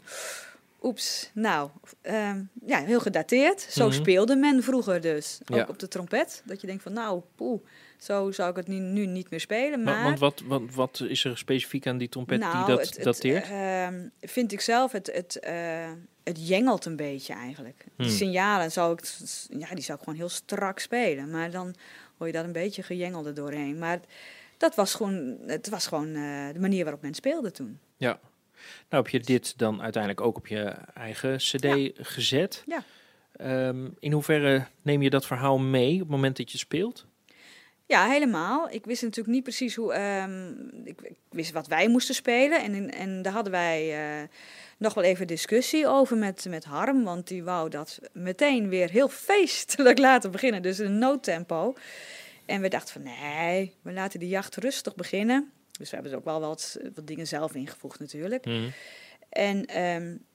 Oeps, 0.81 1.31
nou, 1.33 1.69
um, 2.01 2.49
ja, 2.65 2.83
heel 2.83 2.99
gedateerd. 2.99 3.61
Zo 3.61 3.85
mm 3.85 3.91
-hmm. 3.91 3.99
speelde 3.99 4.35
men 4.35 4.63
vroeger 4.63 5.01
dus. 5.01 5.39
Ook 5.51 5.57
ja. 5.57 5.65
op 5.69 5.79
de 5.79 5.87
trompet. 5.87 6.43
Dat 6.45 6.61
je 6.61 6.67
denkt 6.67 6.83
van, 6.83 6.93
nou, 6.93 7.21
poeh, 7.35 7.61
zo 7.97 8.31
zou 8.31 8.49
ik 8.49 8.55
het 8.55 8.67
nu, 8.67 8.75
nu 8.79 9.05
niet 9.05 9.29
meer 9.29 9.39
spelen. 9.39 9.83
Maar... 9.83 10.03
Want 10.03 10.19
wat, 10.19 10.41
wat, 10.45 10.61
wat 10.73 11.03
is 11.07 11.23
er 11.23 11.37
specifiek 11.37 11.87
aan 11.87 11.97
die 11.97 12.09
trompet 12.09 12.39
nou, 12.39 12.57
die 12.57 12.75
dat 12.75 12.95
het, 12.95 13.03
dateert? 13.03 13.47
Het, 13.47 13.93
uh, 13.93 13.99
vind 14.21 14.51
ik 14.51 14.61
zelf, 14.61 14.91
het, 14.91 15.11
het, 15.13 15.39
uh, 15.47 15.91
het 16.23 16.47
jengelt 16.47 16.85
een 16.85 16.95
beetje 16.95 17.33
eigenlijk. 17.33 17.85
Hmm. 17.95 18.05
Die 18.05 18.15
signalen 18.15 18.71
zou 18.71 18.93
ik, 18.93 19.17
ja, 19.49 19.75
die 19.75 19.83
zou 19.83 19.97
ik 19.97 20.03
gewoon 20.03 20.19
heel 20.19 20.29
strak 20.29 20.79
spelen. 20.79 21.29
Maar 21.29 21.51
dan 21.51 21.75
hoor 22.17 22.27
je 22.27 22.33
dat 22.33 22.45
een 22.45 22.51
beetje 22.51 22.83
gejengelde 22.83 23.33
doorheen. 23.33 23.77
Maar 23.77 23.99
dat 24.57 24.75
was 24.75 24.93
gewoon, 24.93 25.37
het 25.45 25.69
was 25.69 25.87
gewoon 25.87 26.13
de 26.53 26.59
manier 26.59 26.83
waarop 26.83 27.01
men 27.01 27.13
speelde 27.13 27.51
toen. 27.51 27.79
Ja. 27.97 28.19
Nou, 28.89 29.03
heb 29.03 29.07
je 29.07 29.19
dit 29.19 29.57
dan 29.57 29.81
uiteindelijk 29.81 30.21
ook 30.21 30.37
op 30.37 30.47
je 30.47 30.63
eigen 30.93 31.37
cd 31.37 31.67
gezet? 31.95 32.63
Ja. 32.67 32.83
Ehm, 33.35 33.89
in 33.99 34.11
hoeverre 34.11 34.65
neem 34.81 35.01
je 35.01 35.09
dat 35.09 35.25
verhaal 35.25 35.59
mee 35.59 35.93
op 35.93 35.99
het 35.99 36.09
moment 36.09 36.37
dat 36.37 36.51
je 36.51 36.57
speelt? 36.57 37.05
Ja, 37.91 38.07
helemaal. 38.07 38.69
Ik 38.69 38.85
wist 38.85 39.01
natuurlijk 39.01 39.35
niet 39.35 39.43
precies 39.43 39.75
hoe. 39.75 39.93
Ehm, 39.93 40.49
ik, 40.83 41.01
ik, 41.01 41.17
wist 41.29 41.51
wat 41.51 41.67
wij 41.67 41.87
moesten 41.87 42.15
spelen. 42.15 42.63
En, 42.63 42.91
en 42.91 43.21
daar 43.21 43.33
hadden 43.33 43.51
wij 43.51 44.19
uh, 44.21 44.27
nog 44.77 44.93
wel 44.93 45.03
even 45.03 45.27
discussie 45.27 45.87
over 45.87 46.17
met, 46.17 46.45
met 46.49 46.63
Harm. 46.63 47.03
Want 47.03 47.27
die 47.27 47.43
wou 47.43 47.69
dat 47.69 47.99
meteen 48.13 48.69
weer 48.69 48.89
heel 48.89 49.09
feestelijk 49.09 49.97
laten 50.09 50.31
beginnen. 50.31 50.61
Dus 50.61 50.77
een 50.77 50.97
noodtempo. 50.97 51.73
En 52.45 52.61
we 52.61 52.67
dachten 52.67 52.93
van 52.93 53.03
nee, 53.03 53.73
we 53.81 53.91
laten 53.91 54.19
de 54.19 54.27
jacht 54.27 54.55
rustig 54.55 54.95
beginnen. 54.95 55.51
Dus 55.79 55.89
we 55.89 55.95
hebben 55.95 56.11
er 56.11 56.17
ook 56.17 56.25
wel 56.25 56.39
wat, 56.39 56.77
wat 56.95 57.07
dingen 57.07 57.27
zelf 57.27 57.55
ingevoegd 57.55 57.99
natuurlijk. 57.99 58.45
Mhm. 58.45 58.69
En 59.29 59.81
um, 59.81 60.25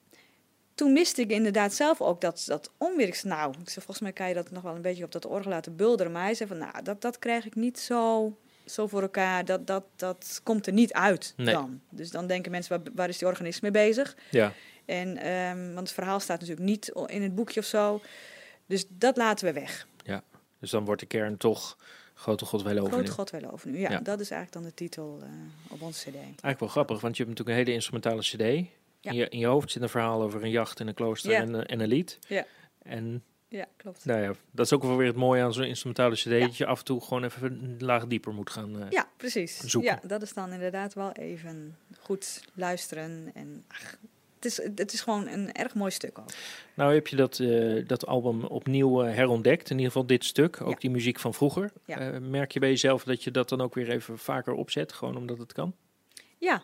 toen 0.75 0.93
miste 0.93 1.21
ik 1.21 1.31
inderdaad 1.31 1.73
zelf 1.73 2.01
ook 2.01 2.21
dat, 2.21 2.43
dat 2.47 2.71
onweer. 2.77 3.19
Nou, 3.23 3.49
ik 3.49 3.69
zei, 3.69 3.85
volgens 3.85 3.99
mij 3.99 4.11
kan 4.11 4.27
je 4.27 4.33
dat 4.33 4.51
nog 4.51 4.63
wel 4.63 4.75
een 4.75 4.81
beetje 4.81 5.03
op 5.03 5.11
dat 5.11 5.25
orgel 5.25 5.51
laten 5.51 5.75
bulderen. 5.75 6.11
Maar 6.11 6.23
hij 6.23 6.33
zei 6.33 6.49
van, 6.49 6.57
nou, 6.57 6.83
dat, 6.83 7.01
dat 7.01 7.19
krijg 7.19 7.45
ik 7.45 7.55
niet 7.55 7.79
zo, 7.79 8.33
zo 8.65 8.87
voor 8.87 9.01
elkaar. 9.01 9.45
Dat, 9.45 9.67
dat, 9.67 9.83
dat 9.95 10.39
komt 10.43 10.67
er 10.67 10.73
niet 10.73 10.93
uit 10.93 11.33
dan. 11.35 11.81
Dus 11.89 12.11
dan 12.11 12.27
denken 12.27 12.51
mensen, 12.51 12.77
waar, 12.77 12.93
waar 12.95 13.09
is 13.09 13.17
die 13.17 13.27
organist 13.27 13.61
mee 13.61 13.71
bezig? 13.71 14.15
Ja. 14.29 14.53
En, 14.85 15.31
um, 15.31 15.65
want 15.73 15.87
het 15.87 15.91
verhaal 15.91 16.19
staat 16.19 16.39
natuurlijk 16.39 16.67
niet 16.67 16.91
in 17.05 17.21
het 17.21 17.35
boekje 17.35 17.59
of 17.59 17.65
zo. 17.65 18.01
Dus 18.65 18.85
dat 18.89 19.17
laten 19.17 19.45
we 19.45 19.53
weg. 19.53 19.87
Ja, 20.03 20.23
dus 20.59 20.69
dan 20.69 20.85
wordt 20.85 21.01
de 21.01 21.07
kern 21.07 21.37
toch 21.37 21.77
Grote 22.17 22.45
God 22.45 22.61
wij 22.61 22.73
loven 22.73 22.91
Grote 22.91 23.11
God 23.11 23.29
wij 23.29 23.41
loven 23.41 23.71
nu, 23.71 23.79
ja, 23.79 23.91
ja, 23.91 23.99
Dat 23.99 24.19
is 24.19 24.31
eigenlijk 24.31 24.63
dan 24.63 24.63
de 24.63 24.73
titel 24.73 25.19
uh, 25.23 25.29
op 25.69 25.81
onze 25.81 26.09
cd. 26.09 26.15
Eigenlijk 26.15 26.59
wel 26.59 26.69
grappig, 26.69 27.01
want 27.01 27.17
je 27.17 27.23
hebt 27.23 27.37
natuurlijk 27.37 27.57
een 27.57 27.65
hele 27.65 27.75
instrumentale 27.75 28.21
cd. 28.21 28.69
In, 29.01 29.15
je, 29.15 29.29
in 29.29 29.39
je 29.39 29.45
hoofd 29.45 29.71
zit 29.71 29.81
een 29.81 29.89
verhaal 29.89 30.21
over 30.21 30.43
een 30.43 30.49
jacht 30.49 30.79
in 30.79 30.87
een 30.87 30.93
klooster 30.93 31.33
en, 31.33 31.55
eh, 31.55 31.73
en, 31.73 31.79
een 31.79 31.87
lied. 31.87 32.19
Ja. 32.27 32.45
En 32.81 33.23
ja, 33.47 33.65
klopt. 33.77 34.05
Nou 34.05 34.21
ja, 34.21 34.33
dat 34.51 34.65
is 34.65 34.73
ook 34.73 34.83
wel 34.83 34.97
weer 34.97 35.07
het 35.07 35.15
mooie 35.15 35.43
aan 35.43 35.53
zo'n 35.53 35.63
instrumentale 35.63 36.15
cd. 36.15 36.29
Dat 36.29 36.57
je 36.57 36.65
af 36.65 36.79
en 36.79 36.85
toe 36.85 37.01
gewoon 37.01 37.23
even 37.23 37.63
een 37.63 37.75
laag 37.79 38.07
dieper 38.07 38.33
moet 38.33 38.49
gaan 38.49 38.75
uh, 38.75 38.85
Ja, 38.89 39.09
precies. 39.17 39.57
Zoeken. 39.57 39.99
Ja, 40.01 40.07
dat 40.07 40.21
is 40.21 40.33
dan 40.33 40.51
inderdaad 40.51 40.93
wel 40.93 41.11
even 41.11 41.77
goed 41.99 42.43
luisteren. 42.53 43.31
En 43.33 43.65
ach, 43.67 43.97
het, 44.39 44.45
is, 44.45 44.57
het 44.75 44.93
is 44.93 45.01
gewoon 45.01 45.27
een 45.27 45.51
erg 45.51 45.73
mooi 45.73 45.91
stuk 45.91 46.19
ook. 46.19 46.29
Nou 46.73 46.93
heb 46.93 47.07
je 47.07 47.15
dat, 47.15 47.39
uh, 47.39 47.87
dat 47.87 48.05
album 48.05 48.43
opnieuw 48.43 49.05
uh, 49.05 49.15
herontdekt. 49.15 49.69
In 49.69 49.75
ieder 49.75 49.91
geval 49.91 50.07
dit 50.07 50.25
stuk. 50.25 50.61
Ook 50.61 50.81
die 50.81 50.89
muziek 50.89 51.19
van 51.19 51.33
vroeger. 51.33 51.71
Ja. 51.85 52.19
merk 52.19 52.51
je 52.51 52.59
bij 52.59 52.69
jezelf 52.69 53.03
dat 53.03 53.23
je 53.23 53.31
dat 53.31 53.49
dan 53.49 53.61
ook 53.61 53.75
weer 53.75 53.89
even 53.89 54.17
vaker 54.17 54.53
opzet? 54.53 54.93
Gewoon 54.93 55.17
omdat 55.17 55.37
het 55.37 55.53
kan? 55.53 55.75
Ja, 56.37 56.63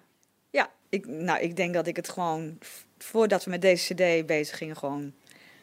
ja, 0.49 0.71
ik, 0.89 1.07
nou, 1.07 1.39
ik 1.41 1.55
denk 1.55 1.73
dat 1.73 1.87
ik 1.87 1.95
het 1.95 2.09
gewoon, 2.09 2.57
voordat 2.97 3.43
we 3.43 3.49
met 3.49 3.61
deze 3.61 3.93
cd 3.93 4.25
bezig 4.25 4.57
gingen, 4.57 4.75
gewoon 4.75 5.13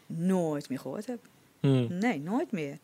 nooit 0.06 0.68
meer 0.68 0.78
gehoord 0.78 1.06
heb. 1.06 1.18
Hmm. 1.60 1.86
Nee, 1.98 2.20
nooit 2.20 2.52
meer. 2.52 2.78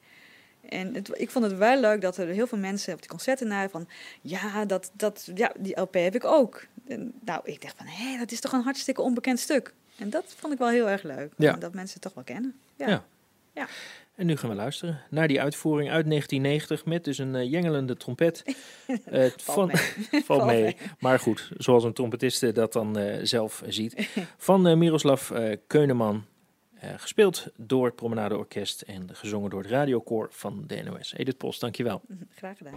En 0.68 0.94
het, 0.94 1.10
ik 1.12 1.30
vond 1.30 1.44
het 1.44 1.56
wel 1.56 1.80
leuk 1.80 2.00
dat 2.00 2.16
er 2.16 2.26
heel 2.26 2.46
veel 2.46 2.58
mensen 2.58 2.92
op 2.92 3.00
die 3.00 3.08
concerten 3.08 3.48
naar 3.48 3.70
van, 3.70 3.88
ja, 4.20 4.64
dat, 4.64 4.90
dat, 4.92 5.30
ja, 5.34 5.52
die 5.58 5.80
LP 5.80 5.94
heb 5.94 6.14
ik 6.14 6.24
ook. 6.24 6.66
En, 6.86 7.12
nou, 7.24 7.40
ik 7.44 7.62
dacht 7.62 7.76
van, 7.76 7.86
hé, 7.86 8.18
dat 8.18 8.32
is 8.32 8.40
toch 8.40 8.52
een 8.52 8.62
hartstikke 8.62 9.02
onbekend 9.02 9.38
stuk. 9.38 9.74
En 9.98 10.10
dat 10.10 10.34
vond 10.36 10.52
ik 10.52 10.58
wel 10.58 10.68
heel 10.68 10.88
erg 10.88 11.02
leuk, 11.02 11.32
ja. 11.36 11.52
dat 11.52 11.74
mensen 11.74 11.92
het 11.92 12.02
toch 12.02 12.14
wel 12.14 12.24
kennen. 12.24 12.54
Ja. 12.76 12.88
ja. 12.88 13.04
ja. 13.52 13.68
En 14.14 14.26
nu 14.26 14.36
gaan 14.36 14.50
we 14.50 14.56
luisteren 14.56 15.00
naar 15.10 15.28
die 15.28 15.40
uitvoering 15.40 15.90
uit 15.90 16.06
1990 16.08 16.84
met 16.84 17.04
dus 17.04 17.18
een 17.18 17.34
uh, 17.34 17.50
jengelende 17.50 17.96
trompet. 17.96 18.42
Uh, 19.12 19.26
valt 19.36 19.72
mee. 19.72 20.22
valt 20.24 20.44
mee. 20.44 20.76
Maar 20.98 21.18
goed, 21.18 21.50
zoals 21.56 21.84
een 21.84 21.92
trompetiste 21.92 22.52
dat 22.52 22.72
dan 22.72 22.98
uh, 22.98 23.18
zelf 23.22 23.62
ziet. 23.66 24.08
Van 24.38 24.78
Miroslav 24.78 25.30
Keuneman. 25.66 26.24
Gespeeld 26.96 27.46
door 27.56 27.86
het 27.86 27.94
Promenade 27.94 28.36
Orkest 28.36 28.80
en 28.82 29.08
gezongen 29.12 29.50
door 29.50 29.62
het 29.62 29.70
radiokoor 29.70 30.28
van 30.30 30.64
de 30.66 30.82
NOS. 30.82 31.14
Edith 31.14 31.36
Post, 31.36 31.60
dankjewel. 31.60 32.02
Graag 32.34 32.56
gedaan. 32.56 32.74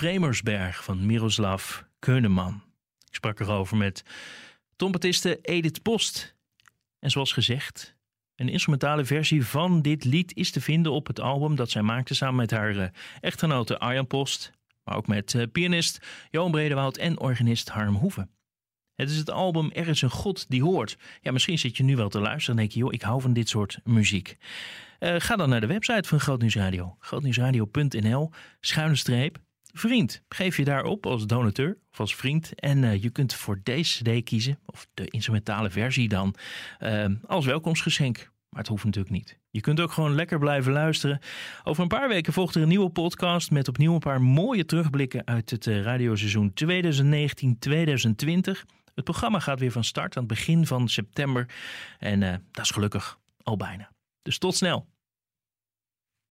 Vremersberg 0.00 0.84
van 0.84 1.06
Miroslav 1.06 1.80
Keuneman. 1.98 2.62
Ik 3.08 3.14
sprak 3.14 3.40
erover 3.40 3.76
met 3.76 4.04
trompetiste 4.76 5.38
Edith 5.42 5.82
Post. 5.82 6.36
En 6.98 7.10
zoals 7.10 7.32
gezegd, 7.32 7.96
een 8.34 8.48
instrumentale 8.48 9.04
versie 9.04 9.46
van 9.46 9.82
dit 9.82 10.04
lied 10.04 10.36
is 10.36 10.50
te 10.50 10.60
vinden 10.60 10.92
op 10.92 11.06
het 11.06 11.20
album 11.20 11.56
dat 11.56 11.70
zij 11.70 11.82
maakte 11.82 12.14
samen 12.14 12.36
met 12.36 12.50
haar 12.50 12.76
uh, 12.76 12.86
echtgenote 13.20 13.78
Arjan 13.78 14.06
Post. 14.06 14.52
Maar 14.84 14.96
ook 14.96 15.06
met 15.06 15.34
uh, 15.34 15.42
pianist 15.52 16.06
Johan 16.30 16.50
Bredewoud 16.50 16.96
en 16.96 17.18
organist 17.18 17.68
Harm 17.68 17.94
Hoeven. 17.94 18.30
Het 18.94 19.10
is 19.10 19.16
het 19.16 19.30
album 19.30 19.70
Er 19.72 19.88
is 19.88 20.02
een 20.02 20.10
God 20.10 20.50
die 20.50 20.62
hoort. 20.62 20.98
Ja, 21.20 21.32
misschien 21.32 21.58
zit 21.58 21.76
je 21.76 21.82
nu 21.82 21.96
wel 21.96 22.08
te 22.08 22.20
luisteren 22.20 22.50
en 22.50 22.60
denk 22.60 22.72
je, 22.72 22.78
joh, 22.78 22.92
ik 22.92 23.02
hou 23.02 23.20
van 23.20 23.32
dit 23.32 23.48
soort 23.48 23.78
muziek. 23.84 24.36
Uh, 25.00 25.14
ga 25.18 25.36
dan 25.36 25.48
naar 25.48 25.60
de 25.60 25.66
website 25.66 26.08
van 26.08 26.20
Grootnieuwsradio. 26.20 26.96
Grootnieuwsradio.nl, 26.98 28.30
schuine 28.60 28.96
streep, 28.96 29.38
vriend. 29.72 30.22
Geef 30.28 30.56
je 30.56 30.64
daarop 30.64 31.06
als 31.06 31.26
donateur 31.26 31.78
of 31.92 32.00
als 32.00 32.14
vriend. 32.14 32.54
En 32.54 32.82
uh, 32.82 33.02
je 33.02 33.10
kunt 33.10 33.34
voor 33.34 33.60
deze 33.62 34.02
cd 34.02 34.24
kiezen, 34.24 34.58
of 34.66 34.86
de 34.94 35.04
instrumentale 35.04 35.70
versie 35.70 36.08
dan, 36.08 36.34
uh, 36.80 37.06
als 37.26 37.46
welkomstgeschenk. 37.46 38.30
Maar 38.48 38.60
het 38.60 38.68
hoeft 38.68 38.84
natuurlijk 38.84 39.14
niet. 39.14 39.38
Je 39.50 39.60
kunt 39.60 39.80
ook 39.80 39.92
gewoon 39.92 40.14
lekker 40.14 40.38
blijven 40.38 40.72
luisteren. 40.72 41.18
Over 41.64 41.82
een 41.82 41.88
paar 41.88 42.08
weken 42.08 42.32
volgt 42.32 42.54
er 42.54 42.62
een 42.62 42.68
nieuwe 42.68 42.90
podcast 42.90 43.50
met 43.50 43.68
opnieuw 43.68 43.94
een 43.94 43.98
paar 43.98 44.22
mooie 44.22 44.64
terugblikken 44.64 45.26
uit 45.26 45.50
het 45.50 45.66
radioseizoen 45.66 46.52
2019-2020. 46.64 46.66
Het 48.94 49.04
programma 49.04 49.38
gaat 49.38 49.60
weer 49.60 49.72
van 49.72 49.84
start 49.84 50.16
aan 50.16 50.22
het 50.22 50.32
begin 50.32 50.66
van 50.66 50.88
september. 50.88 51.48
En 51.98 52.20
dat 52.50 52.64
is 52.64 52.70
gelukkig 52.70 53.18
al 53.42 53.56
bijna. 53.56 53.90
Dus 54.22 54.38
tot 54.38 54.56
snel. 54.56 54.86